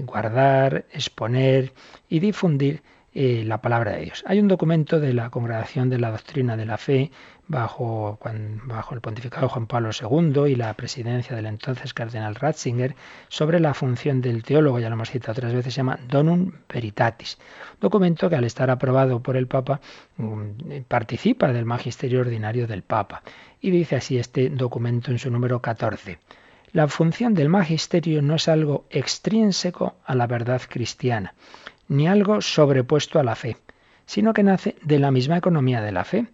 guardar, 0.00 0.86
exponer 0.92 1.72
y 2.08 2.20
difundir 2.20 2.82
eh, 3.14 3.44
la 3.44 3.60
palabra 3.60 3.92
de 3.92 4.04
Dios. 4.04 4.24
Hay 4.26 4.40
un 4.40 4.48
documento 4.48 4.98
de 4.98 5.12
la 5.12 5.28
Congregación 5.28 5.90
de 5.90 5.98
la 5.98 6.10
Doctrina 6.10 6.56
de 6.56 6.64
la 6.64 6.78
Fe 6.78 7.10
bajo, 7.46 8.18
bajo 8.64 8.94
el 8.94 9.02
pontificado 9.02 9.50
Juan 9.50 9.66
Pablo 9.66 9.90
II 9.92 10.50
y 10.50 10.54
la 10.54 10.72
presidencia 10.72 11.36
del 11.36 11.44
entonces 11.44 11.92
cardenal 11.92 12.34
Ratzinger 12.34 12.94
sobre 13.28 13.60
la 13.60 13.74
función 13.74 14.22
del 14.22 14.42
teólogo, 14.42 14.78
ya 14.78 14.88
lo 14.88 14.94
hemos 14.94 15.10
citado 15.10 15.32
otras 15.32 15.52
veces, 15.52 15.74
se 15.74 15.78
llama 15.78 15.98
Donum 16.08 16.52
Veritatis. 16.72 17.36
Documento 17.82 18.30
que 18.30 18.36
al 18.36 18.44
estar 18.44 18.70
aprobado 18.70 19.22
por 19.22 19.36
el 19.36 19.46
Papa 19.46 19.82
mm, 20.16 20.84
participa 20.88 21.52
del 21.52 21.66
magisterio 21.66 22.20
ordinario 22.20 22.66
del 22.66 22.82
Papa. 22.82 23.22
Y 23.60 23.70
dice 23.70 23.96
así 23.96 24.16
este 24.16 24.48
documento 24.48 25.10
en 25.10 25.18
su 25.18 25.30
número 25.30 25.60
14. 25.60 26.18
La 26.72 26.88
función 26.88 27.34
del 27.34 27.50
magisterio 27.50 28.22
no 28.22 28.36
es 28.36 28.48
algo 28.48 28.86
extrínseco 28.88 29.96
a 30.06 30.14
la 30.14 30.26
verdad 30.26 30.62
cristiana, 30.66 31.34
ni 31.86 32.08
algo 32.08 32.40
sobrepuesto 32.40 33.18
a 33.18 33.22
la 33.22 33.34
fe, 33.34 33.58
sino 34.06 34.32
que 34.32 34.42
nace 34.42 34.76
de 34.82 34.98
la 34.98 35.10
misma 35.10 35.36
economía 35.36 35.82
de 35.82 35.92
la 35.92 36.04
fe, 36.04 36.28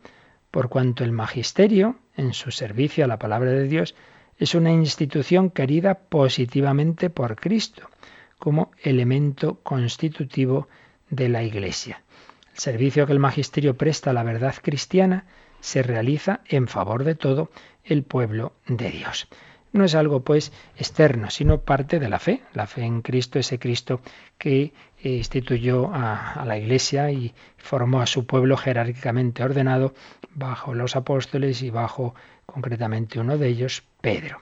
por 0.53 0.68
cuanto 0.68 1.03
el 1.03 1.11
magisterio, 1.11 1.97
en 2.16 2.34
su 2.34 2.53
servicio 2.53 3.05
a 3.05 3.09
la 3.09 3.18
palabra 3.18 3.51
de 3.51 3.66
Dios, 3.66 3.97
es 4.39 4.55
una 4.55 4.70
institución 4.70 5.51
querida 5.51 5.95
positivamente 5.95 7.11
por 7.11 7.34
Cristo, 7.34 7.91
como 8.39 8.70
elemento 8.80 9.59
constitutivo 9.64 10.68
de 11.11 11.30
la 11.30 11.43
Iglesia. 11.43 12.05
El 12.53 12.61
servicio 12.61 13.07
que 13.07 13.12
el 13.12 13.18
magisterio 13.18 13.76
presta 13.76 14.11
a 14.11 14.12
la 14.14 14.22
verdad 14.22 14.55
cristiana 14.62 15.24
se 15.59 15.82
realiza 15.82 16.43
en 16.47 16.68
favor 16.68 17.03
de 17.03 17.16
todo 17.16 17.51
el 17.82 18.05
pueblo 18.05 18.53
de 18.68 18.91
Dios. 18.93 19.26
No 19.73 19.85
es 19.85 19.95
algo 19.95 20.21
pues 20.21 20.53
externo, 20.77 21.31
sino 21.31 21.61
parte 21.61 21.99
de 21.99 22.09
la 22.09 22.19
fe, 22.19 22.43
la 22.55 22.66
fe 22.66 22.83
en 22.83 23.03
Cristo, 23.03 23.39
ese 23.39 23.59
Cristo 23.59 24.01
que 24.39 24.73
eh, 25.03 25.11
instituyó 25.11 25.91
a, 25.93 26.43
la 26.47 26.59
Iglesia 26.59 27.11
y 27.11 27.35
formó 27.57 28.01
a 28.01 28.07
su 28.07 28.27
pueblo 28.27 28.57
jerárquicamente 28.57 29.45
ordenado 29.45 29.95
bajo 30.35 30.75
los 30.75 30.97
apóstoles 30.97 31.62
y 31.62 31.71
bajo 31.71 32.14
concretamente 32.47 33.21
uno 33.21 33.37
de 33.37 33.49
ellos, 33.49 33.85
Pedro. 34.01 34.41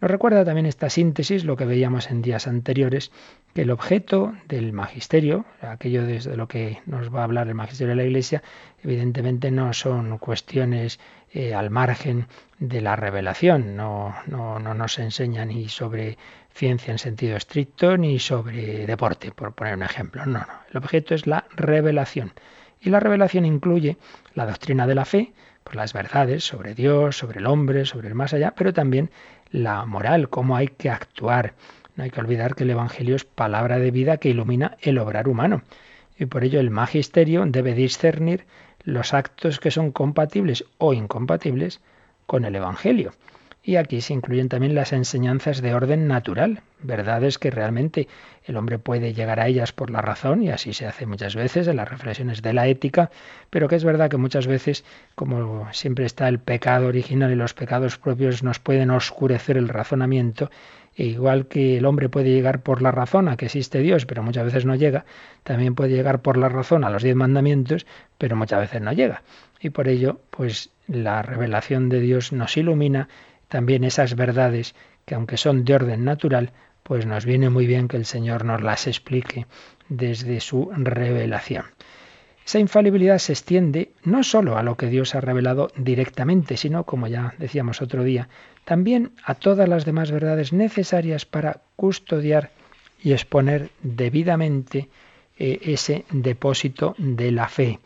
Nos 0.00 0.10
recuerda 0.10 0.44
también 0.44 0.66
esta 0.66 0.90
síntesis 0.90 1.44
lo 1.44 1.56
que 1.56 1.64
veíamos 1.64 2.10
en 2.10 2.20
días 2.20 2.46
anteriores, 2.46 3.12
que 3.54 3.62
el 3.62 3.70
objeto 3.70 4.34
del 4.46 4.74
magisterio, 4.74 5.46
aquello 5.62 6.04
desde 6.04 6.36
lo 6.36 6.48
que 6.48 6.82
nos 6.84 7.14
va 7.14 7.20
a 7.20 7.24
hablar 7.24 7.48
el 7.48 7.54
magisterio 7.54 7.92
de 7.92 8.02
la 8.02 8.04
Iglesia, 8.04 8.42
evidentemente 8.84 9.50
no 9.50 9.72
son 9.72 10.18
cuestiones 10.18 11.00
eh, 11.32 11.54
al 11.54 11.70
margen 11.70 12.26
de 12.58 12.80
la 12.80 12.96
revelación, 12.96 13.76
no, 13.76 14.14
no, 14.26 14.58
no 14.58 14.74
nos 14.74 14.98
enseña 14.98 15.44
ni 15.44 15.68
sobre 15.68 16.16
ciencia 16.54 16.92
en 16.92 16.98
sentido 16.98 17.36
estricto 17.36 17.96
ni 17.96 18.18
sobre 18.18 18.86
deporte, 18.86 19.30
por 19.30 19.52
poner 19.54 19.74
un 19.74 19.82
ejemplo. 19.82 20.24
No, 20.24 20.40
no, 20.40 20.46
el 20.70 20.76
objeto 20.76 21.14
es 21.14 21.26
la 21.26 21.44
revelación. 21.54 22.32
Y 22.80 22.90
la 22.90 23.00
revelación 23.00 23.44
incluye 23.44 23.96
la 24.34 24.46
doctrina 24.46 24.86
de 24.86 24.94
la 24.94 25.04
fe, 25.04 25.32
por 25.64 25.74
las 25.74 25.92
verdades 25.92 26.44
sobre 26.44 26.74
Dios, 26.74 27.18
sobre 27.18 27.40
el 27.40 27.46
hombre, 27.46 27.84
sobre 27.86 28.08
el 28.08 28.14
más 28.14 28.32
allá, 28.32 28.54
pero 28.56 28.72
también 28.72 29.10
la 29.50 29.84
moral, 29.84 30.28
cómo 30.28 30.56
hay 30.56 30.68
que 30.68 30.90
actuar. 30.90 31.54
No 31.96 32.04
hay 32.04 32.10
que 32.10 32.20
olvidar 32.20 32.54
que 32.54 32.64
el 32.64 32.70
Evangelio 32.70 33.16
es 33.16 33.24
palabra 33.24 33.78
de 33.78 33.90
vida 33.90 34.18
que 34.18 34.28
ilumina 34.28 34.76
el 34.80 34.98
obrar 34.98 35.28
humano. 35.28 35.62
Y 36.18 36.26
por 36.26 36.44
ello 36.44 36.60
el 36.60 36.70
magisterio 36.70 37.44
debe 37.46 37.74
discernir 37.74 38.46
los 38.86 39.12
actos 39.12 39.58
que 39.58 39.72
son 39.72 39.90
compatibles 39.90 40.64
o 40.78 40.94
incompatibles 40.94 41.80
con 42.24 42.44
el 42.44 42.54
Evangelio. 42.54 43.12
Y 43.62 43.74
aquí 43.76 44.00
se 44.00 44.14
incluyen 44.14 44.48
también 44.48 44.76
las 44.76 44.92
enseñanzas 44.92 45.60
de 45.60 45.74
orden 45.74 46.06
natural, 46.06 46.62
verdades 46.82 47.36
que 47.36 47.50
realmente 47.50 48.06
el 48.44 48.56
hombre 48.56 48.78
puede 48.78 49.12
llegar 49.12 49.40
a 49.40 49.48
ellas 49.48 49.72
por 49.72 49.90
la 49.90 50.02
razón, 50.02 50.40
y 50.44 50.50
así 50.50 50.72
se 50.72 50.86
hace 50.86 51.04
muchas 51.04 51.34
veces 51.34 51.66
en 51.66 51.74
las 51.74 51.88
reflexiones 51.88 52.42
de 52.42 52.52
la 52.52 52.68
ética, 52.68 53.10
pero 53.50 53.66
que 53.66 53.74
es 53.74 53.82
verdad 53.82 54.08
que 54.08 54.18
muchas 54.18 54.46
veces, 54.46 54.84
como 55.16 55.66
siempre 55.72 56.06
está 56.06 56.28
el 56.28 56.38
pecado 56.38 56.86
original 56.86 57.32
y 57.32 57.34
los 57.34 57.54
pecados 57.54 57.98
propios, 57.98 58.44
nos 58.44 58.60
pueden 58.60 58.92
oscurecer 58.92 59.56
el 59.56 59.68
razonamiento, 59.68 60.48
igual 60.96 61.46
que 61.46 61.76
el 61.76 61.86
hombre 61.86 62.08
puede 62.08 62.30
llegar 62.30 62.62
por 62.62 62.82
la 62.82 62.90
razón 62.90 63.28
a 63.28 63.36
que 63.36 63.46
existe 63.46 63.80
Dios, 63.80 64.06
pero 64.06 64.22
muchas 64.22 64.44
veces 64.44 64.64
no 64.64 64.74
llega, 64.74 65.04
también 65.42 65.74
puede 65.74 65.90
llegar 65.90 66.22
por 66.22 66.36
la 66.36 66.48
razón 66.48 66.84
a 66.84 66.90
los 66.90 67.02
diez 67.02 67.14
mandamientos, 67.14 67.86
pero 68.18 68.36
muchas 68.36 68.60
veces 68.60 68.80
no 68.80 68.92
llega. 68.92 69.22
Y 69.60 69.70
por 69.70 69.88
ello, 69.88 70.20
pues 70.30 70.70
la 70.88 71.22
revelación 71.22 71.88
de 71.88 72.00
Dios 72.00 72.32
nos 72.32 72.56
ilumina 72.56 73.08
también 73.48 73.84
esas 73.84 74.16
verdades 74.16 74.74
que 75.04 75.14
aunque 75.14 75.36
son 75.36 75.64
de 75.64 75.74
orden 75.74 76.04
natural, 76.04 76.52
pues 76.82 77.06
nos 77.06 77.24
viene 77.24 77.50
muy 77.50 77.66
bien 77.66 77.88
que 77.88 77.96
el 77.96 78.06
Señor 78.06 78.44
nos 78.44 78.62
las 78.62 78.86
explique 78.86 79.46
desde 79.88 80.40
su 80.40 80.70
revelación. 80.74 81.64
Esa 82.44 82.60
infalibilidad 82.60 83.18
se 83.18 83.32
extiende 83.32 83.90
no 84.04 84.22
sólo 84.22 84.56
a 84.56 84.62
lo 84.62 84.76
que 84.76 84.86
Dios 84.86 85.16
ha 85.16 85.20
revelado 85.20 85.72
directamente, 85.76 86.56
sino, 86.56 86.84
como 86.84 87.08
ya 87.08 87.34
decíamos 87.38 87.82
otro 87.82 88.04
día, 88.04 88.28
también 88.66 89.12
a 89.22 89.36
todas 89.36 89.68
las 89.68 89.84
demás 89.84 90.10
verdades 90.10 90.52
necesarias 90.52 91.24
para 91.24 91.62
custodiar 91.76 92.50
y 93.00 93.12
exponer 93.12 93.70
debidamente 93.80 94.88
eh, 95.38 95.60
ese 95.62 96.04
depósito 96.10 96.96
de 96.98 97.30
la 97.30 97.48
fe. 97.48 97.78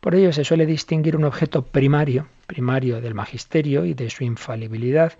Por 0.00 0.14
ello 0.14 0.32
se 0.32 0.44
suele 0.44 0.64
distinguir 0.64 1.16
un 1.16 1.24
objeto 1.24 1.60
primario, 1.60 2.28
primario 2.46 3.02
del 3.02 3.12
magisterio 3.12 3.84
y 3.84 3.92
de 3.92 4.08
su 4.08 4.24
infalibilidad, 4.24 5.12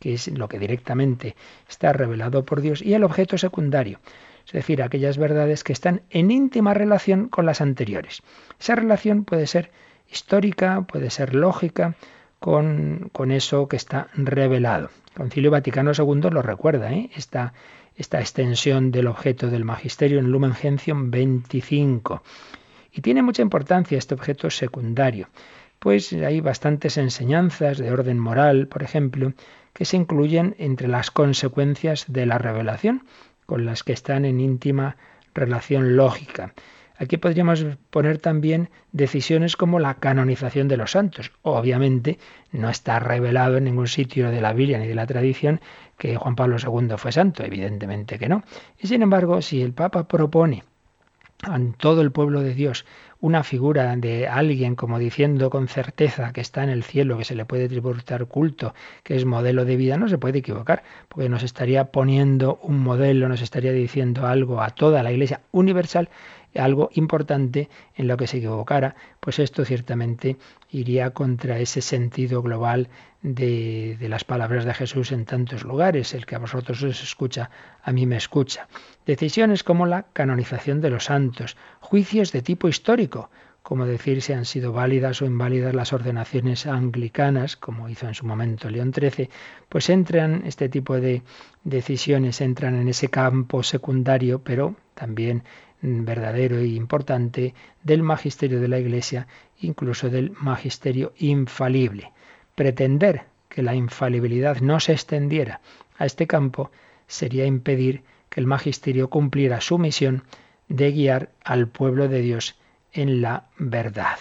que 0.00 0.14
es 0.14 0.26
lo 0.26 0.48
que 0.48 0.58
directamente 0.58 1.36
está 1.68 1.92
revelado 1.92 2.44
por 2.44 2.60
Dios, 2.60 2.82
y 2.82 2.94
el 2.94 3.04
objeto 3.04 3.38
secundario, 3.38 4.00
es 4.46 4.52
decir, 4.52 4.82
aquellas 4.82 5.16
verdades 5.16 5.62
que 5.62 5.74
están 5.74 6.02
en 6.10 6.32
íntima 6.32 6.74
relación 6.74 7.28
con 7.28 7.46
las 7.46 7.60
anteriores. 7.60 8.20
Esa 8.58 8.74
relación 8.74 9.24
puede 9.24 9.46
ser 9.46 9.70
histórica, 10.10 10.82
puede 10.82 11.10
ser 11.10 11.36
lógica, 11.36 11.94
con, 12.46 13.32
eso 13.32 13.66
que 13.66 13.74
está 13.74 14.06
revelado. 14.14 14.90
El 15.08 15.14
Concilio 15.14 15.50
Vaticano 15.50 15.90
II 15.98 16.30
lo 16.30 16.42
recuerda, 16.42 16.92
¿eh? 16.92 17.10
esta, 17.16 17.54
esta 17.96 18.20
extensión 18.20 18.92
del 18.92 19.08
objeto 19.08 19.48
del 19.48 19.64
magisterio 19.64 20.20
en 20.20 20.30
Lumen 20.30 20.54
Gentium 20.54 21.10
25. 21.10 22.22
Y 22.92 23.00
tiene 23.00 23.22
mucha 23.22 23.42
importancia 23.42 23.98
este 23.98 24.14
objeto 24.14 24.48
secundario 24.50 25.28
pues 25.78 26.12
hay 26.14 26.40
bastantes 26.40 26.96
enseñanzas 26.96 27.76
de 27.76 27.92
orden 27.92 28.18
moral, 28.18 28.66
por 28.66 28.82
ejemplo, 28.82 29.34
que 29.74 29.84
se 29.84 29.98
incluyen 29.98 30.54
entre 30.58 30.88
las 30.88 31.10
consecuencias 31.10 32.06
de 32.08 32.24
la 32.24 32.38
revelación, 32.38 33.04
con 33.44 33.66
las 33.66 33.82
que 33.84 33.92
están 33.92 34.24
en 34.24 34.40
íntima 34.40 34.96
relación 35.34 35.96
lógica. 35.96 36.54
Aquí 36.98 37.18
podríamos 37.18 37.66
poner 37.90 38.18
también 38.18 38.70
decisiones 38.92 39.56
como 39.56 39.78
la 39.78 39.94
canonización 39.94 40.68
de 40.68 40.76
los 40.76 40.92
santos. 40.92 41.32
Obviamente 41.42 42.18
no 42.52 42.70
está 42.70 42.98
revelado 42.98 43.58
en 43.58 43.64
ningún 43.64 43.88
sitio 43.88 44.30
de 44.30 44.40
la 44.40 44.52
Biblia 44.52 44.78
ni 44.78 44.86
de 44.86 44.94
la 44.94 45.06
tradición 45.06 45.60
que 45.98 46.16
Juan 46.16 46.36
Pablo 46.36 46.56
II 46.58 46.96
fue 46.96 47.12
santo, 47.12 47.44
evidentemente 47.44 48.18
que 48.18 48.28
no. 48.28 48.44
Y 48.78 48.86
sin 48.86 49.02
embargo, 49.02 49.42
si 49.42 49.62
el 49.62 49.72
Papa 49.72 50.08
propone 50.08 50.64
a 51.42 51.58
todo 51.76 52.00
el 52.00 52.12
pueblo 52.12 52.40
de 52.40 52.54
Dios 52.54 52.86
una 53.20 53.42
figura 53.42 53.94
de 53.96 54.28
alguien 54.28 54.74
como 54.74 54.98
diciendo 54.98 55.50
con 55.50 55.68
certeza 55.68 56.32
que 56.32 56.40
está 56.40 56.62
en 56.64 56.70
el 56.70 56.82
cielo, 56.82 57.18
que 57.18 57.24
se 57.24 57.34
le 57.34 57.44
puede 57.44 57.68
tributar 57.68 58.26
culto, 58.26 58.74
que 59.02 59.16
es 59.16 59.24
modelo 59.24 59.64
de 59.64 59.76
vida, 59.76 59.96
no 59.96 60.08
se 60.08 60.18
puede 60.18 60.38
equivocar, 60.38 60.82
porque 61.08 61.28
nos 61.28 61.42
estaría 61.42 61.86
poniendo 61.92 62.58
un 62.62 62.78
modelo, 62.78 63.28
nos 63.28 63.42
estaría 63.42 63.72
diciendo 63.72 64.26
algo 64.26 64.60
a 64.60 64.70
toda 64.70 65.02
la 65.02 65.12
Iglesia 65.12 65.40
universal 65.52 66.08
algo 66.58 66.90
importante 66.94 67.68
en 67.94 68.08
lo 68.08 68.16
que 68.16 68.26
se 68.26 68.38
equivocara, 68.38 68.94
pues 69.20 69.38
esto 69.38 69.64
ciertamente 69.64 70.36
iría 70.70 71.10
contra 71.10 71.58
ese 71.58 71.80
sentido 71.80 72.42
global 72.42 72.88
de, 73.22 73.96
de, 73.98 74.08
las 74.08 74.24
palabras 74.24 74.64
de 74.64 74.74
Jesús 74.74 75.12
en 75.12 75.24
tantos 75.24 75.64
lugares. 75.64 76.14
El 76.14 76.26
que 76.26 76.36
a 76.36 76.40
vosotros 76.40 76.82
os 76.82 77.02
escucha, 77.02 77.50
a 77.82 77.92
mí 77.92 78.06
me 78.06 78.16
escucha. 78.16 78.68
Decisiones 79.04 79.64
como 79.64 79.86
la 79.86 80.04
canonización 80.12 80.80
de 80.80 80.90
los 80.90 81.04
santos, 81.04 81.56
juicios 81.80 82.32
de 82.32 82.42
tipo 82.42 82.68
histórico, 82.68 83.30
como 83.66 83.84
decir 83.84 84.22
si 84.22 84.32
han 84.32 84.44
sido 84.44 84.72
válidas 84.72 85.20
o 85.22 85.26
inválidas 85.26 85.74
las 85.74 85.92
ordenaciones 85.92 86.68
anglicanas, 86.68 87.56
como 87.56 87.88
hizo 87.88 88.06
en 88.06 88.14
su 88.14 88.24
momento 88.24 88.70
León 88.70 88.92
XIII, 88.94 89.28
pues 89.68 89.90
entran 89.90 90.44
este 90.46 90.68
tipo 90.68 91.00
de 91.00 91.22
decisiones, 91.64 92.40
entran 92.40 92.76
en 92.76 92.86
ese 92.86 93.08
campo 93.08 93.64
secundario, 93.64 94.38
pero 94.38 94.76
también 94.94 95.42
verdadero 96.04 96.58
e 96.58 96.66
importante 96.66 97.54
del 97.82 98.02
magisterio 98.02 98.60
de 98.60 98.68
la 98.68 98.78
Iglesia, 98.78 99.26
incluso 99.60 100.10
del 100.10 100.32
magisterio 100.32 101.12
infalible. 101.18 102.12
Pretender 102.54 103.24
que 103.48 103.62
la 103.62 103.74
infalibilidad 103.74 104.60
no 104.60 104.80
se 104.80 104.92
extendiera 104.92 105.60
a 105.98 106.06
este 106.06 106.26
campo 106.26 106.70
sería 107.06 107.46
impedir 107.46 108.02
que 108.28 108.40
el 108.40 108.46
magisterio 108.46 109.08
cumpliera 109.08 109.60
su 109.60 109.78
misión 109.78 110.24
de 110.68 110.92
guiar 110.92 111.30
al 111.44 111.68
pueblo 111.68 112.08
de 112.08 112.20
Dios 112.20 112.56
en 112.92 113.22
la 113.22 113.44
verdad. 113.58 114.18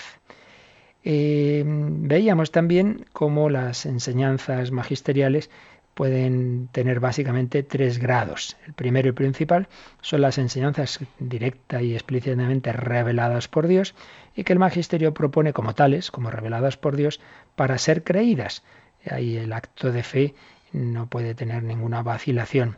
Eh, 1.04 1.64
veíamos 1.66 2.52
también 2.52 3.06
cómo 3.14 3.50
las 3.50 3.86
enseñanzas 3.86 4.72
magisteriales 4.72 5.50
pueden 5.96 6.68
tener 6.74 7.00
básicamente 7.00 7.64
tres 7.64 7.98
grados. 7.98 8.58
El 8.68 8.74
primero 8.74 9.10
y 9.10 9.14
principal 9.14 9.68
son 10.02 10.22
las 10.22 10.38
enseñanzas 10.38 11.00
directa 11.20 11.82
y 11.82 11.94
explícitamente 11.94 12.72
reveladas 12.74 13.48
por 13.48 13.66
Dios 13.66 13.96
y 14.36 14.44
que 14.44 14.54
el 14.54 14.60
magisterio 14.60 15.14
propone 15.14 15.54
como 15.54 15.74
tales, 15.74 16.12
como 16.12 16.30
reveladas 16.30 16.76
por 16.76 16.98
Dios, 16.98 17.22
para 17.56 17.78
ser 17.78 18.04
creídas. 18.04 18.62
Ahí 19.10 19.38
el 19.38 19.54
acto 19.54 19.92
de 19.92 20.04
fe 20.04 20.36
no 20.74 21.08
puede 21.08 21.34
tener 21.34 21.64
ninguna 21.64 22.04
vacilación. 22.04 22.76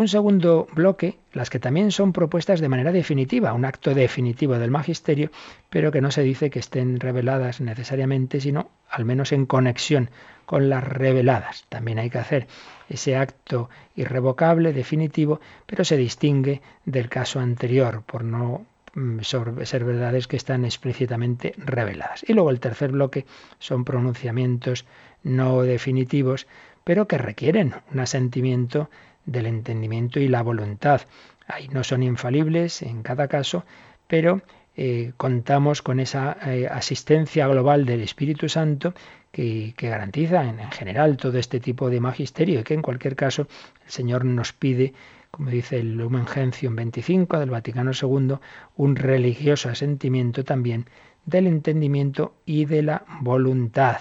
Un 0.00 0.08
segundo 0.08 0.66
bloque, 0.72 1.18
las 1.34 1.50
que 1.50 1.58
también 1.58 1.92
son 1.92 2.14
propuestas 2.14 2.60
de 2.60 2.70
manera 2.70 2.90
definitiva, 2.90 3.52
un 3.52 3.66
acto 3.66 3.92
definitivo 3.92 4.58
del 4.58 4.70
magisterio, 4.70 5.30
pero 5.68 5.92
que 5.92 6.00
no 6.00 6.10
se 6.10 6.22
dice 6.22 6.48
que 6.48 6.58
estén 6.58 7.00
reveladas 7.00 7.60
necesariamente, 7.60 8.40
sino 8.40 8.70
al 8.88 9.04
menos 9.04 9.30
en 9.32 9.44
conexión 9.44 10.08
con 10.46 10.70
las 10.70 10.82
reveladas. 10.82 11.66
También 11.68 11.98
hay 11.98 12.08
que 12.08 12.16
hacer 12.16 12.46
ese 12.88 13.14
acto 13.14 13.68
irrevocable, 13.94 14.72
definitivo, 14.72 15.38
pero 15.66 15.84
se 15.84 15.98
distingue 15.98 16.62
del 16.86 17.10
caso 17.10 17.38
anterior 17.38 18.02
por 18.06 18.24
no 18.24 18.64
mm, 18.94 19.20
ser 19.20 19.84
verdades 19.84 20.26
que 20.28 20.36
están 20.36 20.64
explícitamente 20.64 21.52
reveladas. 21.58 22.24
Y 22.26 22.32
luego 22.32 22.48
el 22.48 22.60
tercer 22.60 22.92
bloque 22.92 23.26
son 23.58 23.84
pronunciamientos 23.84 24.86
no 25.22 25.60
definitivos, 25.60 26.46
pero 26.84 27.06
que 27.06 27.18
requieren 27.18 27.74
un 27.92 28.00
asentimiento 28.00 28.88
del 29.26 29.46
entendimiento 29.46 30.20
y 30.20 30.28
la 30.28 30.42
voluntad. 30.42 31.02
ahí 31.46 31.68
no 31.68 31.84
son 31.84 32.02
infalibles 32.02 32.82
en 32.82 33.02
cada 33.02 33.28
caso, 33.28 33.64
pero 34.06 34.42
eh, 34.76 35.12
contamos 35.16 35.82
con 35.82 36.00
esa 36.00 36.36
eh, 36.46 36.68
asistencia 36.70 37.46
global 37.48 37.84
del 37.84 38.00
Espíritu 38.02 38.48
Santo 38.48 38.94
que, 39.32 39.74
garantiza 39.76 40.44
en, 40.44 40.58
general 40.70 41.16
todo 41.16 41.38
este 41.38 41.60
tipo 41.60 41.90
de 41.90 42.00
magisterio 42.00 42.60
y 42.60 42.62
que 42.62 42.74
en 42.74 42.82
cualquier 42.82 43.16
caso 43.16 43.46
el 43.84 43.90
Señor 43.90 44.24
nos 44.24 44.52
pide, 44.52 44.94
como 45.30 45.50
dice 45.50 45.78
el 45.80 45.96
Lumen 45.96 46.26
Gentium 46.26 46.76
25 46.76 47.38
del 47.38 47.50
Vaticano 47.50 47.90
II, 47.92 48.36
un 48.76 48.96
religioso 48.96 49.68
asentimiento 49.68 50.44
también 50.44 50.86
del 51.26 51.46
entendimiento 51.46 52.34
y 52.46 52.64
de 52.64 52.82
la 52.82 53.04
voluntad. 53.20 53.98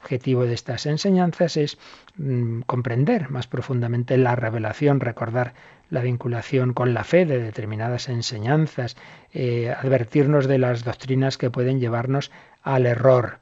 Objetivo 0.00 0.44
de 0.44 0.54
estas 0.54 0.86
enseñanzas 0.86 1.56
es 1.56 1.78
mm, 2.16 2.60
comprender 2.62 3.30
más 3.30 3.46
profundamente 3.46 4.16
la 4.16 4.36
revelación, 4.36 5.00
recordar 5.00 5.54
la 5.90 6.02
vinculación 6.02 6.74
con 6.74 6.94
la 6.94 7.04
fe 7.04 7.24
de 7.26 7.42
determinadas 7.42 8.08
enseñanzas, 8.08 8.96
eh, 9.32 9.70
advertirnos 9.70 10.46
de 10.46 10.58
las 10.58 10.84
doctrinas 10.84 11.38
que 11.38 11.50
pueden 11.50 11.80
llevarnos 11.80 12.30
al 12.62 12.86
error. 12.86 13.38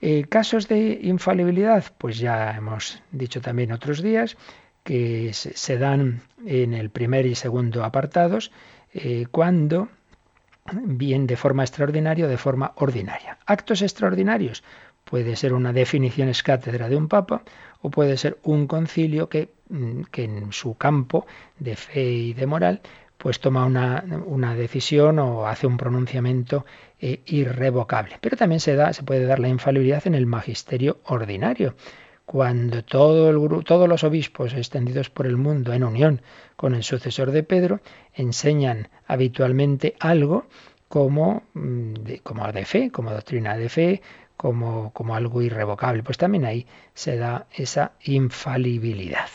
Eh, 0.00 0.24
casos 0.28 0.68
de 0.68 1.00
infalibilidad, 1.02 1.84
pues 1.98 2.18
ya 2.18 2.56
hemos 2.56 3.02
dicho 3.10 3.40
también 3.40 3.72
otros 3.72 4.02
días 4.02 4.36
que 4.84 5.32
se 5.32 5.78
dan 5.78 6.22
en 6.46 6.72
el 6.72 6.90
primer 6.90 7.26
y 7.26 7.34
segundo 7.34 7.84
apartados 7.84 8.52
eh, 8.94 9.26
cuando 9.30 9.88
bien 10.72 11.26
de 11.26 11.36
forma 11.36 11.62
extraordinaria 11.62 12.26
o 12.26 12.28
de 12.28 12.36
forma 12.36 12.72
ordinaria. 12.76 13.38
Actos 13.46 13.82
extraordinarios 13.82 14.62
puede 15.08 15.36
ser 15.36 15.54
una 15.54 15.72
definición 15.72 16.28
es 16.28 16.42
cátedra 16.42 16.88
de 16.88 16.96
un 16.96 17.08
papa 17.08 17.42
o 17.80 17.90
puede 17.90 18.16
ser 18.18 18.38
un 18.42 18.66
concilio 18.66 19.28
que, 19.28 19.48
mm, 19.70 20.02
que 20.10 20.24
en 20.24 20.52
su 20.52 20.74
campo 20.76 21.26
de 21.58 21.76
fe 21.76 22.04
y 22.04 22.34
de 22.34 22.46
moral 22.46 22.82
pues 23.16 23.40
toma 23.40 23.64
una, 23.64 24.04
una 24.26 24.54
decisión 24.54 25.18
o 25.18 25.46
hace 25.46 25.66
un 25.66 25.76
pronunciamiento 25.76 26.64
eh, 27.00 27.22
irrevocable. 27.26 28.16
Pero 28.20 28.36
también 28.36 28.60
se, 28.60 28.76
da, 28.76 28.92
se 28.92 29.02
puede 29.02 29.24
dar 29.24 29.40
la 29.40 29.48
infalibilidad 29.48 30.06
en 30.06 30.14
el 30.14 30.26
magisterio 30.26 30.98
ordinario, 31.04 31.74
cuando 32.24 32.84
todos 32.84 33.88
los 33.88 34.04
obispos 34.04 34.52
extendidos 34.52 35.10
por 35.10 35.26
el 35.26 35.36
mundo 35.36 35.72
en 35.72 35.82
unión 35.82 36.20
con 36.54 36.74
el 36.74 36.84
sucesor 36.84 37.32
de 37.32 37.42
Pedro 37.42 37.80
enseñan 38.14 38.88
habitualmente 39.06 39.96
algo 39.98 40.46
como 40.88 41.42
mm, 41.54 41.94
como 42.22 42.52
de 42.52 42.64
fe, 42.64 42.90
como 42.90 43.10
doctrina 43.10 43.56
de 43.56 43.68
fe, 43.68 44.02
como, 44.38 44.92
como 44.94 45.14
algo 45.14 45.42
irrevocable. 45.42 46.02
Pues 46.02 46.16
también 46.16 46.46
ahí 46.46 46.66
se 46.94 47.16
da 47.16 47.46
esa 47.52 47.92
infalibilidad. 48.04 49.28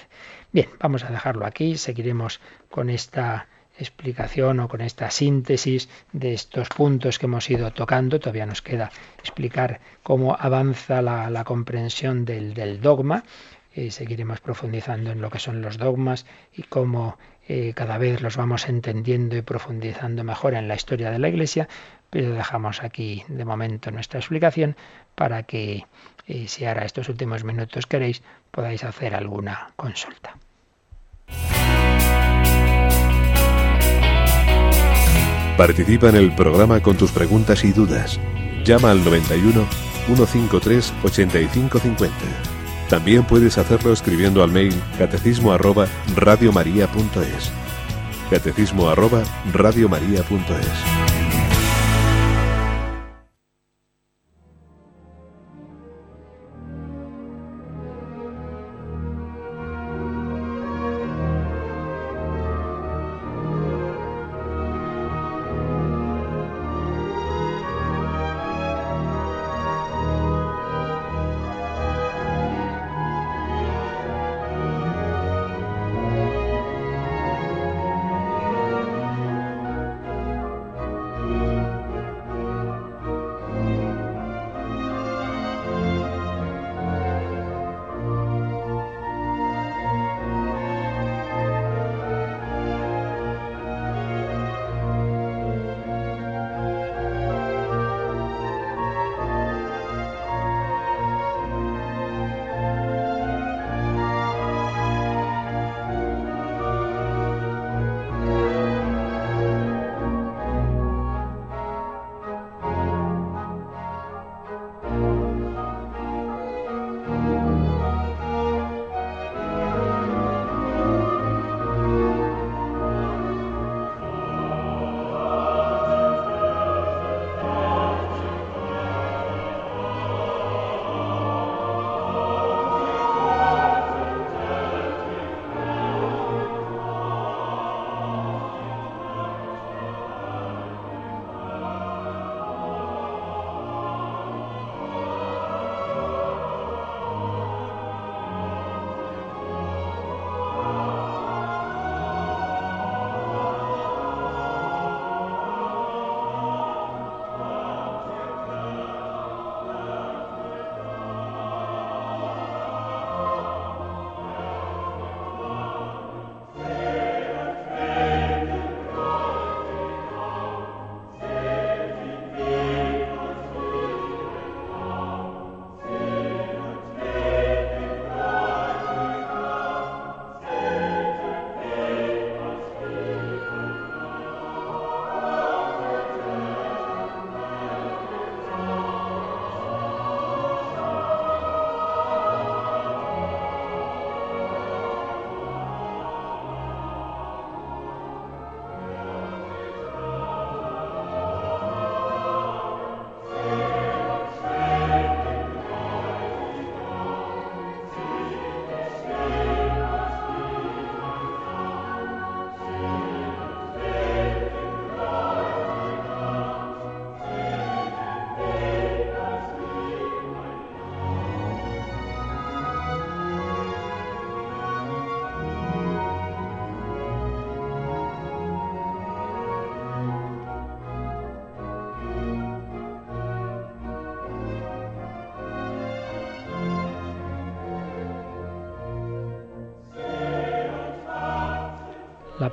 Bien, 0.51 0.69
vamos 0.79 1.03
a 1.03 1.11
dejarlo 1.11 1.45
aquí, 1.45 1.77
seguiremos 1.77 2.39
con 2.71 2.89
esta 2.89 3.47
explicación 3.77 4.59
o 4.59 4.69
con 4.69 4.81
esta 4.81 5.11
síntesis 5.11 5.89
de 6.13 6.33
estos 6.33 6.69
puntos 6.69 7.19
que 7.19 7.25
hemos 7.25 7.49
ido 7.49 7.71
tocando. 7.71 8.19
Todavía 8.19 8.45
nos 8.45 8.61
queda 8.61 8.91
explicar 9.19 9.81
cómo 10.03 10.37
avanza 10.39 11.01
la, 11.01 11.43
comprensión 11.43 12.23
del, 12.23 12.79
dogma. 12.81 13.23
seguiremos 13.89 14.39
profundizando 14.39 15.11
en 15.11 15.21
lo 15.21 15.29
que 15.29 15.39
son 15.39 15.61
los 15.61 15.77
dogmas 15.77 16.25
y 16.55 16.63
cómo 16.63 17.17
eh, 17.49 17.73
cada 17.75 17.97
vez 17.97 18.21
los 18.21 18.37
vamos 18.37 18.69
entendiendo 18.69 19.35
y 19.35 19.41
profundizando 19.41 20.23
mejor 20.23 20.53
en 20.53 20.69
la 20.69 20.75
historia 20.75 21.11
de 21.11 21.19
la 21.19 21.27
Iglesia, 21.27 21.67
pero 22.13 22.31
dejamos 22.35 22.83
aquí 22.83 23.23
de 23.27 23.43
momento 23.43 23.89
nuestra 23.89 24.19
explicación 24.19 24.75
para 25.15 25.41
que 25.43 25.87
eh, 26.27 26.47
si 26.47 26.63
ahora 26.63 26.85
estos 26.85 27.09
últimos 27.09 27.43
minutos 27.43 27.87
queréis 27.87 28.21
podáis 28.51 28.83
hacer 28.83 29.15
alguna 29.15 29.71
consulta. 29.75 30.37
Participa 35.57 36.09
en 36.09 36.15
el 36.17 36.35
programa 36.35 36.81
con 36.81 36.97
tus 36.97 37.11
preguntas 37.11 37.63
y 37.63 37.71
dudas. 37.71 38.19
Llama 38.63 38.91
al 38.91 39.03
91 39.03 39.65
153 40.05 40.93
8550. 41.03 42.15
También 42.89 43.23
puedes 43.23 43.57
hacerlo 43.57 43.91
escribiendo 43.91 44.43
al 44.43 44.51
mail 44.51 44.73
catecismo 44.99 45.51
arroba 45.51 45.87
radiomaria.es. 46.15 47.51
Catecismo 48.29 48.89
arroba 48.89 49.23
radiomaria.es. 49.51 51.22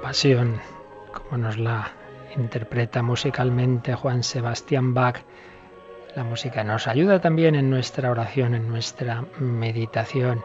pasión, 0.00 0.60
como 1.12 1.42
nos 1.42 1.58
la 1.58 1.92
interpreta 2.36 3.02
musicalmente 3.02 3.94
Juan 3.94 4.22
Sebastián 4.22 4.94
Bach. 4.94 5.22
La 6.16 6.24
música 6.24 6.64
nos 6.64 6.88
ayuda 6.88 7.20
también 7.20 7.54
en 7.54 7.70
nuestra 7.70 8.10
oración, 8.10 8.54
en 8.54 8.68
nuestra 8.68 9.24
meditación, 9.38 10.44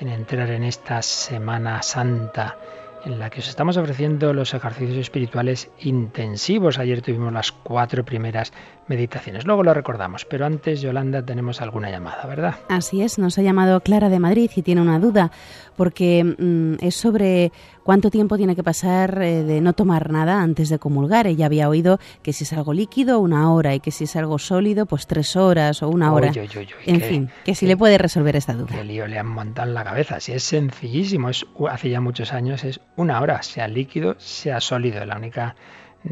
en 0.00 0.08
entrar 0.08 0.50
en 0.50 0.64
esta 0.64 1.02
Semana 1.02 1.82
Santa 1.82 2.58
en 3.06 3.20
la 3.20 3.30
que 3.30 3.38
os 3.38 3.48
estamos 3.48 3.76
ofreciendo 3.76 4.32
los 4.32 4.52
ejercicios 4.52 4.98
espirituales 4.98 5.70
intensivos. 5.78 6.78
Ayer 6.78 7.02
tuvimos 7.02 7.32
las 7.32 7.52
cuatro 7.52 8.04
primeras 8.04 8.52
meditaciones. 8.88 9.46
Luego 9.46 9.62
lo 9.62 9.72
recordamos, 9.74 10.24
pero 10.24 10.44
antes, 10.44 10.80
Yolanda, 10.80 11.24
tenemos 11.24 11.60
alguna 11.60 11.90
llamada, 11.90 12.26
¿verdad? 12.26 12.56
Así 12.68 13.02
es, 13.02 13.18
nos 13.18 13.38
ha 13.38 13.42
llamado 13.42 13.80
Clara 13.80 14.08
de 14.08 14.18
Madrid 14.18 14.50
y 14.54 14.62
tiene 14.62 14.80
una 14.80 14.98
duda, 14.98 15.30
porque 15.76 16.24
mm, 16.24 16.84
es 16.84 16.96
sobre 16.96 17.52
cuánto 17.82 18.10
tiempo 18.10 18.36
tiene 18.36 18.56
que 18.56 18.64
pasar 18.64 19.22
eh, 19.22 19.44
de 19.44 19.60
no 19.60 19.72
tomar 19.72 20.10
nada 20.10 20.42
antes 20.42 20.68
de 20.68 20.78
comulgar. 20.78 21.26
Ella 21.26 21.46
había 21.46 21.68
oído 21.68 21.98
que 22.22 22.32
si 22.32 22.44
es 22.44 22.52
algo 22.52 22.74
líquido, 22.74 23.20
una 23.20 23.52
hora, 23.52 23.74
y 23.74 23.80
que 23.80 23.92
si 23.92 24.04
es 24.04 24.16
algo 24.16 24.38
sólido, 24.38 24.86
pues 24.86 25.06
tres 25.06 25.36
horas 25.36 25.82
o 25.82 25.88
una 25.88 26.12
hora. 26.12 26.32
en 26.86 27.00
fin, 27.00 27.30
que 27.44 27.54
si 27.54 27.66
le 27.66 27.76
puede 27.76 27.98
resolver 27.98 28.36
esta 28.36 28.54
duda. 28.54 28.74
Qué 28.74 28.84
lío 28.84 29.06
le 29.06 29.18
han 29.18 29.28
montado 29.28 29.68
en 29.68 29.74
la 29.74 29.84
cabeza. 29.84 30.20
Si 30.20 30.32
es 30.32 30.42
sencillísimo, 30.42 31.28
es, 31.28 31.46
hace 31.70 31.90
ya 31.90 32.00
muchos 32.00 32.32
años 32.32 32.64
es 32.64 32.80
una 32.96 33.20
hora, 33.20 33.42
sea 33.42 33.68
líquido, 33.68 34.16
sea 34.18 34.60
sólido. 34.60 35.04
La 35.04 35.16
única 35.16 35.54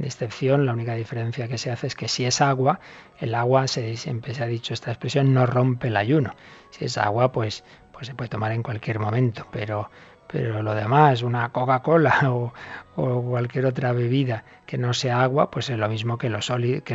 excepción, 0.02 0.66
la 0.66 0.72
única 0.72 0.94
diferencia 0.94 1.48
que 1.48 1.58
se 1.58 1.70
hace 1.70 1.86
es 1.86 1.94
que 1.94 2.08
si 2.08 2.24
es 2.24 2.40
agua, 2.40 2.80
el 3.18 3.34
agua, 3.34 3.66
se, 3.68 3.96
siempre 3.96 4.34
se 4.34 4.42
ha 4.42 4.46
dicho 4.46 4.74
esta 4.74 4.90
expresión, 4.90 5.32
no 5.34 5.46
rompe 5.46 5.88
el 5.88 5.96
ayuno. 5.96 6.34
Si 6.70 6.84
es 6.84 6.98
agua, 6.98 7.32
pues, 7.32 7.64
pues 7.92 8.06
se 8.06 8.14
puede 8.14 8.28
tomar 8.28 8.52
en 8.52 8.62
cualquier 8.62 8.98
momento, 8.98 9.46
pero 9.50 9.90
pero 10.34 10.64
lo 10.64 10.74
demás, 10.74 11.22
una 11.22 11.50
Coca-Cola 11.50 12.28
o, 12.28 12.52
cualquier 12.96 13.66
otra 13.66 13.92
bebida 13.92 14.42
que 14.66 14.78
no 14.78 14.92
sea 14.92 15.22
agua, 15.22 15.48
pues 15.48 15.70
es 15.70 15.78
lo 15.78 15.88
mismo 15.88 16.18
que, 16.18 16.26
el 16.26 16.42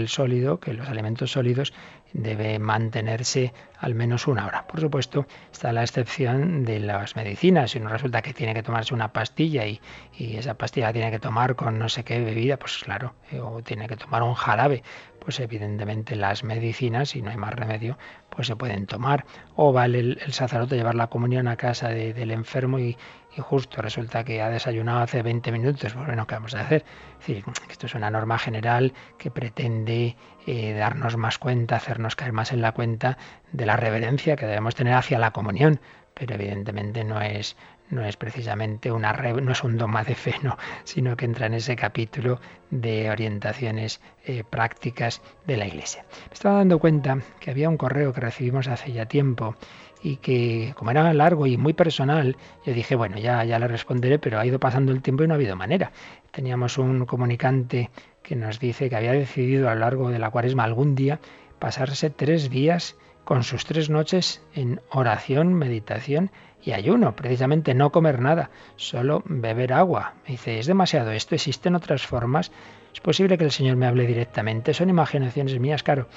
sólido, 0.10 0.60
que 0.60 0.74
los 0.74 0.90
alimentos 0.90 1.32
sólidos 1.32 1.74
debe 2.12 2.60
mantenerse 2.60 3.54
al 3.80 3.96
menos 3.96 4.28
una 4.28 4.46
hora. 4.46 4.68
Por 4.68 4.82
supuesto, 4.82 5.26
está 5.54 5.72
la 5.72 5.84
excepción 5.84 6.66
de 6.66 6.82
las 6.82 7.16
medicinas. 7.16 7.72
Si 7.72 7.80
uno 7.80 7.88
resulta 7.88 8.22
que 8.22 8.34
tiene 8.34 8.54
que 8.54 8.64
tomarse 8.64 8.94
una 8.94 9.14
pastilla 9.14 9.66
y, 9.66 9.80
y 10.18 10.36
esa 10.36 10.56
pastilla 10.56 10.88
la 10.88 10.94
tiene 10.94 11.12
que 11.12 11.20
tomar 11.20 11.56
con 11.56 11.80
no 11.80 11.88
sé 11.88 12.04
qué 12.04 12.20
bebida, 12.20 12.58
pues 12.58 12.80
claro, 12.84 13.14
eh, 13.32 13.40
o 13.40 13.62
tiene 13.62 13.88
que 13.88 13.96
tomar 13.96 14.22
un 14.22 14.34
jarabe, 14.34 14.84
pues 15.30 15.42
evidentemente 15.42 16.16
las 16.16 16.44
medicinas, 16.44 17.10
si 17.10 17.22
no 17.22 17.30
hay 17.30 17.38
más 17.38 17.54
remedio, 17.54 18.00
pues 18.32 18.48
se 18.48 18.56
pueden 18.56 18.88
tomar. 18.88 19.26
O 19.56 19.72
vale 19.72 20.00
el, 20.00 20.34
sacerdote 20.34 20.76
llevar 20.76 20.96
la 20.96 21.06
comunión 21.06 21.48
a 21.48 21.56
casa 21.56 21.90
del 21.90 22.32
enfermo 22.32 22.80
y, 22.80 22.98
justo 23.38 23.80
resulta 23.84 24.24
que 24.24 24.42
ha 24.42 24.50
desayunado 24.50 25.02
hace 25.02 25.22
20 25.22 25.52
minutos, 25.52 25.94
pues 25.94 26.08
bueno, 26.08 26.26
¿qué 26.26 26.34
vamos 26.34 26.56
a 26.56 26.62
hacer? 26.62 26.84
Es 27.20 27.28
decir, 27.28 27.44
esto 27.70 27.86
es 27.86 27.94
una 27.94 28.10
norma 28.10 28.40
general 28.40 28.92
que 29.20 29.30
pretende 29.30 30.18
eh, 30.48 30.74
darnos 30.74 31.16
más 31.16 31.38
cuenta, 31.38 31.76
hacernos 31.76 32.16
caer 32.16 32.34
más 32.34 32.52
en 32.52 32.62
la 32.62 32.72
cuenta 32.72 33.20
de 33.52 33.68
la 33.68 33.78
reverencia 33.78 34.36
que 34.36 34.48
debemos 34.48 34.74
tener 34.74 34.96
hacia 34.96 35.20
la 35.20 35.30
comunión, 35.30 35.80
pero 36.16 36.34
evidentemente 36.34 37.04
no 37.04 37.22
es 37.22 37.56
no 37.90 38.06
es 38.06 38.18
precisamente 38.18 38.92
una 38.92 39.14
no 39.14 39.52
es 39.52 39.64
un 39.64 39.78
dogma 39.78 40.04
de 40.04 40.16
fe, 40.16 40.36
no, 40.44 40.58
sino 40.84 41.16
que 41.18 41.26
entra 41.26 41.48
en 41.48 41.56
ese 41.56 41.76
capítulo 41.76 42.40
de 42.70 43.10
orientaciones 43.10 44.02
eh, 44.26 44.44
prácticas 44.50 45.22
de 45.48 45.58
la 45.58 45.68
Iglesia. 45.68 46.06
Me 46.28 46.34
estaba 46.34 46.58
dando 46.58 46.80
cuenta 46.80 47.20
que 47.40 47.52
había 47.52 47.70
un 47.70 47.78
correo 47.78 48.14
que 48.14 48.22
recibimos 48.22 48.68
hace 48.68 48.92
ya 48.92 49.06
tiempo 49.06 49.56
y 50.02 50.18
que 50.18 50.74
como 50.78 50.92
era 50.92 51.14
largo 51.14 51.46
y 51.48 51.58
muy 51.58 51.74
personal, 51.74 52.38
yo 52.66 52.74
dije, 52.74 52.96
bueno, 52.96 53.18
ya, 53.18 53.44
ya 53.44 53.60
le 53.60 53.68
responderé, 53.68 54.20
pero 54.20 54.40
ha 54.40 54.46
ido 54.46 54.60
pasando 54.60 54.92
el 54.92 55.02
tiempo 55.02 55.24
y 55.24 55.28
no 55.28 55.34
ha 55.34 55.36
habido 55.36 55.56
manera. 55.56 55.92
Teníamos 56.32 56.78
un 56.78 57.06
comunicante 57.06 57.90
que 58.24 58.36
nos 58.36 58.60
dice 58.60 58.90
que 58.90 58.96
había 58.96 59.12
decidido 59.12 59.70
a 59.70 59.74
lo 59.74 59.82
largo 59.82 60.10
de 60.10 60.20
la 60.20 60.30
cuaresma 60.30 60.64
algún 60.64 60.96
día 60.96 61.20
pasarse 61.60 62.10
tres 62.10 62.50
días 62.50 62.96
con 63.26 63.44
sus 63.44 63.66
tres 63.66 63.90
noches 63.90 64.42
en 64.56 64.82
oración, 64.90 65.54
meditación 65.54 66.32
y 66.64 66.74
ayuno, 66.74 67.16
precisamente 67.16 67.74
no 67.74 67.92
comer 67.92 68.20
nada, 68.20 68.50
solo 68.76 69.24
beber 69.26 69.74
agua. 69.74 70.14
Me 70.26 70.32
dice, 70.32 70.60
es 70.60 70.66
demasiado 70.66 71.12
esto, 71.12 71.36
existen 71.36 71.76
otras 71.76 72.06
formas. 72.06 72.52
Es 72.94 73.00
posible 73.00 73.38
que 73.38 73.46
el 73.46 73.52
Señor 73.52 73.76
me 73.78 73.88
hable 73.88 74.06
directamente, 74.06 74.74
son 74.74 74.90
imaginaciones 74.90 75.60
mías, 75.60 75.84
claro. 75.84 76.08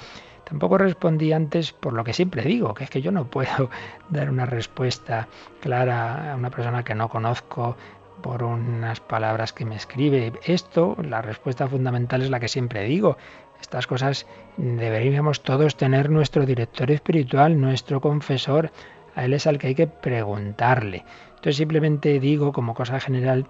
Tampoco 0.43 0.77
respondí 0.77 1.31
antes 1.31 1.71
por 1.71 1.93
lo 1.93 2.03
que 2.03 2.13
siempre 2.13 2.43
digo, 2.43 2.73
que 2.73 2.83
es 2.83 2.89
que 2.89 3.01
yo 3.01 3.11
no 3.11 3.25
puedo 3.25 3.69
dar 4.09 4.29
una 4.29 4.45
respuesta 4.45 5.27
clara 5.61 6.33
a 6.33 6.35
una 6.35 6.49
persona 6.49 6.83
que 6.83 6.95
no 6.95 7.09
conozco 7.09 7.77
por 8.21 8.43
unas 8.43 8.99
palabras 8.99 9.53
que 9.53 9.65
me 9.65 9.75
escribe. 9.75 10.33
Esto, 10.45 10.97
la 11.01 11.21
respuesta 11.21 11.67
fundamental 11.67 12.21
es 12.21 12.29
la 12.29 12.39
que 12.39 12.47
siempre 12.47 12.83
digo. 12.83 13.17
Estas 13.61 13.87
cosas 13.87 14.27
deberíamos 14.57 15.41
todos 15.41 15.77
tener 15.77 16.09
nuestro 16.09 16.45
director 16.45 16.91
espiritual, 16.91 17.59
nuestro 17.59 18.01
confesor. 18.01 18.71
A 19.15 19.25
él 19.25 19.33
es 19.33 19.47
al 19.47 19.57
que 19.57 19.67
hay 19.67 19.75
que 19.75 19.87
preguntarle. 19.87 21.05
Entonces 21.29 21.57
simplemente 21.57 22.19
digo 22.19 22.51
como 22.51 22.73
cosa 22.73 22.99
general 22.99 23.47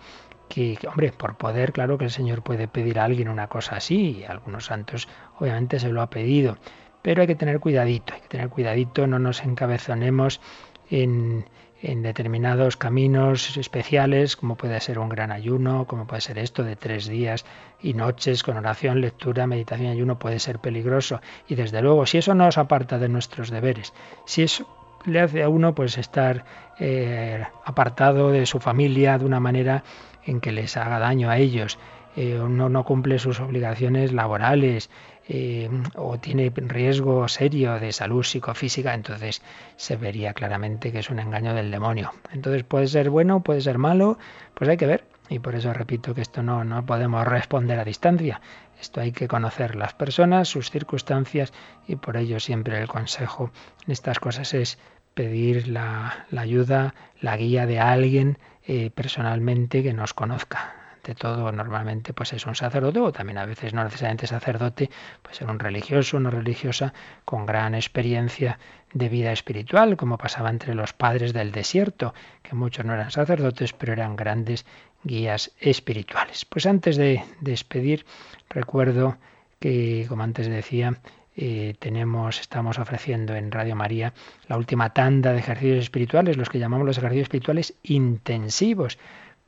que, 0.49 0.78
hombre, 0.88 1.11
por 1.11 1.36
poder, 1.36 1.74
claro 1.74 1.97
que 1.97 2.05
el 2.05 2.11
Señor 2.11 2.43
puede 2.43 2.68
pedir 2.68 2.99
a 2.99 3.05
alguien 3.05 3.30
una 3.30 3.47
cosa 3.47 3.78
así, 3.78 4.20
y 4.20 4.24
algunos 4.24 4.66
santos 4.66 5.07
obviamente 5.39 5.80
se 5.80 5.89
lo 5.89 6.01
ha 6.01 6.09
pedido, 6.09 6.57
pero 7.01 7.22
hay 7.22 7.28
que 7.28 7.36
tener 7.36 7.59
cuidadito, 7.59 8.14
hay 8.14 8.22
que 8.22 8.28
tener 8.28 8.49
cuidadito, 8.49 9.07
no 9.07 9.20
nos 9.20 9.43
encabezonemos 9.43 10.41
en, 10.89 11.45
en 11.82 12.01
determinados 12.01 12.78
caminos 12.78 13.57
especiales, 13.57 14.36
como 14.38 14.55
puede 14.55 14.80
ser 14.80 14.99
un 14.99 15.09
gran 15.09 15.32
ayuno, 15.32 15.86
como 15.86 16.07
puede 16.07 16.22
ser 16.22 16.38
esto 16.38 16.64
de 16.64 16.76
tres 16.76 17.07
días 17.07 17.45
y 17.82 17.93
noches 17.93 18.41
con 18.41 18.55
oración, 18.57 19.01
lectura, 19.01 19.47
meditación 19.47 19.91
ayuno, 19.91 20.18
puede 20.18 20.39
ser 20.39 20.59
peligroso. 20.59 21.20
Y 21.47 21.55
desde 21.55 21.82
luego, 21.82 22.05
si 22.05 22.20
eso 22.20 22.34
no 22.34 22.45
nos 22.45 22.57
aparta 22.57 22.99
de 22.99 23.09
nuestros 23.09 23.49
deberes, 23.49 23.93
si 24.26 24.43
eso 24.43 24.83
le 25.06 25.20
hace 25.20 25.43
a 25.43 25.49
uno 25.49 25.76
pues 25.76 25.97
estar 25.97 26.45
eh, 26.80 27.43
apartado 27.66 28.32
de 28.32 28.45
su 28.45 28.60
familia 28.60 29.18
de 29.18 29.26
una 29.26 29.39
manera 29.39 29.84
en 30.26 30.39
que 30.39 30.51
les 30.51 30.78
haga 30.78 30.99
daño 30.99 31.30
a 31.30 31.38
ellos, 31.38 31.78
eh, 32.16 32.39
uno 32.39 32.70
no 32.70 32.84
cumple 32.84 33.20
sus 33.20 33.39
obligaciones 33.39 34.14
laborales, 34.14 34.89
eh, 35.28 35.70
o 35.95 36.18
tiene 36.20 36.51
riesgo 36.54 37.28
serio 37.30 37.80
de 37.80 37.93
salud 37.93 38.24
psicofísica, 38.24 38.93
entonces 38.93 39.41
se 39.78 39.95
vería 39.95 40.34
claramente 40.34 40.91
que 40.91 40.99
es 40.99 41.10
un 41.10 41.20
engaño 41.20 41.54
del 41.54 41.72
demonio. 41.72 42.12
Entonces 42.34 42.64
puede 42.64 42.88
ser 42.88 43.10
bueno, 43.10 43.41
puede 43.41 43.62
ser 43.62 43.78
malo, 43.78 44.18
pues 44.54 44.70
hay 44.70 44.78
que 44.78 44.86
ver. 44.86 45.06
Y 45.30 45.39
por 45.39 45.56
eso 45.56 45.74
repito 45.74 46.14
que 46.14 46.22
esto 46.22 46.43
no, 46.43 46.66
no 46.66 46.86
podemos 46.86 47.26
responder 47.26 47.80
a 47.80 47.86
distancia. 47.86 48.41
Esto 48.80 48.99
hay 48.99 49.14
que 49.14 49.30
conocer 49.30 49.76
las 49.76 49.93
personas, 49.93 50.49
sus 50.49 50.70
circunstancias 50.70 51.54
y 51.88 51.95
por 51.95 52.18
ello 52.18 52.41
siempre 52.41 52.82
el 52.82 52.89
consejo 52.89 53.51
en 53.86 53.93
estas 53.93 54.20
cosas 54.20 54.54
es 54.54 54.78
pedir 55.14 55.68
la, 55.68 56.26
ayuda, 56.36 56.93
la 57.22 57.38
guía 57.38 57.66
de 57.66 57.80
alguien 57.80 58.38
eh, 58.66 58.89
personalmente 58.89 59.84
que 59.84 59.93
nos 59.93 60.14
conozca 60.14 60.76
de 61.03 61.16
todo 61.16 61.51
normalmente 61.51 62.14
pues 62.14 62.34
es 62.34 62.45
un 62.45 62.55
sacerdote 62.55 62.99
o 62.99 63.11
también 63.11 63.38
a 63.38 63.45
veces 63.45 63.74
no 63.74 63.84
necesariamente 63.84 64.28
sacerdote, 64.28 64.89
puede 65.22 65.36
ser 65.36 65.49
un 65.49 65.59
religioso, 65.59 66.18
una 66.18 66.30
religiosa 66.30 66.93
con 67.26 67.45
gran 67.45 67.76
experiencia 67.76 68.57
de 68.93 69.09
vida 69.09 69.32
espiritual, 69.32 69.97
como 69.97 70.18
pasaba 70.18 70.49
entre 70.49 70.76
los 70.76 70.93
padres 70.93 71.34
del 71.34 71.51
desierto, 71.51 72.14
que 72.41 72.55
muchos 72.55 72.86
no 72.86 72.93
eran 72.93 73.11
sacerdotes, 73.11 73.74
pero 73.74 73.93
eran 73.93 74.16
grandes 74.16 74.66
guías 75.03 75.51
espirituales. 75.59 76.45
Pues 76.45 76.66
antes 76.66 76.95
de 76.95 77.24
despedir, 77.41 78.05
recuerdo 78.49 79.18
que, 79.59 80.05
como 80.07 80.24
antes 80.24 80.47
decía, 80.47 80.99
eh, 81.36 81.76
tenemos, 81.80 82.40
estamos 82.40 82.80
ofreciendo 82.80 83.36
en 83.36 83.52
Radio 83.52 83.76
María 83.76 84.14
la 84.48 84.58
última 84.58 84.94
tanda 84.94 85.32
de 85.34 85.40
ejercicios 85.40 85.80
espirituales, 85.80 86.38
los 86.38 86.50
que 86.50 86.60
llamamos 86.60 86.86
los 86.86 86.98
ejercicios 86.98 87.26
espirituales 87.26 87.74
intensivos 87.84 88.98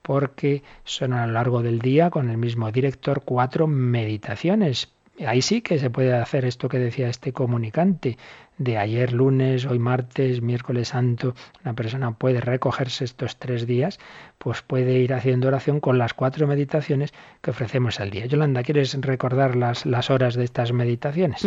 porque 0.02 0.62
son 0.84 1.14
a 1.14 1.26
lo 1.26 1.34
largo 1.34 1.64
del 1.64 1.80
día 1.80 2.12
con 2.12 2.30
el 2.30 2.38
mismo 2.38 2.72
director 2.72 3.24
cuatro 3.26 3.66
meditaciones. 3.66 4.90
Ahí 5.26 5.42
sí 5.42 5.62
que 5.62 5.80
se 5.80 5.90
puede 5.90 6.14
hacer 6.14 6.46
esto 6.46 6.70
que 6.70 6.78
decía 6.78 7.10
este 7.10 7.34
comunicante. 7.34 8.18
De 8.58 8.78
ayer 8.78 9.12
lunes, 9.12 9.66
hoy 9.66 9.80
martes, 9.80 10.42
miércoles 10.42 10.90
santo, 10.90 11.36
una 11.64 11.74
persona 11.74 12.12
puede 12.12 12.40
recogerse 12.40 13.04
estos 13.04 13.38
tres 13.38 13.68
días, 13.68 14.00
pues 14.38 14.62
puede 14.62 15.00
ir 15.00 15.14
haciendo 15.14 15.50
oración 15.50 15.82
con 15.82 15.98
las 15.98 16.14
cuatro 16.14 16.48
meditaciones 16.48 17.14
que 17.42 17.52
ofrecemos 17.52 18.00
al 18.00 18.12
día. 18.12 18.26
Yolanda, 18.28 18.64
¿quieres 18.64 18.96
recordar 19.02 19.56
las, 19.56 19.86
las 19.86 20.10
horas 20.10 20.36
de 20.36 20.46
estas 20.46 20.72
meditaciones? 20.72 21.46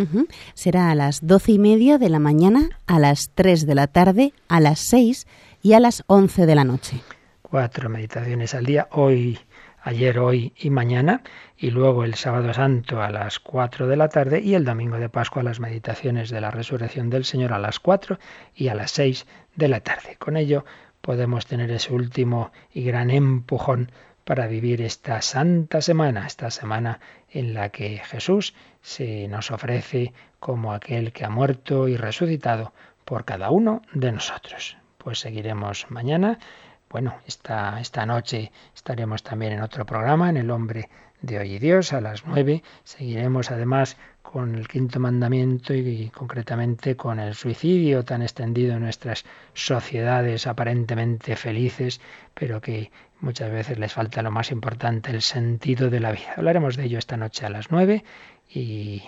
Será 0.53 0.91
a 0.91 0.95
las 0.95 1.27
doce 1.27 1.53
y 1.53 1.59
media 1.59 1.97
de 1.97 2.11
la 2.11 2.19
mañana, 2.19 2.69
a 2.87 2.99
las 2.99 3.31
tres 3.35 3.67
de 3.67 3.75
la 3.75 3.87
tarde, 3.87 4.35
a 4.49 4.61
las 4.61 4.79
seis 4.79 5.27
y 5.63 5.73
a 5.73 5.81
las 5.81 6.05
once 6.07 6.45
de 6.45 6.55
la 6.55 6.65
noche 6.65 7.01
cuatro 7.51 7.89
meditaciones 7.89 8.55
al 8.55 8.67
día, 8.67 8.89
hoy, 8.91 9.39
ayer, 9.83 10.19
hoy 10.19 10.53
y 10.57 10.71
mañana, 10.71 11.23
y 11.57 11.71
luego 11.71 12.05
el 12.05 12.15
sábado 12.15 12.53
santo 12.55 13.03
a 13.03 13.11
las 13.11 13.39
cuatro 13.39 13.87
de 13.87 13.97
la 13.97 14.09
tarde 14.09 14.41
y 14.41 14.55
el 14.55 14.65
domingo 14.65 14.99
de 14.99 15.09
Pascua 15.09 15.43
las 15.43 15.61
meditaciones 15.61 16.31
de 16.31 16.41
la 16.41 16.51
resurrección 16.51 17.11
del 17.11 17.25
Señor 17.25 17.53
a 17.53 17.59
las 17.59 17.81
cuatro 17.81 18.19
y 18.55 18.69
a 18.69 18.75
las 18.75 18.91
seis 18.91 19.27
de 19.57 19.69
la 19.69 19.81
tarde. 19.81 20.17
Con 20.19 20.37
ello 20.37 20.65
podemos 21.01 21.47
tener 21.47 21.71
ese 21.71 21.93
último 21.93 22.53
y 22.73 22.83
gran 22.83 23.11
empujón 23.11 23.91
para 24.25 24.47
vivir 24.47 24.83
esta 24.83 25.23
santa 25.23 25.81
semana, 25.81 26.27
esta 26.27 26.51
semana 26.51 27.01
en 27.31 27.55
la 27.55 27.71
que 27.71 27.99
Jesús 27.99 28.55
se 28.83 29.27
nos 29.29 29.51
ofrece 29.51 30.13
como 30.39 30.75
aquel 30.75 31.13
que 31.13 31.25
ha 31.25 31.31
muerto 31.31 31.89
y 31.89 31.97
resucitado 31.97 32.75
por 33.07 33.25
cada 33.25 33.51
uno 33.51 33.81
de 33.95 34.13
nosotros. 34.13 34.77
Pues 34.99 35.21
seguiremos 35.21 35.91
mañana. 35.91 36.39
Bueno, 36.91 37.15
esta, 37.27 37.81
esta 37.81 38.07
noche 38.07 38.51
estaremos 38.75 39.23
también 39.23 39.53
en 39.53 39.63
otro 39.63 39.85
programa, 39.85 40.31
en 40.31 40.39
El 40.39 40.51
Hombre 40.51 40.89
de 41.21 41.39
Hoy 41.39 41.55
y 41.55 41.59
Dios, 41.59 41.93
a 41.93 42.01
las 42.01 42.25
nueve. 42.25 42.63
Seguiremos 42.85 43.51
además 43.51 43.99
con 44.23 44.55
el 44.55 44.69
quinto 44.69 44.99
mandamiento 44.99 45.75
y, 45.75 46.11
concretamente 46.15 46.97
con 46.97 47.21
el 47.21 47.35
suicidio 47.35 48.05
tan 48.05 48.23
extendido 48.23 48.75
en 48.75 48.83
nuestras 48.83 49.25
sociedades 49.53 50.47
aparentemente 50.47 51.37
felices, 51.37 52.01
pero 52.35 52.61
que 52.61 52.91
muchas 53.21 53.51
veces 53.51 53.79
les 53.79 53.93
falta 53.93 54.23
lo 54.23 54.31
más 54.31 54.51
importante, 54.51 55.11
el 55.11 55.23
sentido 55.23 55.91
de 55.91 56.01
la 56.01 56.13
vida. 56.13 56.35
Hablaremos 56.37 56.77
de 56.77 56.85
ello 56.85 56.99
esta 56.99 57.17
noche 57.17 57.45
a 57.45 57.51
las 57.51 57.71
nueve 57.71 58.05
y, 58.49 59.03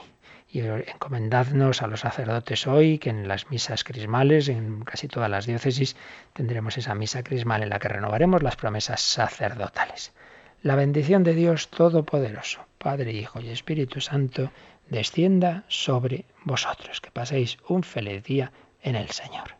y 0.52 0.60
encomendadnos 0.60 1.82
a 1.82 1.86
los 1.86 2.00
sacerdotes 2.00 2.66
hoy, 2.66 2.98
que 2.98 3.10
en 3.10 3.28
las 3.28 3.50
misas 3.50 3.84
crismales, 3.84 4.48
en 4.48 4.82
casi 4.82 5.06
todas 5.06 5.30
las 5.30 5.46
diócesis, 5.46 5.96
tendremos 6.32 6.76
esa 6.76 6.94
misa 6.94 7.22
crismal 7.22 7.62
en 7.62 7.68
la 7.68 7.78
que 7.78 7.88
renovaremos 7.88 8.42
las 8.42 8.56
promesas 8.56 9.00
sacerdotales. 9.00 10.12
La 10.62 10.74
bendición 10.74 11.22
de 11.22 11.34
Dios 11.34 11.68
Todopoderoso, 11.68 12.66
Padre, 12.78 13.12
Hijo 13.12 13.40
y 13.40 13.48
Espíritu 13.48 14.00
Santo, 14.00 14.50
descienda 14.88 15.64
sobre 15.68 16.24
vosotros. 16.44 17.00
Que 17.00 17.10
paséis 17.10 17.58
un 17.68 17.82
feliz 17.82 18.24
día 18.24 18.52
en 18.82 18.96
el 18.96 19.08
Señor. 19.10 19.59